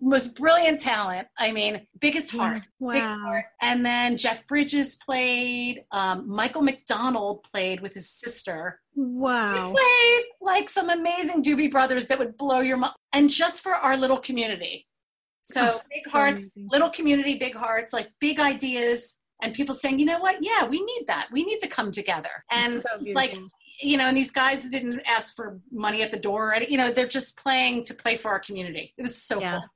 most 0.00 0.36
brilliant 0.36 0.80
talent. 0.80 1.28
I 1.36 1.52
mean, 1.52 1.86
biggest 2.00 2.30
heart, 2.30 2.62
wow. 2.78 2.92
big 2.92 3.02
heart. 3.02 3.44
And 3.60 3.84
then 3.84 4.16
Jeff 4.16 4.46
Bridges 4.46 4.96
played. 4.96 5.84
Um, 5.90 6.28
Michael 6.28 6.62
McDonald 6.62 7.42
played 7.42 7.80
with 7.80 7.94
his 7.94 8.08
sister. 8.10 8.80
Wow, 8.94 9.68
he 9.68 9.76
played 9.76 10.24
like 10.40 10.70
some 10.70 10.90
amazing 10.90 11.42
Doobie 11.42 11.70
Brothers 11.70 12.08
that 12.08 12.18
would 12.18 12.36
blow 12.36 12.60
your 12.60 12.76
mind. 12.76 12.94
And 13.12 13.30
just 13.30 13.62
for 13.62 13.74
our 13.74 13.96
little 13.96 14.18
community. 14.18 14.86
So 15.44 15.76
oh, 15.76 15.80
big 15.90 16.12
hearts, 16.12 16.56
amazing. 16.56 16.68
little 16.70 16.90
community, 16.90 17.38
big 17.38 17.54
hearts, 17.54 17.92
like 17.92 18.10
big 18.20 18.38
ideas, 18.38 19.18
and 19.40 19.54
people 19.54 19.74
saying, 19.74 19.98
you 19.98 20.04
know 20.04 20.20
what? 20.20 20.36
Yeah, 20.42 20.66
we 20.66 20.84
need 20.84 21.04
that. 21.06 21.28
We 21.32 21.44
need 21.44 21.58
to 21.60 21.68
come 21.68 21.90
together. 21.90 22.28
And 22.50 22.82
so 22.82 23.12
like 23.12 23.34
you 23.80 23.96
know, 23.96 24.06
and 24.06 24.16
these 24.16 24.32
guys 24.32 24.68
didn't 24.70 25.00
ask 25.06 25.36
for 25.36 25.60
money 25.70 26.02
at 26.02 26.10
the 26.10 26.16
door. 26.16 26.54
Or 26.54 26.62
you 26.62 26.76
know, 26.76 26.90
they're 26.90 27.06
just 27.06 27.38
playing 27.38 27.84
to 27.84 27.94
play 27.94 28.16
for 28.16 28.30
our 28.30 28.40
community. 28.40 28.92
It 28.98 29.02
was 29.02 29.16
so 29.16 29.40
yeah. 29.40 29.60
cool. 29.60 29.68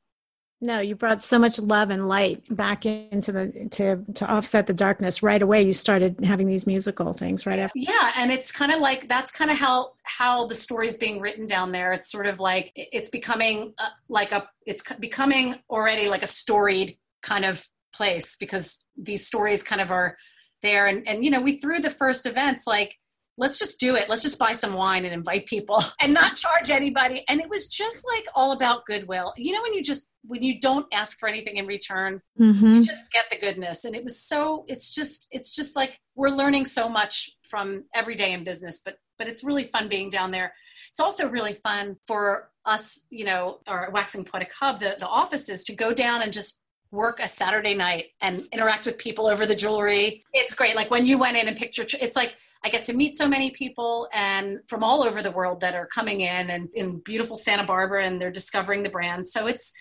No, 0.63 0.79
you 0.79 0.95
brought 0.95 1.25
so 1.25 1.41
much 1.41 1.59
love 1.59 1.91
and 1.91 2.07
light 2.07 2.45
back 2.55 2.87
into 2.87 3.33
the 3.33 3.69
to 3.73 4.05
to 4.15 4.31
offset 4.31 4.69
the 4.69 4.73
darkness 4.73 5.21
right 5.21 5.43
away. 5.43 5.63
You 5.63 5.73
started 5.73 6.25
having 6.25 6.47
these 6.47 6.69
musical 6.69 7.13
things 7.13 7.47
right 7.47 7.59
after. 7.59 7.77
Yeah, 7.77 8.13
and 8.15 8.31
it's 8.31 8.53
kind 8.53 8.71
of 8.71 8.79
like 8.79 9.09
that's 9.09 9.33
kind 9.33 9.51
of 9.51 9.59
how 9.59 9.95
how 10.05 10.47
the 10.47 10.55
story's 10.55 10.97
being 10.97 11.21
written 11.21 11.49
down 11.49 11.73
there. 11.73 11.93
It's 11.93 12.13
sort 12.13 12.27
of 12.27 12.39
like 12.39 12.71
it's 12.77 13.11
becoming 13.11 13.75
uh, 13.77 13.89
like 14.09 14.31
a 14.31 14.49
it's 14.65 14.85
becoming 15.01 15.57
already 15.69 16.09
like 16.09 16.23
a 16.23 16.29
storied 16.29 16.97
kind 17.23 17.45
of 17.45 17.67
place 17.93 18.37
because 18.37 18.87
these 18.97 19.27
stories 19.27 19.65
kind 19.65 19.81
of 19.81 19.91
are 19.91 20.17
there 20.63 20.87
and 20.87 21.07
and 21.09 21.25
you 21.25 21.31
know 21.31 21.41
we 21.41 21.59
threw 21.59 21.81
the 21.81 21.91
first 21.91 22.25
events 22.25 22.69
like 22.69 22.95
let's 23.39 23.59
just 23.59 23.81
do 23.81 23.95
it. 23.97 24.09
Let's 24.09 24.23
just 24.23 24.39
buy 24.39 24.53
some 24.53 24.75
wine 24.75 25.05
and 25.05 25.15
invite 25.15 25.47
people 25.47 25.83
and 26.01 26.13
not 26.13 26.37
charge 26.37 26.71
anybody. 26.71 27.25
And 27.29 27.41
it 27.41 27.49
was 27.49 27.67
just 27.67 28.05
like 28.15 28.27
all 28.35 28.53
about 28.53 28.85
goodwill. 28.87 29.33
You 29.37 29.53
know, 29.53 29.63
when 29.63 29.75
you 29.75 29.83
just, 29.83 30.13
when 30.25 30.43
you 30.43 30.61
don't 30.61 30.87
ask 30.93 31.19
for 31.19 31.29
anything 31.29 31.57
in 31.57 31.67
return, 31.67 32.21
mm-hmm. 32.39 32.67
you 32.67 32.85
just 32.85 33.11
get 33.11 33.31
the 33.31 33.39
goodness. 33.39 33.85
And 33.85 33.97
it 33.97 34.05
was 34.05 34.21
so, 34.21 34.65
it's 34.69 34.95
just, 34.95 35.29
it's 35.31 35.51
just 35.55 35.75
like 35.75 35.99
we're 36.15 36.29
learning 36.29 36.67
so 36.67 36.89
much 36.89 37.31
from 37.43 37.85
every 37.95 38.15
day 38.15 38.33
in 38.33 38.45
business, 38.45 38.81
but, 38.85 38.99
but 39.19 39.29
it's 39.29 39.45
really 39.45 39.65
fun 39.65 39.89
being 39.89 40.11
down 40.11 40.31
there. 40.31 40.53
It's 40.91 41.01
also 41.01 41.29
really 41.29 41.55
fun 41.55 41.97
for 42.07 42.51
us, 42.65 43.07
you 43.11 43.25
know, 43.25 43.61
our 43.67 43.91
Waxing 43.93 44.25
Poetic 44.25 44.53
Hub, 44.59 44.81
the, 44.81 44.97
the 44.99 45.09
offices 45.09 45.65
to 45.65 45.75
go 45.75 45.93
down 45.93 46.23
and 46.23 46.33
just 46.33 46.62
work 46.93 47.21
a 47.21 47.27
Saturday 47.27 47.75
night 47.75 48.11
and 48.21 48.47
interact 48.53 48.87
with 48.87 48.99
people 48.99 49.27
over 49.27 49.47
the 49.47 49.55
jewelry. 49.55 50.23
It's 50.33 50.55
great. 50.55 50.77
Like 50.77 50.91
when 50.91 51.07
you 51.07 51.19
went 51.19 51.39
in 51.39 51.49
and 51.49 51.57
picked 51.57 51.79
your, 51.79 51.87
it's 52.01 52.17
like 52.17 52.37
I 52.65 52.69
get 52.69 52.85
to 52.85 52.93
meet 52.93 53.17
so 53.17 53.27
many 53.27 53.51
people 53.51 54.09
and 54.13 54.61
from 54.69 54.85
all 54.85 55.03
over 55.03 55.23
the 55.23 55.31
world 55.31 55.61
that 55.63 55.75
are 55.75 55.87
coming 55.87 56.21
in 56.21 56.51
and 56.51 56.69
in 56.75 57.01
beautiful 57.01 57.35
Santa 57.35 57.65
Barbara 57.65 58.05
and 58.05 58.21
they're 58.21 58.31
discovering 58.31 58.83
the 58.83 58.91
brand. 58.91 59.27
So 59.27 59.47
it's 59.47 59.73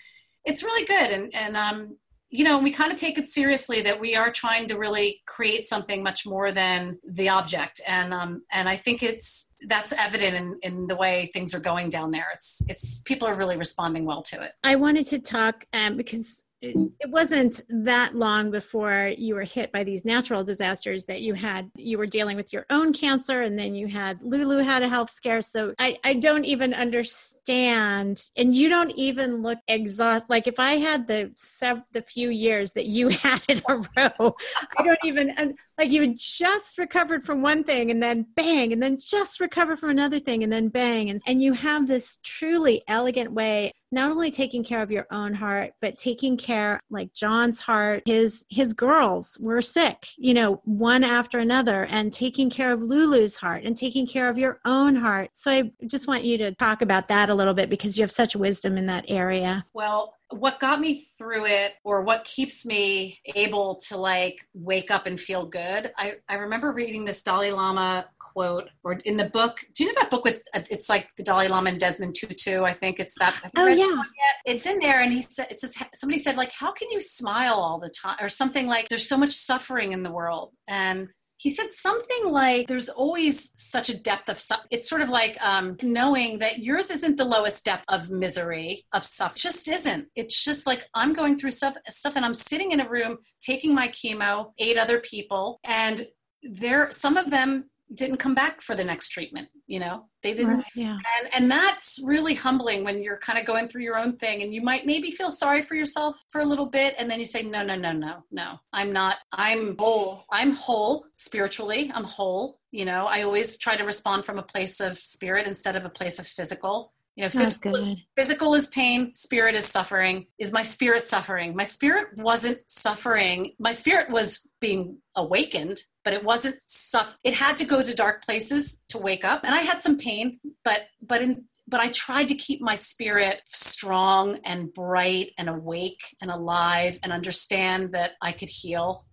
it's 0.44 0.64
really 0.64 0.84
good 0.84 1.10
and 1.12 1.34
and 1.34 1.56
um 1.56 1.96
you 2.30 2.42
know 2.42 2.58
we 2.58 2.72
kind 2.72 2.90
of 2.90 2.98
take 2.98 3.18
it 3.18 3.28
seriously 3.28 3.82
that 3.82 4.00
we 4.00 4.16
are 4.16 4.32
trying 4.32 4.66
to 4.66 4.76
really 4.76 5.22
create 5.26 5.66
something 5.66 6.02
much 6.02 6.26
more 6.26 6.50
than 6.50 6.98
the 7.06 7.28
object 7.28 7.80
and 7.86 8.12
um 8.12 8.42
and 8.50 8.68
I 8.68 8.76
think 8.76 9.02
it's 9.02 9.52
that's 9.68 9.92
evident 9.92 10.34
in 10.34 10.58
in 10.62 10.86
the 10.86 10.96
way 10.96 11.30
things 11.32 11.54
are 11.54 11.60
going 11.60 11.90
down 11.90 12.10
there. 12.10 12.26
It's 12.32 12.62
it's 12.68 13.02
people 13.02 13.28
are 13.28 13.36
really 13.36 13.56
responding 13.56 14.06
well 14.06 14.22
to 14.24 14.42
it. 14.42 14.52
I 14.64 14.76
wanted 14.76 15.06
to 15.06 15.20
talk 15.20 15.66
um 15.74 15.96
because 15.96 16.44
it 16.62 17.10
wasn't 17.10 17.60
that 17.68 18.14
long 18.14 18.50
before 18.50 19.12
you 19.18 19.34
were 19.34 19.42
hit 19.42 19.72
by 19.72 19.82
these 19.82 20.04
natural 20.04 20.44
disasters 20.44 21.04
that 21.04 21.20
you 21.20 21.34
had 21.34 21.70
you 21.76 21.98
were 21.98 22.06
dealing 22.06 22.36
with 22.36 22.52
your 22.52 22.64
own 22.70 22.92
cancer 22.92 23.42
and 23.42 23.58
then 23.58 23.74
you 23.74 23.88
had 23.88 24.22
lulu 24.22 24.58
had 24.58 24.82
a 24.82 24.88
health 24.88 25.10
scare. 25.10 25.42
So 25.42 25.74
i, 25.78 25.98
I 26.04 26.14
don't 26.14 26.44
even 26.44 26.72
understand 26.72 28.30
and 28.36 28.54
you 28.54 28.68
don't 28.68 28.92
even 28.92 29.42
look 29.42 29.58
exhausted 29.66 30.30
like 30.30 30.46
if 30.46 30.58
i 30.58 30.74
had 30.74 31.08
the 31.08 31.32
sev- 31.36 31.82
the 31.92 32.02
few 32.02 32.30
years 32.30 32.72
that 32.72 32.86
you 32.86 33.08
had 33.22 33.42
in 33.48 33.60
a 33.68 33.76
row 33.96 34.36
i 34.78 34.82
don't 34.84 34.98
even 35.04 35.56
like 35.82 35.90
you 35.90 36.14
just 36.14 36.78
recovered 36.78 37.24
from 37.24 37.42
one 37.42 37.64
thing 37.64 37.90
and 37.90 38.00
then 38.00 38.24
bang 38.36 38.72
and 38.72 38.80
then 38.80 38.96
just 39.00 39.40
recover 39.40 39.76
from 39.76 39.90
another 39.90 40.20
thing 40.20 40.44
and 40.44 40.52
then 40.52 40.68
bang. 40.68 41.10
And, 41.10 41.20
and 41.26 41.42
you 41.42 41.54
have 41.54 41.88
this 41.88 42.18
truly 42.22 42.84
elegant 42.86 43.32
way 43.32 43.72
not 43.90 44.10
only 44.10 44.30
taking 44.30 44.64
care 44.64 44.80
of 44.80 44.90
your 44.90 45.06
own 45.10 45.34
heart 45.34 45.72
but 45.80 45.98
taking 45.98 46.36
care 46.36 46.80
like 46.88 47.12
john's 47.12 47.60
heart 47.60 48.02
his 48.06 48.46
his 48.48 48.72
girls 48.72 49.36
were 49.38 49.60
sick 49.60 50.08
you 50.16 50.32
know 50.32 50.62
one 50.64 51.04
after 51.04 51.38
another 51.38 51.84
and 51.84 52.10
taking 52.10 52.48
care 52.48 52.72
of 52.72 52.80
lulu's 52.80 53.36
heart 53.36 53.64
and 53.64 53.76
taking 53.76 54.06
care 54.06 54.30
of 54.30 54.38
your 54.38 54.60
own 54.64 54.96
heart. 54.96 55.30
So 55.34 55.50
i 55.50 55.70
just 55.86 56.08
want 56.08 56.24
you 56.24 56.38
to 56.38 56.54
talk 56.54 56.80
about 56.80 57.08
that 57.08 57.28
a 57.28 57.34
little 57.34 57.54
bit 57.54 57.68
because 57.68 57.98
you 57.98 58.02
have 58.02 58.10
such 58.10 58.34
wisdom 58.34 58.78
in 58.78 58.86
that 58.86 59.04
area. 59.08 59.64
Well 59.74 60.14
what 60.38 60.60
got 60.60 60.80
me 60.80 61.04
through 61.18 61.46
it 61.46 61.74
or 61.84 62.02
what 62.02 62.24
keeps 62.24 62.66
me 62.66 63.18
able 63.34 63.80
to 63.88 63.96
like 63.96 64.46
wake 64.54 64.90
up 64.90 65.06
and 65.06 65.18
feel 65.20 65.46
good 65.46 65.92
i, 65.96 66.14
I 66.28 66.36
remember 66.36 66.72
reading 66.72 67.04
this 67.04 67.22
dalai 67.22 67.50
lama 67.50 68.06
quote 68.32 68.68
or 68.82 68.94
in 69.04 69.16
the 69.16 69.28
book. 69.28 69.58
Do 69.74 69.84
you 69.84 69.90
know 69.90 70.00
that 70.00 70.10
book 70.10 70.24
with 70.24 70.42
it's 70.54 70.88
like 70.88 71.08
the 71.16 71.22
dalai 71.22 71.48
lama 71.48 71.70
and 71.70 71.80
desmond 71.80 72.14
tutu 72.14 72.62
i 72.62 72.72
think? 72.72 72.98
It's 72.98 73.18
that 73.18 73.34
oh 73.56 73.66
yeah. 73.66 74.02
it's 74.44 74.66
in 74.66 74.78
there 74.78 75.00
and 75.00 75.12
he 75.12 75.22
said 75.22 75.48
it's 75.50 75.62
just 75.62 75.82
somebody 75.94 76.18
said 76.18 76.36
like 76.36 76.52
how 76.52 76.72
can 76.72 76.90
you 76.90 77.00
smile 77.00 77.54
all 77.54 77.78
the 77.78 77.90
time 77.90 78.16
or 78.20 78.28
something 78.28 78.66
like 78.66 78.88
there's 78.88 79.08
so 79.08 79.16
much 79.16 79.32
suffering 79.32 79.92
in 79.92 80.02
the 80.02 80.12
world. 80.12 80.52
And 80.68 81.08
he 81.42 81.50
said 81.50 81.72
something 81.72 82.30
like 82.30 82.68
there's 82.68 82.88
always 82.88 83.52
such 83.56 83.88
a 83.88 83.98
depth 83.98 84.28
of 84.28 84.40
it's 84.70 84.88
sort 84.88 85.00
of 85.00 85.08
like 85.08 85.36
um, 85.44 85.76
knowing 85.82 86.38
that 86.38 86.60
yours 86.60 86.88
isn't 86.90 87.16
the 87.16 87.24
lowest 87.24 87.64
depth 87.64 87.84
of 87.88 88.10
misery 88.10 88.84
of 88.92 89.02
stuff. 89.02 89.34
Just 89.34 89.66
isn't. 89.68 90.06
It's 90.14 90.44
just 90.44 90.66
like 90.66 90.86
i'm 90.94 91.12
going 91.12 91.36
through 91.36 91.50
stuff 91.50 91.74
stuff 91.88 92.14
and 92.16 92.24
i'm 92.24 92.34
sitting 92.34 92.72
in 92.72 92.80
a 92.80 92.88
room 92.88 93.18
taking 93.40 93.74
my 93.74 93.88
chemo 93.88 94.52
eight 94.58 94.78
other 94.78 95.00
people 95.00 95.58
and 95.64 96.06
there 96.42 96.90
some 96.90 97.16
of 97.16 97.30
them 97.30 97.70
didn't 97.94 98.16
come 98.16 98.34
back 98.34 98.60
for 98.60 98.74
the 98.74 98.84
next 98.84 99.10
treatment 99.10 99.48
you 99.66 99.78
know 99.78 100.04
they 100.22 100.34
didn't 100.34 100.56
right, 100.56 100.64
yeah. 100.74 100.98
and 101.20 101.34
and 101.34 101.50
that's 101.50 102.00
really 102.04 102.34
humbling 102.34 102.84
when 102.84 103.02
you're 103.02 103.18
kind 103.18 103.38
of 103.38 103.44
going 103.44 103.68
through 103.68 103.82
your 103.82 103.96
own 103.96 104.16
thing 104.16 104.42
and 104.42 104.54
you 104.54 104.62
might 104.62 104.86
maybe 104.86 105.10
feel 105.10 105.30
sorry 105.30 105.62
for 105.62 105.74
yourself 105.74 106.22
for 106.30 106.40
a 106.40 106.44
little 106.44 106.66
bit 106.66 106.94
and 106.98 107.10
then 107.10 107.18
you 107.18 107.26
say 107.26 107.42
no 107.42 107.62
no 107.62 107.74
no 107.74 107.92
no 107.92 108.24
no 108.30 108.58
i'm 108.72 108.92
not 108.92 109.16
i'm 109.32 109.76
whole 109.78 110.24
i'm 110.30 110.52
whole 110.52 111.04
spiritually 111.16 111.90
i'm 111.94 112.04
whole 112.04 112.58
you 112.70 112.84
know 112.84 113.06
i 113.06 113.22
always 113.22 113.58
try 113.58 113.76
to 113.76 113.84
respond 113.84 114.24
from 114.24 114.38
a 114.38 114.42
place 114.42 114.80
of 114.80 114.98
spirit 114.98 115.46
instead 115.46 115.76
of 115.76 115.84
a 115.84 115.90
place 115.90 116.18
of 116.18 116.26
physical 116.26 116.92
you 117.16 117.24
know, 117.24 117.28
physical 117.28 117.76
is, 117.76 117.90
physical 118.16 118.54
is 118.54 118.68
pain, 118.68 119.14
spirit 119.14 119.54
is 119.54 119.66
suffering. 119.66 120.26
Is 120.38 120.52
my 120.52 120.62
spirit 120.62 121.06
suffering? 121.06 121.54
My 121.54 121.64
spirit 121.64 122.16
wasn't 122.16 122.60
suffering. 122.68 123.52
My 123.58 123.72
spirit 123.72 124.08
was 124.08 124.48
being 124.60 124.98
awakened, 125.14 125.78
but 126.04 126.12
it 126.12 126.24
wasn't 126.24 126.56
suff. 126.66 127.18
It 127.24 127.34
had 127.34 127.56
to 127.58 127.64
go 127.64 127.82
to 127.82 127.94
dark 127.94 128.24
places 128.24 128.82
to 128.88 128.98
wake 128.98 129.24
up, 129.24 129.42
and 129.44 129.54
I 129.54 129.60
had 129.60 129.80
some 129.80 129.98
pain, 129.98 130.40
but 130.64 130.82
but 131.00 131.22
in 131.22 131.44
but 131.68 131.80
I 131.80 131.88
tried 131.88 132.28
to 132.28 132.34
keep 132.34 132.60
my 132.60 132.74
spirit 132.74 133.40
strong 133.46 134.38
and 134.44 134.72
bright 134.72 135.32
and 135.38 135.48
awake 135.48 136.02
and 136.20 136.30
alive 136.30 136.98
and 137.02 137.12
understand 137.12 137.92
that 137.92 138.12
I 138.20 138.32
could 138.32 138.50
heal. 138.50 139.06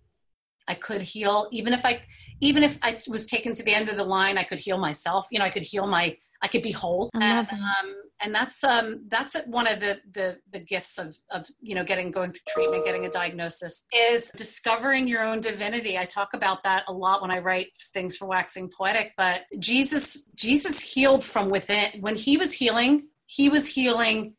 I 0.68 0.74
could 0.74 1.02
heal 1.02 1.48
even 1.52 1.72
if 1.72 1.84
I 1.84 2.02
even 2.40 2.62
if 2.62 2.78
I 2.82 2.98
was 3.08 3.26
taken 3.26 3.54
to 3.54 3.62
the 3.62 3.74
end 3.74 3.88
of 3.88 3.96
the 3.96 4.04
line, 4.04 4.36
I 4.38 4.44
could 4.44 4.58
heal 4.58 4.78
myself. 4.78 5.26
You 5.32 5.38
know, 5.38 5.44
I 5.44 5.50
could 5.50 5.62
heal 5.62 5.86
my 5.86 6.16
I 6.42 6.48
could 6.48 6.62
be 6.62 6.72
whole. 6.72 7.08
And, 7.14 7.58
um, 7.60 7.94
and 8.22 8.34
that's 8.34 8.62
um, 8.64 9.04
that's 9.08 9.36
one 9.46 9.66
of 9.66 9.80
the, 9.80 10.00
the 10.12 10.38
the 10.52 10.60
gifts 10.60 10.98
of 10.98 11.16
of 11.30 11.46
you 11.60 11.74
know 11.74 11.84
getting 11.84 12.10
going 12.10 12.30
through 12.30 12.40
treatment, 12.48 12.84
getting 12.84 13.06
a 13.06 13.10
diagnosis 13.10 13.86
is 13.94 14.30
discovering 14.36 15.08
your 15.08 15.22
own 15.22 15.40
divinity. 15.40 15.98
I 15.98 16.04
talk 16.04 16.34
about 16.34 16.62
that 16.64 16.84
a 16.88 16.92
lot 16.92 17.22
when 17.22 17.30
I 17.30 17.38
write 17.38 17.68
things 17.92 18.16
for 18.16 18.26
Waxing 18.26 18.70
Poetic. 18.70 19.12
But 19.16 19.44
Jesus 19.58 20.26
Jesus 20.36 20.80
healed 20.80 21.24
from 21.24 21.48
within. 21.48 22.00
When 22.00 22.16
he 22.16 22.36
was 22.36 22.52
healing, 22.52 23.08
he 23.26 23.48
was 23.48 23.66
healing 23.66 24.34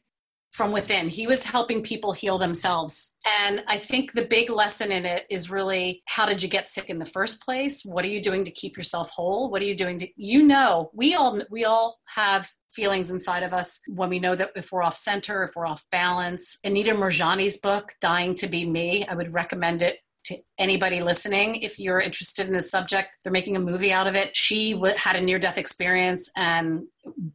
from 0.52 0.72
within. 0.72 1.08
He 1.08 1.28
was 1.28 1.46
helping 1.46 1.82
people 1.82 2.12
heal 2.12 2.38
themselves. 2.38 3.16
And 3.42 3.64
I 3.68 3.78
think 3.78 4.14
the 4.14 4.26
big 4.26 4.50
lesson 4.50 4.92
in 4.92 5.06
it 5.06 5.26
is 5.30 5.50
really 5.50 6.04
how 6.08 6.26
did 6.26 6.44
you 6.44 6.50
get 6.50 6.70
sick 6.70 6.90
in 6.90 7.00
the 7.00 7.06
first 7.06 7.42
place? 7.42 7.84
What 7.86 8.04
are 8.04 8.10
you 8.10 8.22
doing 8.22 8.44
to 8.44 8.52
keep 8.52 8.76
yourself 8.76 9.10
whole? 9.10 9.50
What 9.50 9.62
are 9.62 9.66
you 9.66 9.76
doing 9.76 9.98
to 10.00 10.08
you 10.18 10.44
know, 10.44 10.92
we 10.94 11.16
all 11.16 11.42
we 11.50 11.66
all 11.66 12.00
have 12.16 12.52
feelings 12.74 13.12
inside 13.12 13.44
of 13.44 13.54
us 13.54 13.82
when 13.88 14.10
we 14.10 14.20
know 14.20 14.36
that 14.36 14.52
if 14.56 14.72
we're 14.72 14.84
off 14.84 14.96
center, 14.96 15.44
if 15.44 15.52
we're 15.56 15.66
off 15.66 15.86
balance. 15.92 16.60
Anita 16.64 16.94
Moorjani's 16.94 17.58
book, 17.58 17.94
Dying 18.00 18.36
to 18.36 18.48
Be 18.48 18.66
Me, 18.70 19.06
I 19.06 19.16
would 19.16 19.34
recommend 19.34 19.82
it 19.82 19.98
to 20.24 20.38
anybody 20.60 21.02
listening 21.02 21.56
if 21.56 21.80
you're 21.80 22.00
interested 22.00 22.46
in 22.46 22.54
this 22.54 22.70
subject 22.70 23.18
they're 23.24 23.34
making 23.34 23.56
a 23.56 23.60
movie 23.60 23.92
out 23.92 24.06
of 24.06 24.14
it 24.14 24.36
she 24.36 24.74
w- 24.74 24.94
had 24.96 25.16
a 25.16 25.22
near 25.22 25.40
death 25.40 25.58
experience 25.58 26.32
and 26.38 26.84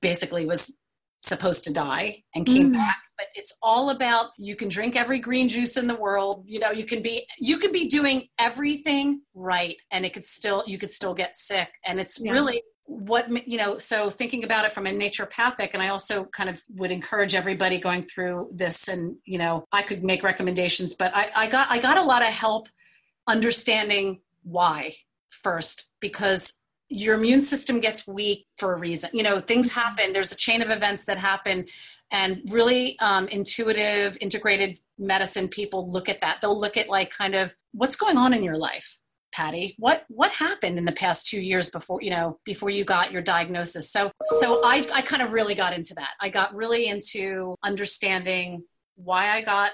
basically 0.01 0.47
was 0.47 0.79
supposed 1.21 1.64
to 1.64 1.73
die 1.73 2.23
and 2.37 2.47
came 2.47 2.71
mm. 2.71 2.75
back 2.75 2.99
but 3.17 3.27
it's 3.35 3.57
all 3.62 3.91
about 3.91 4.31
you 4.39 4.57
can 4.57 4.69
drink 4.69 4.97
every 4.97 5.19
green 5.19 5.49
juice 5.49 5.77
in 5.77 5.87
the 5.87 5.95
world 5.95 6.45
you 6.47 6.59
know 6.59 6.71
you 6.71 6.85
can 6.85 7.03
be 7.03 7.27
you 7.39 7.59
can 7.59 7.73
be 7.73 7.89
doing 7.89 8.29
everything 8.39 9.21
right 9.35 9.77
and 9.91 10.05
it 10.05 10.12
could 10.12 10.27
still 10.27 10.62
you 10.67 10.79
could 10.79 10.91
still 10.91 11.14
get 11.14 11.37
sick 11.37 11.69
and 11.87 12.01
it's 12.01 12.21
yeah. 12.23 12.33
really 12.33 12.62
what 12.87 13.49
you 13.49 13.59
know 13.59 13.79
so 13.79 14.11
thinking 14.11 14.45
about 14.45 14.64
it 14.64 14.73
from 14.73 14.87
a 14.87 14.91
naturopathic 14.91 15.71
and 15.75 15.83
i 15.83 15.89
also 15.89 16.25
kind 16.27 16.49
of 16.49 16.62
would 16.69 16.93
encourage 16.93 17.35
everybody 17.35 17.79
going 17.79 18.03
through 18.03 18.49
this 18.55 18.89
and 18.89 19.17
you 19.25 19.39
know 19.39 19.64
i 19.73 19.83
could 19.83 20.05
make 20.05 20.23
recommendations 20.23 20.95
but 20.95 21.14
i, 21.14 21.31
I 21.35 21.47
got 21.49 21.69
i 21.71 21.81
got 21.81 21.99
a 21.99 22.03
lot 22.03 22.23
of 22.23 22.29
help 22.29 22.69
understanding 23.27 24.21
why 24.45 24.93
first 25.31 25.91
because 26.01 26.61
your 26.89 27.14
immune 27.14 27.43
system 27.43 27.80
gets 27.80 28.07
weak 28.07 28.47
for 28.59 28.72
a 28.72 28.78
reason. 28.78 29.11
You 29.12 29.22
know, 29.22 29.41
things 29.41 29.72
happen. 29.72 30.12
There's 30.12 30.32
a 30.32 30.37
chain 30.37 30.62
of 30.62 30.70
events 30.70 31.05
that 31.07 31.18
happen, 31.18 31.66
and 32.11 32.43
really 32.49 32.99
um, 33.01 33.28
intuitive, 33.28 34.16
integrated 34.20 34.78
medicine 34.99 35.49
people 35.49 35.91
look 35.91 36.09
at 36.09 36.20
that. 36.20 36.41
They'll 36.41 36.59
look 36.59 36.76
at 36.76 36.89
like 36.89 37.11
kind 37.11 37.34
of 37.34 37.55
what's 37.72 37.97
going 37.97 38.16
on 38.16 38.32
in 38.32 38.43
your 38.43 38.57
life, 38.57 38.99
Patty. 39.32 39.74
What 39.78 40.05
what 40.09 40.30
happened 40.30 40.78
in 40.78 40.84
the 40.84 40.93
past 40.93 41.26
two 41.26 41.41
years 41.41 41.70
before 41.70 42.01
you 42.03 42.11
know 42.11 42.39
before 42.45 42.70
you 42.70 42.84
got 42.84 43.11
your 43.11 43.22
diagnosis? 43.22 43.91
So 43.91 44.12
so 44.39 44.61
I 44.64 44.87
I 44.93 45.03
kind 45.03 45.22
of 45.22 45.32
really 45.32 45.55
got 45.55 45.72
into 45.72 45.95
that. 45.95 46.11
I 46.20 46.28
got 46.28 46.55
really 46.55 46.89
into 46.89 47.57
understanding 47.62 48.64
why 48.95 49.30
I 49.30 49.43
got 49.43 49.72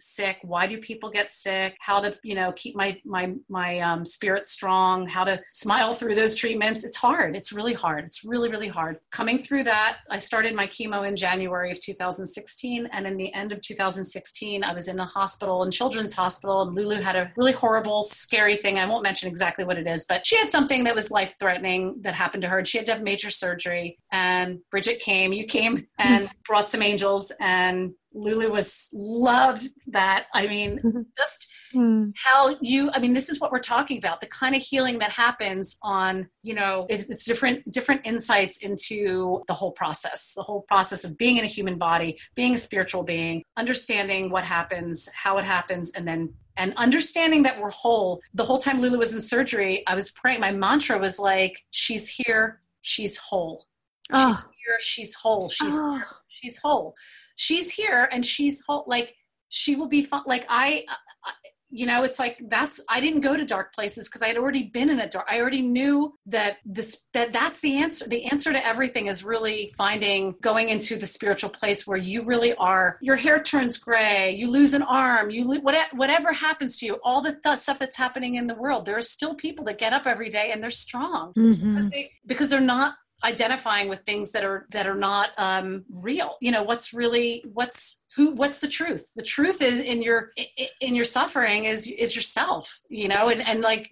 sick? 0.00 0.38
Why 0.42 0.66
do 0.66 0.78
people 0.78 1.10
get 1.10 1.30
sick? 1.30 1.76
How 1.80 2.00
to 2.00 2.16
you 2.22 2.34
know 2.34 2.52
keep 2.52 2.76
my 2.76 3.00
my 3.04 3.34
my 3.48 3.80
um, 3.80 4.04
spirit 4.04 4.46
strong? 4.46 5.06
How 5.06 5.24
to 5.24 5.40
smile 5.52 5.94
through 5.94 6.14
those 6.14 6.34
treatments? 6.34 6.84
It's 6.84 6.96
hard. 6.96 7.36
It's 7.36 7.52
really 7.52 7.74
hard. 7.74 8.04
It's 8.04 8.24
really 8.24 8.48
really 8.48 8.68
hard. 8.68 8.98
Coming 9.10 9.42
through 9.42 9.64
that 9.64 9.98
i 10.08 10.18
started 10.18 10.54
my 10.54 10.66
chemo 10.66 11.06
in 11.06 11.16
january 11.16 11.70
of 11.70 11.80
2016 11.80 12.86
and 12.92 13.06
in 13.06 13.16
the 13.16 13.32
end 13.34 13.52
of 13.52 13.60
2016 13.60 14.62
i 14.62 14.72
was 14.72 14.88
in 14.88 14.98
a 15.00 15.04
hospital 15.04 15.62
in 15.62 15.70
children's 15.70 16.14
hospital 16.14 16.62
and 16.62 16.74
lulu 16.74 17.00
had 17.00 17.16
a 17.16 17.32
really 17.36 17.52
horrible 17.52 18.02
scary 18.02 18.56
thing. 18.56 18.78
I 18.78 18.86
won't 18.86 19.02
mention 19.02 19.28
exactly 19.28 19.64
what 19.64 19.78
it 19.78 19.86
is 19.86 20.04
but 20.08 20.26
she 20.26 20.36
had 20.36 20.50
something 20.50 20.84
that 20.84 20.94
was 20.94 21.10
life 21.10 21.34
threatening 21.38 21.96
that 22.02 22.14
happened 22.14 22.42
to 22.42 22.48
her 22.48 22.58
and 22.58 22.68
she 22.68 22.78
had 22.78 22.86
to 22.86 22.92
have 22.94 23.02
major 23.02 23.30
surgery 23.30 23.98
and 24.12 24.60
bridget 24.70 25.00
came 25.00 25.32
you 25.32 25.44
came 25.44 25.86
and 25.98 26.30
brought 26.46 26.68
some 26.68 26.82
angels 26.82 27.32
and 27.40 27.92
Lulu 28.12 28.50
was 28.50 28.88
loved 28.92 29.62
that. 29.88 30.26
I 30.34 30.46
mean, 30.46 30.78
mm-hmm. 30.78 31.02
just 31.16 31.48
mm. 31.74 32.12
how 32.16 32.56
you, 32.60 32.90
I 32.92 32.98
mean, 32.98 33.12
this 33.12 33.28
is 33.28 33.40
what 33.40 33.52
we're 33.52 33.60
talking 33.60 33.98
about, 33.98 34.20
the 34.20 34.26
kind 34.26 34.54
of 34.54 34.62
healing 34.62 34.98
that 34.98 35.10
happens 35.10 35.78
on, 35.82 36.28
you 36.42 36.54
know, 36.54 36.86
it's, 36.88 37.08
it's 37.08 37.24
different, 37.24 37.70
different 37.70 38.02
insights 38.04 38.62
into 38.62 39.42
the 39.46 39.54
whole 39.54 39.72
process, 39.72 40.34
the 40.34 40.42
whole 40.42 40.62
process 40.62 41.04
of 41.04 41.16
being 41.16 41.36
in 41.36 41.44
a 41.44 41.48
human 41.48 41.78
body, 41.78 42.18
being 42.34 42.54
a 42.54 42.58
spiritual 42.58 43.02
being, 43.02 43.44
understanding 43.56 44.30
what 44.30 44.44
happens, 44.44 45.08
how 45.14 45.38
it 45.38 45.44
happens, 45.44 45.92
and 45.92 46.06
then 46.06 46.34
and 46.56 46.74
understanding 46.76 47.44
that 47.44 47.58
we're 47.58 47.70
whole. 47.70 48.20
The 48.34 48.44
whole 48.44 48.58
time 48.58 48.82
Lulu 48.82 48.98
was 48.98 49.14
in 49.14 49.22
surgery, 49.22 49.82
I 49.86 49.94
was 49.94 50.10
praying. 50.10 50.40
My 50.40 50.52
mantra 50.52 50.98
was 50.98 51.18
like, 51.18 51.64
she's 51.70 52.08
here, 52.08 52.60
she's 52.82 53.16
whole. 53.16 53.64
Oh. 54.12 54.34
She's 54.34 54.44
here, 54.66 54.76
she's 54.80 55.14
whole. 55.14 55.48
She's 55.48 55.80
oh. 55.80 55.96
here, 55.96 56.06
she's 56.28 56.58
whole 56.58 56.94
she's 57.40 57.70
here 57.70 58.06
and 58.12 58.26
she's 58.26 58.62
whole, 58.66 58.84
like 58.86 59.14
she 59.48 59.74
will 59.74 59.88
be 59.88 60.02
fun 60.02 60.22
like 60.26 60.44
I, 60.50 60.84
I 61.24 61.32
you 61.70 61.86
know 61.86 62.02
it's 62.02 62.18
like 62.18 62.36
that's 62.48 62.84
i 62.90 63.00
didn't 63.00 63.22
go 63.22 63.34
to 63.34 63.46
dark 63.46 63.72
places 63.74 64.08
because 64.08 64.22
i 64.22 64.26
had 64.26 64.36
already 64.36 64.64
been 64.64 64.90
in 64.90 65.00
a 65.00 65.08
dark 65.08 65.26
i 65.30 65.40
already 65.40 65.62
knew 65.62 66.12
that 66.26 66.56
this 66.66 67.06
that 67.14 67.32
that's 67.32 67.62
the 67.62 67.76
answer 67.76 68.06
the 68.08 68.24
answer 68.26 68.52
to 68.52 68.66
everything 68.66 69.06
is 69.06 69.24
really 69.24 69.72
finding 69.74 70.34
going 70.42 70.68
into 70.68 70.96
the 70.96 71.06
spiritual 71.06 71.48
place 71.48 71.86
where 71.86 71.96
you 71.96 72.24
really 72.24 72.54
are 72.56 72.98
your 73.00 73.16
hair 73.16 73.42
turns 73.42 73.78
gray 73.78 74.34
you 74.36 74.50
lose 74.50 74.74
an 74.74 74.82
arm 74.82 75.30
you 75.30 75.48
lo- 75.48 75.72
whatever 75.92 76.32
happens 76.34 76.76
to 76.76 76.84
you 76.84 76.98
all 77.02 77.22
the 77.22 77.38
th- 77.42 77.56
stuff 77.56 77.78
that's 77.78 77.96
happening 77.96 78.34
in 78.34 78.48
the 78.48 78.54
world 78.54 78.84
there 78.84 78.98
are 78.98 79.02
still 79.02 79.34
people 79.34 79.64
that 79.64 79.78
get 79.78 79.94
up 79.94 80.06
every 80.06 80.28
day 80.28 80.50
and 80.52 80.62
they're 80.62 80.70
strong 80.70 81.32
mm-hmm. 81.32 81.68
because, 81.68 81.88
they, 81.88 82.10
because 82.26 82.50
they're 82.50 82.60
not 82.60 82.96
identifying 83.22 83.88
with 83.88 84.00
things 84.04 84.32
that 84.32 84.44
are 84.44 84.66
that 84.70 84.86
are 84.86 84.94
not 84.94 85.30
um, 85.38 85.84
real. 85.90 86.36
You 86.40 86.52
know 86.52 86.62
what's 86.62 86.92
really 86.92 87.44
what's 87.52 88.04
who 88.16 88.32
what's 88.32 88.58
the 88.60 88.68
truth? 88.68 89.12
The 89.14 89.22
truth 89.22 89.62
in, 89.62 89.80
in 89.80 90.02
your 90.02 90.32
in 90.80 90.94
your 90.94 91.04
suffering 91.04 91.64
is 91.64 91.86
is 91.86 92.14
yourself 92.14 92.80
you 92.88 93.08
know 93.08 93.28
and 93.28 93.40
and 93.40 93.60
like 93.60 93.90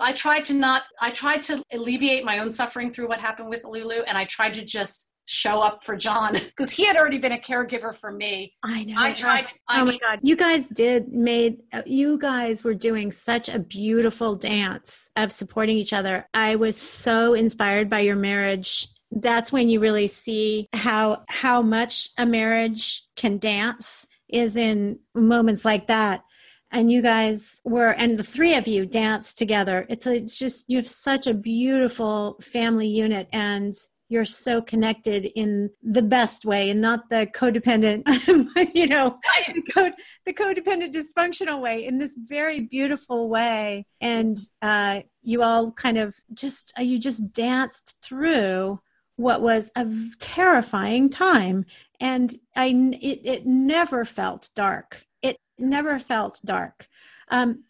i 0.00 0.12
tried 0.12 0.44
to 0.44 0.54
not 0.54 0.82
i 1.00 1.10
tried 1.10 1.42
to 1.42 1.62
alleviate 1.72 2.24
my 2.24 2.38
own 2.38 2.50
suffering 2.50 2.92
through 2.92 3.08
what 3.08 3.20
happened 3.20 3.48
with 3.48 3.64
lulu 3.64 4.02
and 4.02 4.18
i 4.18 4.24
tried 4.24 4.54
to 4.54 4.64
just 4.64 5.08
show 5.26 5.60
up 5.60 5.84
for 5.84 5.96
John 5.96 6.32
because 6.32 6.70
he 6.70 6.84
had 6.84 6.96
already 6.96 7.18
been 7.18 7.32
a 7.32 7.38
caregiver 7.38 7.94
for 7.94 8.12
me. 8.12 8.54
I 8.62 8.84
know. 8.84 8.94
I 8.96 9.12
tried. 9.12 9.46
I 9.68 9.80
oh 9.80 9.84
mean, 9.84 9.98
my 10.02 10.08
God. 10.08 10.20
You 10.22 10.36
guys 10.36 10.68
did 10.68 11.12
made, 11.12 11.62
uh, 11.72 11.82
you 11.86 12.18
guys 12.18 12.64
were 12.64 12.74
doing 12.74 13.12
such 13.12 13.48
a 13.48 13.58
beautiful 13.58 14.36
dance 14.36 15.10
of 15.16 15.32
supporting 15.32 15.76
each 15.76 15.92
other. 15.92 16.28
I 16.34 16.56
was 16.56 16.76
so 16.76 17.34
inspired 17.34 17.88
by 17.88 18.00
your 18.00 18.16
marriage 18.16 18.88
that's 19.14 19.52
when 19.52 19.68
you 19.68 19.80
really 19.80 20.06
see 20.06 20.68
how 20.72 21.22
how 21.28 21.62
much 21.62 22.10
a 22.18 22.26
marriage 22.26 23.02
can 23.16 23.38
dance 23.38 24.06
is 24.28 24.56
in 24.56 24.98
moments 25.14 25.64
like 25.64 25.86
that 25.86 26.24
and 26.72 26.90
you 26.90 27.00
guys 27.00 27.60
were 27.64 27.90
and 27.90 28.18
the 28.18 28.24
three 28.24 28.54
of 28.54 28.66
you 28.66 28.84
danced 28.84 29.38
together 29.38 29.86
it's 29.88 30.06
a, 30.06 30.16
it's 30.16 30.38
just 30.38 30.64
you 30.68 30.76
have 30.76 30.88
such 30.88 31.26
a 31.26 31.34
beautiful 31.34 32.36
family 32.40 32.88
unit 32.88 33.28
and 33.32 33.74
you're 34.08 34.24
so 34.24 34.60
connected 34.60 35.24
in 35.34 35.70
the 35.82 36.02
best 36.02 36.44
way 36.44 36.70
and 36.70 36.80
not 36.80 37.08
the 37.08 37.26
codependent 37.34 38.02
you 38.74 38.86
know 38.86 39.18
the, 39.54 39.72
code, 39.72 39.92
the 40.26 40.32
codependent 40.32 40.94
dysfunctional 40.94 41.60
way 41.60 41.84
in 41.84 41.98
this 41.98 42.16
very 42.18 42.60
beautiful 42.60 43.28
way. 43.28 43.86
And 44.00 44.38
uh, 44.62 45.00
you 45.22 45.42
all 45.42 45.72
kind 45.72 45.98
of 45.98 46.14
just 46.32 46.72
uh, 46.78 46.82
you 46.82 46.98
just 46.98 47.32
danced 47.32 47.96
through 48.02 48.80
what 49.16 49.42
was 49.42 49.70
a 49.76 49.86
terrifying 50.18 51.08
time. 51.08 51.64
And 52.00 52.34
i 52.56 52.66
it, 53.00 53.20
it 53.24 53.46
never 53.46 54.04
felt 54.04 54.50
dark. 54.54 55.06
It 55.22 55.38
never 55.58 55.98
felt 55.98 56.40
dark. 56.44 56.88
Um, 57.30 57.64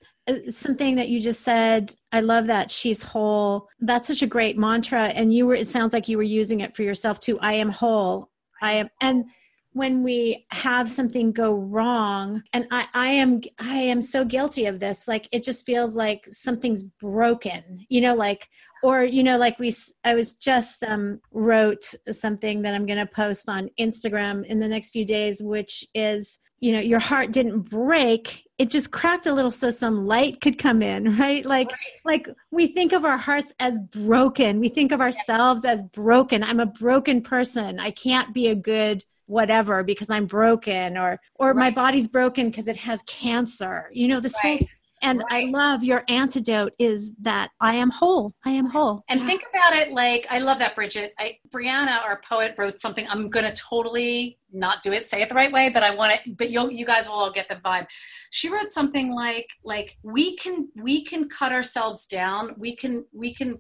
something 0.49 0.97
that 0.97 1.09
you 1.09 1.21
just 1.21 1.43
said 1.43 1.95
i 2.13 2.21
love 2.21 2.47
that 2.47 2.71
she's 2.71 3.03
whole. 3.03 3.69
That's 3.81 4.09
such 4.09 4.23
a 4.23 4.27
great 4.27 4.57
mantra 4.57 5.05
and 5.09 5.35
you 5.35 5.47
were 5.47 5.55
it 5.55 5.69
sounds 5.69 5.93
like 5.93 6.09
you 6.09 6.17
were 6.17 6.23
using 6.23 6.61
it 6.61 6.75
for 6.75 6.83
yourself 6.83 7.21
too. 7.21 7.39
I 7.41 7.55
am 7.55 7.71
whole. 7.71 8.31
I 8.63 8.73
am 8.73 8.89
and 9.01 9.27
when 9.75 10.05
we 10.05 10.47
have 10.51 10.91
something 10.91 11.33
go 11.33 11.55
wrong 11.55 12.43
and 12.53 12.67
I, 12.71 12.87
I 12.95 13.09
am 13.09 13.43
i 13.59 13.77
am 13.77 14.01
so 14.01 14.25
guilty 14.25 14.67
of 14.67 14.81
this 14.81 15.07
like 15.07 15.29
it 15.33 15.43
just 15.43 15.67
feels 15.67 15.95
like 15.97 16.27
something's 16.31 16.85
broken 16.85 17.85
you 17.89 18.01
know 18.01 18.15
like 18.15 18.49
or 18.83 19.03
you 19.03 19.23
know 19.23 19.37
like 19.37 19.59
we 19.59 19.75
i 20.05 20.15
was 20.15 20.33
just 20.33 20.83
um 20.85 21.21
wrote 21.33 21.85
something 22.11 22.63
that 22.63 22.75
i'm 22.75 22.87
going 22.87 23.05
to 23.05 23.07
post 23.07 23.49
on 23.49 23.69
instagram 23.79 24.47
in 24.47 24.61
the 24.61 24.69
next 24.69 24.91
few 24.91 25.05
days 25.05 25.43
which 25.43 25.85
is 25.93 26.39
you 26.65 26.73
know 26.73 26.81
your 26.81 26.99
heart 26.99 27.31
didn't 27.31 27.61
break 27.61 28.49
it 28.57 28.71
just 28.71 28.91
cracked 28.91 29.27
a 29.27 29.33
little 29.33 29.51
so 29.51 29.71
some 29.71 30.07
light 30.07 30.41
could 30.41 30.59
come 30.59 30.83
in 30.83 31.17
right 31.19 31.45
like 31.45 31.69
right. 31.69 32.01
like 32.05 32.29
we 32.51 32.67
think 32.67 32.93
of 32.93 33.05
our 33.05 33.19
hearts 33.19 33.53
as 33.61 33.79
broken 33.93 34.59
we 34.59 34.69
think 34.69 34.91
of 34.91 35.01
ourselves 35.01 35.65
as 35.65 35.83
broken 35.83 36.43
i'm 36.43 36.61
a 36.61 36.67
broken 36.67 37.21
person 37.21 37.79
i 37.79 37.91
can't 37.91 38.33
be 38.33 38.49
a 38.49 38.55
good 38.55 39.05
whatever 39.27 39.83
because 39.83 40.11
I'm 40.11 40.27
broken 40.27 40.99
or 40.99 41.21
or 41.37 41.49
right. 41.49 41.57
my 41.57 41.71
body's 41.71 42.09
broken 42.09 42.51
because 42.51 42.69
it 42.69 42.77
has 42.77 43.03
cancer. 43.07 43.91
You 43.93 44.09
know, 44.09 44.21
this 44.21 44.37
right. 44.45 44.59
whole 44.59 44.69
and 45.05 45.23
right. 45.31 45.47
I 45.47 45.51
love 45.51 45.85
your 45.85 46.03
antidote 46.09 46.73
is 46.79 47.13
that 47.21 47.51
I 47.61 47.75
am 47.75 47.91
whole. 47.91 48.35
I 48.45 48.51
am 48.51 48.67
whole. 48.67 49.05
And 49.09 49.25
think 49.27 49.43
about 49.53 49.75
it 49.75 49.93
like 49.93 50.27
I 50.31 50.39
love 50.39 50.59
that 50.61 50.75
Bridget. 50.75 51.13
I, 51.19 51.39
Brianna, 51.55 52.03
our 52.03 52.21
poet, 52.29 52.55
wrote 52.57 52.81
something. 52.81 53.07
I'm 53.09 53.29
going 53.29 53.45
to 53.45 53.53
totally 53.53 54.39
not 54.53 54.83
do 54.83 54.93
it, 54.93 55.05
say 55.05 55.21
it 55.21 55.29
the 55.29 55.35
right 55.35 55.53
way, 55.53 55.69
but 55.69 55.83
I 55.83 55.95
want 55.95 56.15
it. 56.15 56.37
But 56.39 56.51
you 56.51 56.71
you 56.71 56.87
guys 56.87 57.09
will 57.09 57.17
all 57.17 57.31
get 57.31 57.49
the 57.49 57.57
vibe. 57.57 57.87
She 58.31 58.49
wrote 58.49 58.71
something 58.71 59.13
like 59.13 59.49
like 59.63 59.99
we 60.03 60.37
can 60.37 60.69
we 60.75 61.05
can 61.05 61.29
cut 61.29 61.53
ourselves 61.53 62.07
down. 62.07 62.55
We 62.57 62.75
can 62.75 63.05
we 63.13 63.35
can 63.35 63.59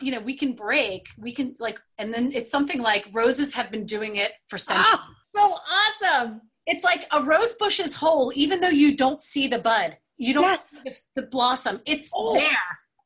you 0.00 0.12
know 0.12 0.20
we 0.20 0.36
can 0.36 0.54
break. 0.54 1.08
We 1.18 1.32
can 1.32 1.56
like 1.58 1.78
and 1.98 2.12
then 2.12 2.32
it's 2.32 2.50
something 2.50 2.80
like 2.80 3.06
roses 3.12 3.54
have 3.54 3.70
been 3.70 3.86
doing 3.86 4.16
it 4.16 4.32
for 4.48 4.56
ah, 4.56 4.58
centuries. 4.58 5.00
Oh, 5.36 5.58
so 6.02 6.10
awesome. 6.18 6.42
It's 6.66 6.84
like 6.84 7.06
a 7.10 7.22
rose 7.22 7.56
bush 7.56 7.80
is 7.80 7.96
whole, 7.96 8.32
even 8.36 8.60
though 8.60 8.68
you 8.68 8.96
don't 8.96 9.20
see 9.20 9.48
the 9.48 9.58
bud 9.58 9.96
you 10.22 10.34
don't 10.34 10.44
yes. 10.44 10.70
see 10.70 10.78
the, 10.84 10.96
the, 11.16 11.26
blossom. 11.26 11.80
It's 11.84 12.12
oh. 12.14 12.34
there. 12.34 12.48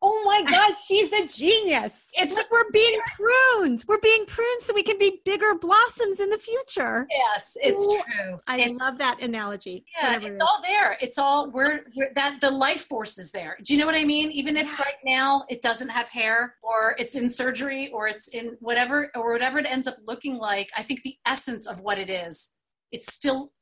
Oh 0.02 0.22
my 0.26 0.42
God, 0.48 0.74
she's 0.76 1.10
a 1.14 1.26
genius. 1.26 2.08
It's 2.12 2.34
like 2.34 2.50
we're 2.52 2.70
being 2.70 3.00
pruned. 3.16 3.82
We're 3.88 3.98
being 4.00 4.26
pruned 4.26 4.60
so 4.60 4.74
we 4.74 4.82
can 4.82 4.98
be 4.98 5.22
bigger 5.24 5.54
blossoms 5.54 6.20
in 6.20 6.28
the 6.28 6.36
future. 6.36 7.06
Yes, 7.10 7.56
it's 7.62 7.88
Ooh, 7.88 8.02
true. 8.04 8.38
I 8.46 8.60
it's, 8.60 8.78
love 8.78 8.98
that 8.98 9.22
analogy. 9.22 9.86
Yeah, 9.96 10.08
Whatever 10.08 10.34
it's 10.34 10.42
all 10.42 10.60
there. 10.62 10.98
It's 11.00 11.18
all 11.18 11.50
we're, 11.50 11.84
we're, 11.96 12.12
that 12.14 12.42
the 12.42 12.50
life 12.50 12.82
force 12.82 13.16
is 13.16 13.32
there. 13.32 13.56
Do 13.64 13.72
you 13.72 13.80
know 13.80 13.86
what 13.86 13.94
I 13.94 14.04
mean? 14.04 14.30
Even 14.32 14.58
if 14.58 14.66
yeah. 14.66 14.84
right 14.84 15.00
now 15.02 15.44
it 15.48 15.62
doesn't 15.62 15.88
have 15.88 16.10
hair 16.10 16.56
or 16.62 16.94
it's 16.98 17.14
in 17.14 17.30
surgery 17.30 17.90
or 17.90 18.06
it's 18.06 18.28
in 18.28 18.58
whatever 18.60 19.10
or 19.16 19.32
whatever 19.32 19.58
it 19.58 19.66
ends 19.66 19.86
up 19.86 19.96
looking 20.06 20.36
like, 20.36 20.70
I 20.76 20.82
think 20.82 21.02
the 21.02 21.16
essence 21.24 21.66
of 21.66 21.80
what 21.80 21.98
it 21.98 22.10
is, 22.10 22.50
it's 22.92 23.12
still 23.12 23.52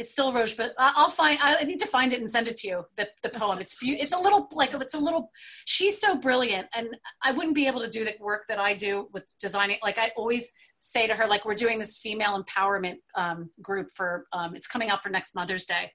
it's 0.00 0.12
still 0.12 0.32
Roche, 0.32 0.54
but 0.54 0.72
I'll 0.78 1.10
find. 1.10 1.38
I 1.42 1.62
need 1.64 1.78
to 1.80 1.86
find 1.86 2.14
it 2.14 2.20
and 2.20 2.28
send 2.28 2.48
it 2.48 2.56
to 2.58 2.68
you. 2.68 2.84
The 2.96 3.10
the 3.22 3.28
poem. 3.28 3.58
It's 3.60 3.78
it's 3.82 4.14
a 4.14 4.18
little 4.18 4.48
like 4.52 4.72
it's 4.72 4.94
a 4.94 4.98
little. 4.98 5.30
She's 5.66 6.00
so 6.00 6.16
brilliant, 6.16 6.68
and 6.74 6.96
I 7.22 7.32
wouldn't 7.32 7.54
be 7.54 7.66
able 7.66 7.82
to 7.82 7.88
do 7.88 8.06
the 8.06 8.14
work 8.18 8.44
that 8.48 8.58
I 8.58 8.72
do 8.72 9.08
with 9.12 9.24
designing. 9.40 9.76
Like 9.82 9.98
I 9.98 10.10
always 10.16 10.50
say 10.80 11.06
to 11.06 11.14
her, 11.14 11.26
like 11.26 11.44
we're 11.44 11.54
doing 11.54 11.78
this 11.78 11.98
female 11.98 12.42
empowerment 12.42 12.96
um, 13.14 13.50
group 13.60 13.88
for. 13.94 14.24
Um, 14.32 14.56
it's 14.56 14.66
coming 14.66 14.88
out 14.88 15.02
for 15.02 15.10
next 15.10 15.34
Mother's 15.34 15.66
Day, 15.66 15.92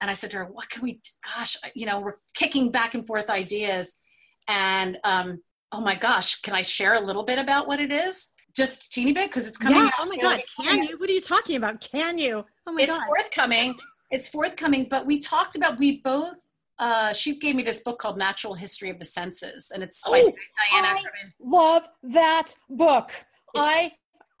and 0.00 0.08
I 0.08 0.14
said 0.14 0.30
to 0.30 0.36
her, 0.36 0.44
"What 0.44 0.70
can 0.70 0.82
we? 0.82 1.00
Gosh, 1.36 1.56
you 1.74 1.86
know, 1.86 2.00
we're 2.00 2.18
kicking 2.34 2.70
back 2.70 2.94
and 2.94 3.04
forth 3.04 3.28
ideas, 3.28 3.98
and 4.46 4.96
um, 5.02 5.42
oh 5.72 5.80
my 5.80 5.96
gosh, 5.96 6.40
can 6.42 6.54
I 6.54 6.62
share 6.62 6.94
a 6.94 7.00
little 7.00 7.24
bit 7.24 7.40
about 7.40 7.66
what 7.66 7.80
it 7.80 7.90
is?" 7.90 8.30
just 8.54 8.92
teeny 8.92 9.12
bit 9.12 9.28
because 9.28 9.48
it's 9.48 9.58
coming. 9.58 9.80
Yeah. 9.80 9.86
Out. 9.86 9.92
Oh 9.98 10.06
my 10.06 10.16
god! 10.18 10.40
Can 10.62 10.84
you? 10.84 10.96
What 10.98 11.10
are 11.10 11.12
you 11.12 11.20
talking 11.20 11.56
about? 11.56 11.80
Can 11.80 12.18
you? 12.18 12.44
Oh 12.66 12.72
my 12.72 12.82
it's 12.82 12.98
god! 12.98 13.06
Forthcoming. 13.06 13.74
It's 14.10 14.28
forthcoming. 14.28 14.86
But 14.88 15.06
we 15.06 15.20
talked 15.20 15.56
about. 15.56 15.78
We 15.78 16.00
both. 16.00 16.48
Uh, 16.78 17.12
she 17.12 17.38
gave 17.38 17.54
me 17.54 17.62
this 17.62 17.82
book 17.82 18.00
called 18.00 18.18
Natural 18.18 18.54
History 18.54 18.90
of 18.90 18.98
the 18.98 19.04
Senses, 19.04 19.70
and 19.72 19.82
it's 19.82 20.02
by 20.08 20.24
oh, 20.26 20.32
I. 20.72 21.02
Love 21.40 21.88
that 22.02 22.54
book. 22.68 23.10
It's, 23.54 23.62
I 23.62 23.92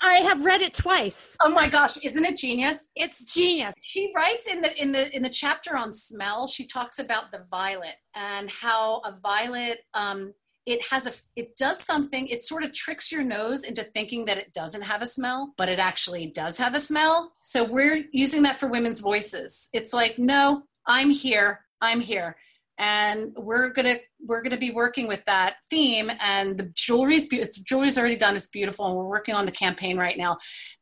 I 0.04 0.16
have 0.16 0.44
read 0.44 0.60
it 0.60 0.74
twice. 0.74 1.36
Oh 1.40 1.48
my 1.48 1.68
gosh, 1.68 1.96
isn't 2.02 2.24
it 2.24 2.36
genius? 2.36 2.88
It's 2.94 3.24
genius. 3.24 3.74
She 3.82 4.12
writes 4.14 4.46
in 4.46 4.60
the 4.60 4.80
in 4.80 4.92
the 4.92 5.14
in 5.14 5.22
the 5.22 5.30
chapter 5.30 5.76
on 5.76 5.92
smell. 5.92 6.46
She 6.46 6.66
talks 6.66 6.98
about 6.98 7.32
the 7.32 7.44
violet 7.50 7.96
and 8.14 8.50
how 8.50 9.00
a 9.04 9.12
violet 9.12 9.78
um, 9.94 10.34
it 10.66 10.80
has 10.90 11.06
a 11.06 11.12
it 11.36 11.56
does 11.56 11.80
something 11.80 12.26
it 12.28 12.42
sort 12.42 12.64
of 12.64 12.72
tricks 12.72 13.12
your 13.12 13.22
nose 13.22 13.64
into 13.64 13.84
thinking 13.84 14.24
that 14.24 14.38
it 14.38 14.52
doesn't 14.52 14.82
have 14.82 15.02
a 15.02 15.06
smell 15.06 15.52
but 15.56 15.68
it 15.68 15.78
actually 15.78 16.26
does 16.26 16.58
have 16.58 16.74
a 16.74 16.80
smell. 16.80 17.32
So 17.42 17.64
we're 17.64 18.04
using 18.12 18.42
that 18.44 18.56
for 18.56 18.68
women's 18.68 19.00
voices. 19.00 19.68
It's 19.72 19.92
like 19.92 20.18
no 20.18 20.62
i'm 20.86 21.10
here 21.10 21.60
i'm 21.80 22.00
here. 22.00 22.36
And 22.76 23.32
we're 23.36 23.70
gonna 23.70 23.96
we're 24.26 24.42
gonna 24.42 24.56
be 24.56 24.72
working 24.72 25.06
with 25.06 25.24
that 25.26 25.56
theme 25.70 26.10
and 26.18 26.58
the 26.58 26.64
jewelry's 26.74 27.28
it's 27.30 27.60
jewelry's 27.60 27.98
already 27.98 28.16
done 28.16 28.36
it's 28.36 28.48
beautiful 28.48 28.86
and 28.86 28.96
we're 28.96 29.08
working 29.08 29.34
on 29.34 29.46
the 29.46 29.52
campaign 29.52 29.96
right 29.96 30.16
now. 30.16 30.38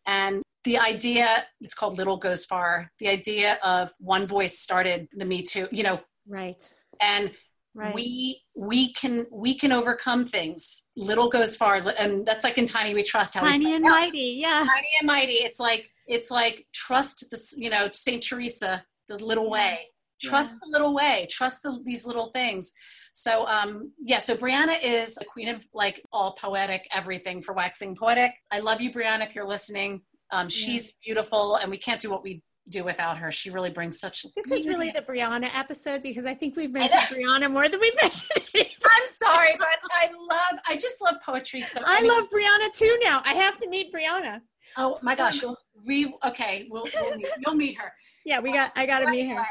And 0.06 0.42
the 0.64 0.78
idea 0.78 1.44
it's 1.60 1.74
called 1.74 1.98
little 1.98 2.16
goes 2.16 2.46
far. 2.46 2.86
The 3.00 3.08
idea 3.08 3.58
of 3.62 3.92
one 3.98 4.26
voice 4.26 4.58
started 4.58 5.08
the 5.12 5.24
me 5.24 5.42
too 5.42 5.68
you 5.72 5.82
know. 5.82 6.00
Right. 6.26 6.62
And 7.00 7.32
Right. 7.74 7.94
we 7.94 8.42
we 8.54 8.92
can 8.92 9.26
we 9.32 9.54
can 9.54 9.72
overcome 9.72 10.26
things. 10.26 10.82
Little 10.94 11.30
goes 11.30 11.56
far 11.56 11.76
and 11.76 12.26
that's 12.26 12.44
like 12.44 12.58
in 12.58 12.66
tiny 12.66 12.92
we 12.92 13.02
trust 13.02 13.34
how 13.34 13.40
tiny 13.40 13.74
and 13.74 13.82
mighty 13.82 14.36
yeah. 14.40 14.58
tiny 14.58 14.88
and 15.00 15.06
mighty. 15.06 15.34
It's 15.34 15.58
like 15.58 15.90
it's 16.06 16.30
like 16.30 16.66
trust 16.74 17.24
this 17.30 17.54
you 17.56 17.70
know 17.70 17.88
saint 17.92 18.22
teresa 18.22 18.84
the 19.08 19.16
little 19.24 19.48
way. 19.48 19.86
Trust 20.20 20.52
yeah. 20.52 20.58
the 20.64 20.70
little 20.70 20.94
way. 20.94 21.26
Trust 21.30 21.62
the, 21.62 21.80
these 21.82 22.06
little 22.06 22.26
things. 22.26 22.72
So 23.14 23.46
um 23.46 23.92
yeah 24.04 24.18
so 24.18 24.36
brianna 24.36 24.76
is 24.82 25.14
the 25.14 25.24
queen 25.24 25.48
of 25.48 25.64
like 25.72 26.02
all 26.12 26.32
poetic 26.32 26.86
everything 26.92 27.40
for 27.40 27.54
waxing 27.54 27.96
poetic. 27.96 28.32
I 28.50 28.58
love 28.58 28.82
you 28.82 28.90
brianna 28.90 29.24
if 29.24 29.34
you're 29.34 29.48
listening. 29.48 30.02
Um, 30.30 30.48
she's 30.48 30.88
yeah. 30.88 31.14
beautiful 31.14 31.56
and 31.56 31.70
we 31.70 31.78
can't 31.78 32.00
do 32.00 32.10
what 32.10 32.22
we 32.22 32.42
do 32.68 32.84
without 32.84 33.18
her. 33.18 33.32
She 33.32 33.50
really 33.50 33.70
brings 33.70 33.98
such. 33.98 34.24
This 34.36 34.60
is 34.60 34.66
really 34.66 34.90
the 34.90 35.02
Brianna 35.02 35.50
episode 35.54 36.02
because 36.02 36.24
I 36.24 36.34
think 36.34 36.56
we've 36.56 36.72
mentioned 36.72 37.02
Brianna 37.02 37.50
more 37.50 37.68
than 37.68 37.80
we've 37.80 37.94
mentioned. 38.02 38.30
I'm 38.54 39.06
sorry, 39.20 39.54
but 39.58 39.68
I 39.92 40.10
love. 40.12 40.60
I 40.68 40.76
just 40.76 41.02
love 41.02 41.16
poetry 41.24 41.62
so. 41.62 41.80
I, 41.84 41.98
I 41.98 42.00
mean, 42.00 42.10
love 42.10 42.28
Brianna 42.30 42.72
too. 42.72 42.98
Now 43.02 43.22
I 43.24 43.34
have 43.34 43.58
to 43.58 43.68
meet 43.68 43.92
Brianna. 43.92 44.40
Oh 44.76 44.98
my 45.02 45.14
gosh! 45.14 45.42
You'll 45.42 45.58
re 45.86 46.14
okay. 46.24 46.66
We'll, 46.70 46.86
we'll 47.00 47.16
meet, 47.16 47.26
you'll 47.44 47.54
meet 47.54 47.78
her. 47.78 47.92
Yeah, 48.24 48.40
we 48.40 48.52
got. 48.52 48.72
I 48.76 48.86
got 48.86 49.00
to 49.00 49.10
meet 49.10 49.28
her. 49.28 49.44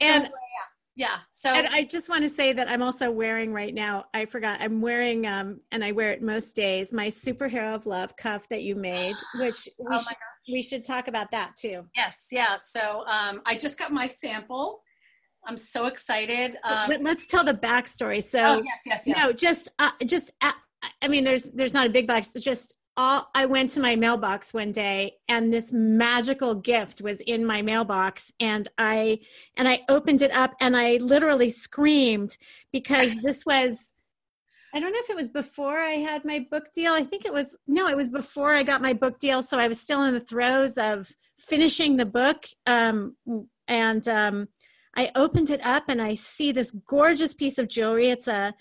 And. 0.00 0.24
So, 0.24 0.30
yeah. 0.96 1.18
So 1.32 1.50
and 1.50 1.66
I 1.68 1.84
just 1.84 2.10
want 2.10 2.24
to 2.24 2.28
say 2.28 2.52
that 2.52 2.68
I'm 2.68 2.82
also 2.82 3.10
wearing 3.10 3.54
right 3.54 3.72
now. 3.72 4.06
I 4.12 4.26
forgot. 4.26 4.60
I'm 4.60 4.82
wearing 4.82 5.26
um 5.26 5.60
and 5.72 5.82
I 5.82 5.92
wear 5.92 6.10
it 6.10 6.20
most 6.20 6.54
days. 6.54 6.92
My 6.92 7.06
superhero 7.06 7.74
of 7.74 7.86
love 7.86 8.16
cuff 8.16 8.46
that 8.50 8.64
you 8.64 8.74
made, 8.74 9.14
which 9.36 9.66
we 9.78 9.86
oh 9.88 9.98
should, 9.98 10.16
we 10.48 10.62
should 10.62 10.84
talk 10.84 11.08
about 11.08 11.30
that 11.32 11.56
too. 11.56 11.86
Yes. 11.96 12.28
Yeah. 12.30 12.56
So 12.56 13.04
um, 13.06 13.42
I 13.46 13.56
just 13.56 13.78
got 13.78 13.92
my 13.92 14.06
sample. 14.06 14.82
I'm 15.46 15.56
so 15.56 15.86
excited. 15.86 16.56
Um, 16.64 16.88
but 16.88 17.02
let's 17.02 17.26
tell 17.26 17.44
the 17.44 17.54
backstory. 17.54 18.22
So 18.22 18.38
oh, 18.38 18.62
yes, 18.62 18.80
yes, 18.86 19.06
yes. 19.06 19.18
No, 19.18 19.32
just 19.32 19.70
uh, 19.78 19.92
just 20.04 20.30
uh, 20.42 20.52
I 21.02 21.08
mean, 21.08 21.24
there's 21.24 21.50
there's 21.50 21.74
not 21.74 21.86
a 21.86 21.90
big 21.90 22.06
back. 22.06 22.24
Just 22.38 22.76
all 22.96 23.30
I 23.34 23.46
went 23.46 23.70
to 23.72 23.80
my 23.80 23.96
mailbox 23.96 24.52
one 24.52 24.72
day 24.72 25.14
and 25.28 25.52
this 25.52 25.72
magical 25.72 26.54
gift 26.54 27.00
was 27.00 27.20
in 27.20 27.46
my 27.46 27.62
mailbox 27.62 28.32
and 28.40 28.68
I 28.76 29.20
and 29.56 29.68
I 29.68 29.82
opened 29.88 30.22
it 30.22 30.32
up 30.32 30.54
and 30.60 30.76
I 30.76 30.96
literally 30.96 31.50
screamed 31.50 32.36
because 32.72 33.16
this 33.22 33.46
was 33.46 33.92
I 34.72 34.80
don't 34.80 34.92
know 34.92 35.00
if 35.00 35.10
it 35.10 35.16
was 35.16 35.28
before 35.28 35.78
I 35.78 35.94
had 35.94 36.24
my 36.24 36.46
book 36.50 36.72
deal. 36.72 36.92
I 36.92 37.04
think 37.04 37.24
it 37.24 37.32
was 37.32 37.56
no, 37.66 37.88
it 37.88 37.96
was 37.96 38.10
before 38.10 38.52
I 38.52 38.62
got 38.62 38.82
my 38.82 38.92
book 38.92 39.18
deal 39.18 39.42
so 39.42 39.58
I 39.58 39.68
was 39.68 39.80
still 39.80 40.02
in 40.04 40.14
the 40.14 40.20
throes 40.20 40.78
of 40.78 41.10
finishing 41.38 41.96
the 41.96 42.06
book 42.06 42.46
um, 42.66 43.16
and 43.66 44.06
um, 44.08 44.48
I 44.96 45.10
opened 45.14 45.50
it 45.50 45.64
up 45.64 45.84
and 45.88 46.00
I 46.02 46.14
see 46.14 46.52
this 46.52 46.72
gorgeous 46.86 47.34
piece 47.34 47.58
of 47.58 47.68
jewelry. 47.68 48.10
It's 48.10 48.28
a 48.28 48.54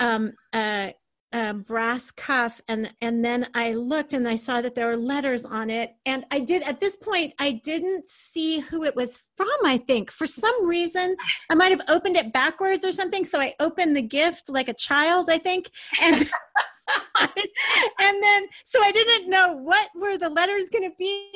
um, 0.00 0.32
a 0.54 0.94
a 1.32 1.52
brass 1.52 2.10
cuff 2.10 2.60
and 2.68 2.90
and 3.02 3.22
then 3.22 3.46
i 3.54 3.74
looked 3.74 4.14
and 4.14 4.26
i 4.26 4.34
saw 4.34 4.62
that 4.62 4.74
there 4.74 4.86
were 4.86 4.96
letters 4.96 5.44
on 5.44 5.68
it. 5.68 5.94
And 6.06 6.24
i 6.30 6.38
did 6.38 6.62
at 6.62 6.80
this 6.80 6.96
point 6.96 7.34
i 7.38 7.52
didn't 7.52 8.08
see 8.08 8.60
who 8.60 8.84
it 8.84 8.96
was 8.96 9.20
from 9.36 9.48
i 9.64 9.76
think. 9.76 10.10
For 10.10 10.26
some 10.26 10.66
reason 10.66 11.16
i 11.50 11.54
might 11.54 11.70
have 11.70 11.82
opened 11.88 12.16
it 12.16 12.32
backwards 12.32 12.84
or 12.84 12.92
something. 12.92 13.24
So 13.24 13.40
i 13.40 13.54
opened 13.60 13.94
the 13.94 14.02
gift 14.02 14.48
like 14.48 14.68
a 14.68 14.74
child 14.74 15.28
i 15.30 15.38
think. 15.38 15.70
And 16.00 16.16
and 17.18 18.22
then 18.22 18.46
so 18.64 18.82
i 18.82 18.90
didn't 18.90 19.28
know 19.28 19.52
what 19.52 19.90
were 19.94 20.16
the 20.16 20.30
letters 20.30 20.70
going 20.70 20.90
to 20.90 20.96
be. 20.98 21.30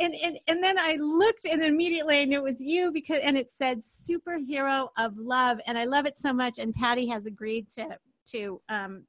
And, 0.00 0.12
and 0.14 0.38
and 0.48 0.62
then 0.62 0.76
I 0.76 0.96
looked 1.00 1.44
and 1.44 1.62
immediately 1.62 2.18
I 2.18 2.24
knew 2.24 2.38
it 2.38 2.50
was 2.50 2.60
you 2.60 2.90
because 2.90 3.18
and 3.22 3.38
it 3.38 3.50
said 3.50 3.78
superhero 3.78 4.88
of 4.98 5.16
love 5.16 5.60
and 5.68 5.78
I 5.78 5.84
love 5.84 6.04
it 6.04 6.18
so 6.18 6.32
much. 6.32 6.58
And 6.58 6.74
Patty 6.74 7.06
has 7.06 7.26
agreed 7.26 7.70
to 7.76 7.96
to 8.32 8.60
um, 8.68 9.04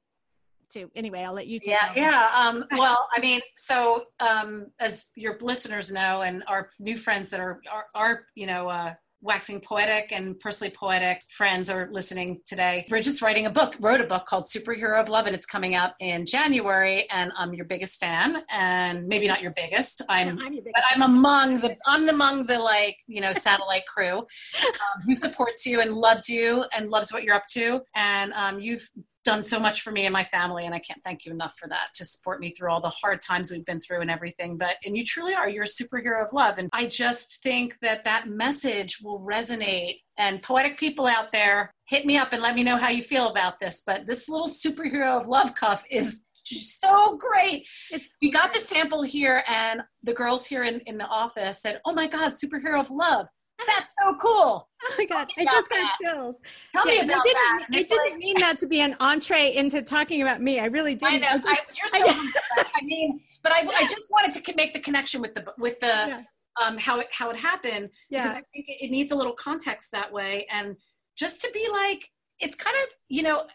too. 0.70 0.90
Anyway, 0.94 1.22
I'll 1.22 1.32
let 1.32 1.46
you 1.46 1.58
take. 1.60 1.70
Yeah, 1.70 1.92
yeah. 1.94 2.30
Um, 2.34 2.64
well, 2.72 3.08
I 3.14 3.20
mean, 3.20 3.40
so 3.56 4.04
um, 4.20 4.66
as 4.80 5.06
your 5.14 5.38
listeners 5.40 5.92
know, 5.92 6.22
and 6.22 6.42
our 6.46 6.68
new 6.78 6.96
friends 6.96 7.30
that 7.30 7.40
are 7.40 7.60
are, 7.72 7.86
are 7.94 8.24
you 8.34 8.46
know. 8.46 8.68
Uh, 8.68 8.94
waxing 9.22 9.60
poetic 9.60 10.12
and 10.12 10.38
personally 10.38 10.70
poetic 10.70 11.22
friends 11.30 11.68
are 11.68 11.88
listening 11.90 12.40
today. 12.44 12.84
Bridget's 12.88 13.22
writing 13.22 13.46
a 13.46 13.50
book, 13.50 13.74
wrote 13.80 14.00
a 14.00 14.04
book 14.04 14.24
called 14.26 14.44
Superhero 14.44 15.00
of 15.00 15.08
Love, 15.08 15.26
and 15.26 15.34
it's 15.34 15.46
coming 15.46 15.74
out 15.74 15.92
in 16.00 16.26
January. 16.26 17.08
And 17.10 17.32
I'm 17.36 17.52
your 17.54 17.64
biggest 17.64 17.98
fan, 17.98 18.42
and 18.50 19.06
maybe 19.06 19.26
not 19.26 19.42
your 19.42 19.52
biggest. 19.52 20.02
I'm, 20.08 20.28
I'm 20.28 20.36
biggest 20.36 20.68
but 20.74 20.84
I'm 20.94 21.02
among 21.02 21.54
the 21.54 21.76
I'm 21.86 22.08
among 22.08 22.46
the 22.46 22.58
like 22.58 22.98
you 23.06 23.20
know 23.20 23.32
satellite 23.32 23.86
crew 23.86 24.18
um, 24.18 25.02
who 25.04 25.14
supports 25.14 25.66
you 25.66 25.80
and 25.80 25.94
loves 25.94 26.28
you 26.28 26.64
and 26.76 26.90
loves 26.90 27.12
what 27.12 27.24
you're 27.24 27.34
up 27.34 27.46
to. 27.52 27.82
And 27.94 28.32
um, 28.34 28.60
you've 28.60 28.88
done 29.26 29.42
so 29.42 29.58
much 29.58 29.82
for 29.82 29.90
me 29.90 30.06
and 30.06 30.12
my 30.12 30.24
family 30.24 30.64
and 30.64 30.74
i 30.74 30.78
can't 30.78 31.02
thank 31.02 31.26
you 31.26 31.32
enough 31.32 31.56
for 31.58 31.68
that 31.68 31.88
to 31.94 32.04
support 32.04 32.40
me 32.40 32.52
through 32.52 32.70
all 32.70 32.80
the 32.80 32.88
hard 32.88 33.20
times 33.20 33.50
we've 33.50 33.64
been 33.64 33.80
through 33.80 34.00
and 34.00 34.10
everything 34.10 34.56
but 34.56 34.76
and 34.84 34.96
you 34.96 35.04
truly 35.04 35.34
are 35.34 35.48
you're 35.48 35.64
a 35.64 35.66
superhero 35.66 36.24
of 36.24 36.32
love 36.32 36.58
and 36.58 36.70
i 36.72 36.86
just 36.86 37.42
think 37.42 37.76
that 37.82 38.04
that 38.04 38.28
message 38.28 38.98
will 39.02 39.20
resonate 39.20 39.96
and 40.16 40.42
poetic 40.42 40.78
people 40.78 41.06
out 41.06 41.32
there 41.32 41.70
hit 41.88 42.06
me 42.06 42.16
up 42.16 42.32
and 42.32 42.40
let 42.40 42.54
me 42.54 42.62
know 42.62 42.76
how 42.76 42.88
you 42.88 43.02
feel 43.02 43.28
about 43.28 43.58
this 43.58 43.82
but 43.84 44.06
this 44.06 44.28
little 44.28 44.48
superhero 44.48 45.20
of 45.20 45.26
love 45.26 45.54
cuff 45.54 45.84
is 45.90 46.26
so 46.46 47.16
great. 47.16 47.66
It's, 47.90 48.12
we 48.22 48.30
got 48.30 48.54
the 48.54 48.60
sample 48.60 49.02
here, 49.02 49.42
and 49.48 49.82
the 50.02 50.14
girls 50.14 50.46
here 50.46 50.62
in, 50.62 50.80
in 50.86 50.98
the 50.98 51.06
office 51.06 51.60
said, 51.60 51.80
Oh 51.84 51.92
my 51.92 52.06
God, 52.06 52.32
superhero 52.32 52.78
of 52.78 52.90
love. 52.90 53.26
That's 53.58 53.94
so 54.02 54.14
cool. 54.16 54.68
Oh 54.84 54.94
my 54.98 55.06
god, 55.06 55.28
I 55.38 55.44
just 55.44 55.70
got 55.70 55.92
chills. 56.00 56.40
Tell 56.72 56.86
yeah, 56.86 57.02
me 57.02 57.08
about 57.08 57.20
I 57.20 57.22
didn't, 57.22 57.34
that. 57.34 57.66
I 57.72 57.82
didn't 57.82 58.12
like, 58.12 58.18
mean 58.18 58.38
that 58.40 58.58
to 58.60 58.66
be 58.66 58.80
an 58.80 58.94
entree 59.00 59.54
into 59.54 59.82
talking 59.82 60.22
about 60.22 60.42
me. 60.42 60.60
I 60.60 60.66
really 60.66 60.94
didn't. 60.94 61.24
I 61.24 61.36
know. 61.36 61.42
I, 61.46 61.58
you're 61.74 61.88
so. 61.88 62.06
I, 62.06 62.64
I, 62.74 62.84
mean, 62.84 63.20
but 63.42 63.52
I, 63.52 63.60
I 63.60 63.82
just 63.82 64.10
wanted 64.10 64.32
to 64.32 64.54
make 64.56 64.74
the 64.74 64.80
connection 64.80 65.20
with 65.20 65.34
the 65.34 65.44
with 65.58 65.80
the 65.80 65.86
yeah. 65.86 66.22
um 66.62 66.76
how 66.76 67.00
it 67.00 67.08
how 67.10 67.30
it 67.30 67.36
happened 67.36 67.90
yeah. 68.10 68.22
because 68.22 68.32
I 68.32 68.42
think 68.52 68.66
it 68.68 68.90
needs 68.90 69.12
a 69.12 69.16
little 69.16 69.34
context 69.34 69.92
that 69.92 70.12
way, 70.12 70.46
and 70.50 70.76
just 71.16 71.40
to 71.42 71.50
be 71.52 71.68
like, 71.70 72.10
it's 72.38 72.56
kind 72.56 72.76
of 72.84 72.92
you 73.08 73.22
know 73.22 73.46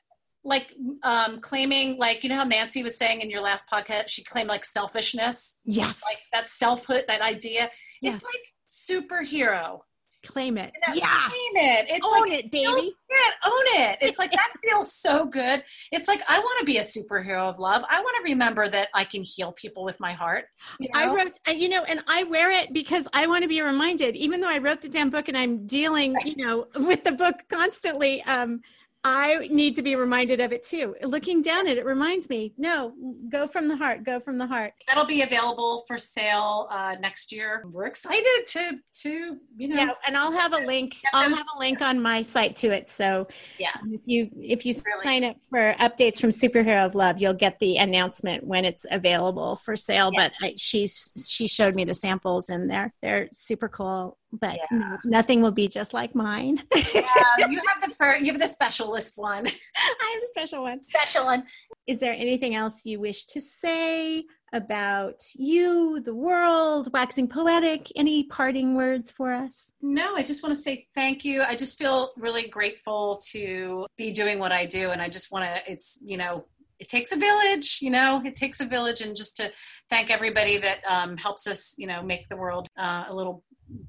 like 0.44 0.74
um 1.04 1.40
claiming 1.42 1.98
like 1.98 2.24
you 2.24 2.30
know 2.30 2.36
how 2.36 2.44
Nancy 2.44 2.82
was 2.82 2.98
saying 2.98 3.22
in 3.22 3.30
your 3.30 3.42
last 3.42 3.70
podcast 3.72 4.08
she 4.08 4.24
claimed 4.24 4.50
like 4.50 4.66
selfishness 4.66 5.58
yes 5.66 6.02
like 6.04 6.18
that 6.34 6.50
selfhood 6.50 7.06
that 7.08 7.22
idea 7.22 7.70
it's 8.02 8.24
like 8.24 8.42
superhero 8.68 9.82
claim 10.26 10.58
it. 10.58 10.72
yeah. 10.94 11.28
Claim 11.28 11.66
it. 11.66 11.86
It's 11.90 12.06
own 12.06 12.22
like, 12.22 12.32
it, 12.32 12.52
baby. 12.52 12.66
It, 12.66 13.34
own 13.46 13.82
it. 13.82 13.98
It's 14.02 14.20
like 14.20 14.32
that 14.32 14.52
feels 14.64 14.94
so 14.94 15.26
good. 15.26 15.64
It's 15.92 16.08
like 16.08 16.22
I 16.28 16.40
want 16.40 16.60
to 16.60 16.66
be 16.66 16.78
a 16.78 16.82
superhero 16.82 17.50
of 17.50 17.60
love. 17.60 17.84
I 17.90 18.00
want 18.00 18.16
to 18.18 18.32
remember 18.32 18.68
that 18.70 18.90
I 18.94 19.04
can 19.04 19.24
heal 19.24 19.52
people 19.52 19.84
with 19.84 20.00
my 20.00 20.14
heart. 20.14 20.46
You 20.80 20.90
know? 20.94 21.00
I 21.00 21.14
wrote, 21.14 21.34
you 21.48 21.70
know, 21.70 21.84
and 21.84 22.04
I 22.08 22.24
wear 22.26 22.52
it 22.52 22.74
because 22.74 23.08
I 23.14 23.28
want 23.28 23.44
to 23.44 23.48
be 23.48 23.62
reminded. 23.62 24.16
Even 24.16 24.42
though 24.42 24.50
I 24.50 24.60
wrote 24.60 24.82
the 24.82 24.90
damn 24.90 25.10
book 25.10 25.28
and 25.28 25.38
I'm 25.38 25.66
dealing, 25.66 26.16
you 26.26 26.36
know, 26.38 26.68
with 26.76 27.04
the 27.04 27.12
book 27.12 27.36
constantly. 27.50 28.24
Um, 28.24 28.62
I 29.04 29.48
need 29.50 29.76
to 29.78 29.82
be 29.82 29.96
reminded 29.96 30.40
of 30.42 30.52
it 30.54 30.64
too. 30.64 30.96
Looking 31.04 31.42
down 31.42 31.68
at 31.68 31.78
it 31.78 31.86
reminds 31.86 32.30
me, 32.30 32.54
no, 32.58 32.94
go 33.30 33.48
from 33.48 33.68
the 33.68 33.76
heart, 33.76 34.04
go 34.04 34.20
from 34.20 34.38
the 34.38 34.46
heart. 34.46 34.74
That'll 34.88 35.08
be 35.08 35.24
available 35.24 35.84
for 35.88 35.98
sale 35.98 36.68
uh, 36.70 36.96
next 37.00 37.32
year. 37.32 37.64
We're 37.72 37.88
excited 37.88 38.46
to 38.48 38.72
to 39.02 39.40
you 39.58 39.68
know. 39.70 39.76
Yeah, 39.76 39.92
and 40.06 40.16
I'll 40.16 40.32
have 40.32 40.54
a 40.54 40.60
link. 40.60 40.98
I'll 41.14 41.34
have 41.36 41.48
a 41.56 41.60
link 41.60 41.82
on 41.82 42.00
my 42.00 42.22
site 42.22 42.56
to 42.58 42.70
it. 42.70 42.90
So 42.90 43.28
yeah, 43.58 43.72
if 43.90 44.02
you 44.06 44.30
if 44.40 44.66
you 44.68 44.76
really 44.86 45.04
sign 45.04 45.24
up 45.24 45.38
for 45.50 45.74
updates 45.80 46.22
from 46.22 46.30
Superhero 46.30 46.86
of 46.86 46.94
Love, 46.94 47.20
you'll 47.20 47.34
get 47.34 47.58
the 47.60 47.78
announcement 47.78 48.46
when 48.46 48.66
it's 48.66 48.86
available 48.92 49.56
for 49.56 49.76
sale. 49.76 50.12
But 50.16 50.32
I, 50.42 50.54
she's 50.58 51.12
she 51.28 51.48
showed 51.48 51.74
me 51.74 51.86
the 51.86 51.96
samples 51.96 52.50
and 52.50 52.70
they're 52.70 52.94
they're 53.02 53.30
super 53.32 53.68
cool 53.68 54.20
but 54.34 54.58
yeah. 54.72 54.98
nothing 55.04 55.42
will 55.42 55.52
be 55.52 55.68
just 55.68 55.94
like 55.94 56.16
mine. 56.16 56.64
yeah, 56.94 57.04
you 57.50 57.62
have 57.68 57.82
the 57.88 57.94
fir- 57.96 58.18
you 58.18 58.32
have 58.32 58.40
the 58.40 58.48
specialist 58.48 59.18
one. 59.18 59.48
I 59.48 60.12
have 60.14 60.22
the 60.22 60.28
special 60.28 60.64
one. 60.64 60.84
Special 60.84 61.26
one. 61.26 61.44
Is 61.88 62.00
there 62.00 62.14
anything 62.14 62.56
else 62.56 62.86
you 62.86 63.00
wish 63.00 63.26
to 63.28 63.42
say 63.42 64.26
about 64.54 65.22
you, 65.36 66.00
the 66.02 66.14
world, 66.14 66.90
waxing 66.94 67.28
poetic? 67.28 67.92
Any 67.96 68.24
parting 68.24 68.76
words 68.76 69.12
for 69.12 69.34
us? 69.34 69.72
No, 69.82 70.16
I 70.16 70.24
just 70.24 70.44
want 70.44 70.56
to 70.56 70.62
say 70.62 70.88
thank 70.96 71.26
you. 71.26 71.42
I 71.42 71.56
just 71.56 71.78
feel 71.78 72.12
really 72.18 72.48
grateful 72.48 73.20
to 73.32 73.86
be 73.98 74.12
doing 74.12 74.40
what 74.40 74.52
I 74.52 74.66
do, 74.66 74.92
and 74.92 75.02
I 75.02 75.10
just 75.10 75.32
want 75.32 75.56
to. 75.56 75.72
It's 75.72 76.00
you 76.04 76.18
know 76.18 76.46
it 76.80 76.88
takes 76.88 77.12
a 77.12 77.16
village 77.16 77.78
you 77.80 77.92
know 77.92 78.24
it 78.26 78.36
takes 78.36 78.60
a 78.60 78.66
village 78.66 79.02
and 79.02 79.16
just 79.16 79.38
to 79.38 79.52
thank 79.88 80.10
everybody 80.10 80.58
that 80.58 80.80
um, 80.88 81.16
helps 81.16 81.46
us 81.46 81.76
you 81.78 81.86
know 81.86 82.02
make 82.02 82.28
the 82.28 82.36
world 82.36 82.68
uh, 82.76 83.04
a 83.08 83.14
little 83.14 83.44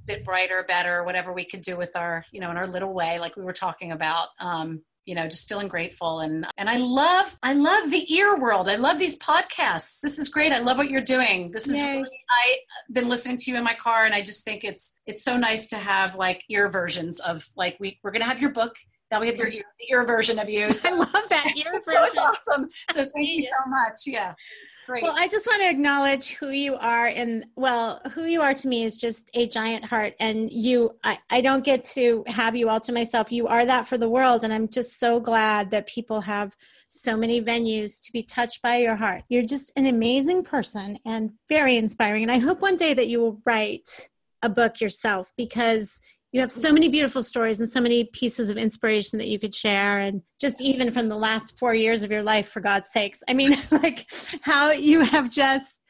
bit 0.07 0.25
brighter, 0.25 0.65
better, 0.67 1.05
whatever 1.05 1.33
we 1.33 1.45
could 1.45 1.63
do 1.63 1.77
with 1.77 1.97
our, 1.97 2.25
you 2.33 2.41
know, 2.41 2.51
in 2.51 2.57
our 2.57 2.67
little 2.67 2.93
way, 2.93 3.19
like 3.19 3.37
we 3.37 3.43
were 3.43 3.53
talking 3.53 3.93
about. 3.93 4.29
Um, 4.39 4.83
you 5.05 5.15
know 5.15 5.27
just 5.27 5.49
feeling 5.49 5.69
grateful. 5.69 6.21
And 6.21 6.47
and 6.57 6.71
i 6.71 6.77
love 6.77 7.35
i 7.43 7.53
love 7.53 7.91
the 7.91 8.15
ear 8.15 8.39
world. 8.39 8.69
I 8.69 8.77
love 8.77 8.99
these 8.99 9.19
podcasts. 9.19 10.01
This 10.01 10.19
is 10.19 10.29
great. 10.29 10.53
I 10.53 10.59
love 10.59 10.79
what 10.79 10.91
you're 10.91 11.01
doing. 11.01 11.51
This 11.51 11.67
is 11.67 11.83
really, 11.83 12.03
i've 12.03 12.95
been 12.95 13.09
listening 13.09 13.37
to 13.39 13.51
you 13.51 13.57
in 13.57 13.65
my 13.65 13.75
car 13.75 14.05
and 14.05 14.15
i 14.15 14.23
just 14.23 14.45
think 14.45 14.65
it's 14.65 14.99
it's 15.07 15.25
so 15.25 15.37
nice 15.37 15.69
to 15.69 15.77
have 15.77 16.15
like 16.15 16.45
ear 16.49 16.69
versions 16.69 17.21
of 17.21 17.49
like 17.57 17.77
we, 17.81 17.99
we're 18.03 18.11
gonna 18.11 18.25
have 18.25 18.41
your 18.41 18.51
book 18.51 18.77
now 19.13 19.21
we 19.21 19.27
have 19.29 19.37
your 19.37 19.49
ear, 19.49 19.65
ear 19.91 20.05
version 20.05 20.39
of 20.39 20.49
you 20.49 20.73
so. 20.73 20.89
i 20.93 20.93
love 20.93 21.29
that 21.29 21.53
ear 21.57 21.73
version 21.73 21.83
so 21.87 22.05
it's 22.05 22.19
awesome 22.19 22.69
so 22.93 23.05
thank 23.15 23.29
you 23.29 23.43
so 23.43 23.71
much 23.71 24.01
yeah 24.07 24.31
It's 24.33 24.87
Great. 24.87 25.05
Well, 25.05 25.15
I 25.17 25.29
just 25.29 25.47
want 25.47 25.63
to 25.63 25.71
acknowledge 25.71 26.31
who 26.31 26.49
you 26.49 26.75
are, 26.75 27.07
and 27.07 27.45
well, 27.55 28.01
who 28.15 28.25
you 28.25 28.43
are 28.43 28.53
to 28.53 28.67
me 28.67 28.83
is 28.83 28.97
just 28.97 29.31
a 29.33 29.47
giant 29.47 29.85
heart. 29.85 30.15
And 30.19 30.51
you, 30.51 30.97
I, 31.05 31.21
I 31.31 31.41
don't 31.41 31.63
get 31.63 31.85
to 31.95 32.25
have 32.27 32.57
you 32.57 32.69
all 32.69 32.81
to 32.81 32.93
myself. 32.93 33.31
You 33.31 33.47
are 33.47 33.65
that 33.65 33.87
for 33.87 33.97
the 33.97 34.09
world, 34.09 34.43
and 34.43 34.53
I'm 34.53 34.67
just 34.67 34.99
so 34.99 35.21
glad 35.21 35.71
that 35.71 35.87
people 35.87 36.21
have 36.23 36.57
so 36.93 37.17
many 37.17 37.41
venues 37.41 38.03
to 38.03 38.13
be 38.13 38.25
touched 38.25 38.61
by 38.61 38.79
your 38.79 38.97
heart. 38.97 39.23
You're 39.29 39.45
just 39.45 39.73
an 39.77 39.87
amazing 39.87 40.43
person 40.43 40.99
and 41.07 41.31
very 41.49 41.77
inspiring. 41.77 42.25
And 42.25 42.33
I 42.33 42.39
hope 42.39 42.61
one 42.61 42.77
day 42.77 42.93
that 42.93 43.09
you 43.09 43.21
will 43.21 43.41
write 43.47 44.09
a 44.43 44.49
book 44.49 44.81
yourself 44.81 45.33
because 45.37 46.01
you 46.33 46.41
have 46.41 46.51
so 46.51 46.73
many 46.73 46.89
beautiful 46.89 47.23
stories 47.23 47.61
and 47.61 47.69
so 47.69 47.81
many 47.81 48.05
pieces 48.05 48.49
of 48.49 48.57
inspiration 48.57 49.19
that 49.19 49.29
you 49.29 49.39
could 49.39 49.55
share. 49.55 49.99
And 49.99 50.23
just 50.41 50.63
even 50.63 50.91
from 50.91 51.09
the 51.09 51.17
last 51.17 51.59
four 51.59 51.75
years 51.75 52.03
of 52.03 52.11
your 52.11 52.23
life 52.23 52.49
for 52.49 52.61
god's 52.61 52.91
sakes. 52.91 53.23
I 53.29 53.35
mean 53.35 53.57
like 53.71 54.11
how 54.41 54.71
you 54.71 55.03
have 55.03 55.31
just 55.31 55.81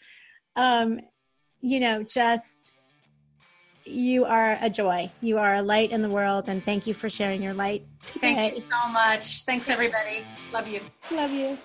um 0.56 1.00
you 1.60 1.80
know 1.80 2.02
just 2.02 2.74
you 3.84 4.24
are 4.24 4.58
a 4.60 4.70
joy. 4.70 5.10
You 5.20 5.38
are 5.38 5.56
a 5.56 5.62
light 5.62 5.90
in 5.90 6.02
the 6.02 6.08
world. 6.08 6.48
And 6.48 6.64
thank 6.64 6.86
you 6.86 6.94
for 6.94 7.10
sharing 7.10 7.42
your 7.42 7.54
light 7.54 7.84
today. 8.04 8.34
thank 8.34 8.56
you 8.56 8.64
so 8.70 8.88
much. 8.92 9.42
Thanks 9.44 9.68
everybody. 9.68 10.22
Love 10.52 10.68
you. 10.68 10.80
Love 11.10 11.32
you 11.32 11.58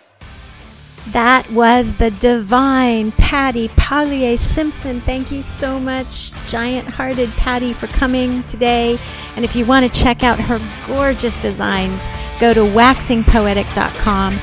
that 1.07 1.49
was 1.51 1.93
the 1.93 2.11
divine 2.11 3.11
Patty 3.13 3.69
Paulier 3.69 4.37
Simpson. 4.37 4.99
Thank 5.01 5.31
you 5.31 5.41
so 5.41 5.79
much, 5.79 6.31
giant 6.45 6.87
hearted 6.87 7.29
Patty, 7.31 7.73
for 7.73 7.87
coming 7.87 8.43
today. 8.43 8.99
And 9.35 9.45
if 9.45 9.55
you 9.55 9.65
want 9.65 9.91
to 9.91 9.99
check 10.01 10.23
out 10.23 10.39
her 10.39 10.59
gorgeous 10.85 11.35
designs, 11.37 12.05
go 12.39 12.53
to 12.53 12.61
waxingpoetic.com 12.61 14.33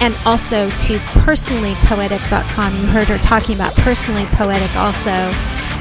and 0.00 0.16
also 0.24 0.68
to 0.70 0.98
personallypoetic.com. 0.98 2.76
You 2.76 2.86
heard 2.86 3.08
her 3.08 3.18
talking 3.18 3.54
about 3.54 3.74
personally 3.76 4.24
poetic 4.26 4.74
also. 4.76 5.10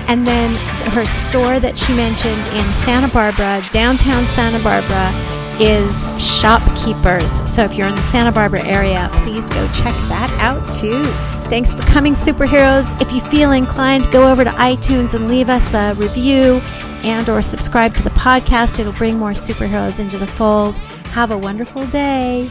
And 0.09 0.25
then 0.25 0.55
her 0.91 1.05
store 1.05 1.59
that 1.59 1.77
she 1.77 1.93
mentioned 1.95 2.39
in 2.55 2.73
Santa 2.73 3.09
Barbara, 3.09 3.61
downtown 3.71 4.25
Santa 4.27 4.63
Barbara 4.63 5.36
is 5.59 6.05
Shopkeepers. 6.21 7.49
So 7.49 7.63
if 7.63 7.73
you're 7.73 7.87
in 7.87 7.95
the 7.95 8.01
Santa 8.01 8.31
Barbara 8.31 8.63
area, 8.65 9.09
please 9.23 9.47
go 9.49 9.67
check 9.73 9.93
that 10.09 10.35
out 10.39 10.61
too. 10.75 11.05
Thanks 11.49 11.73
for 11.73 11.81
coming, 11.83 12.13
superheroes. 12.13 12.99
If 13.01 13.11
you 13.11 13.21
feel 13.21 13.51
inclined, 13.51 14.11
go 14.11 14.31
over 14.31 14.43
to 14.43 14.49
iTunes 14.51 15.13
and 15.13 15.27
leave 15.27 15.49
us 15.49 15.73
a 15.73 15.93
review 15.95 16.61
and 17.03 17.29
or 17.29 17.41
subscribe 17.41 17.93
to 17.95 18.03
the 18.03 18.09
podcast. 18.11 18.79
It'll 18.79 18.93
bring 18.93 19.17
more 19.17 19.31
superheroes 19.31 19.99
into 19.99 20.17
the 20.17 20.27
fold. 20.27 20.77
Have 21.13 21.31
a 21.31 21.37
wonderful 21.37 21.85
day. 21.87 22.49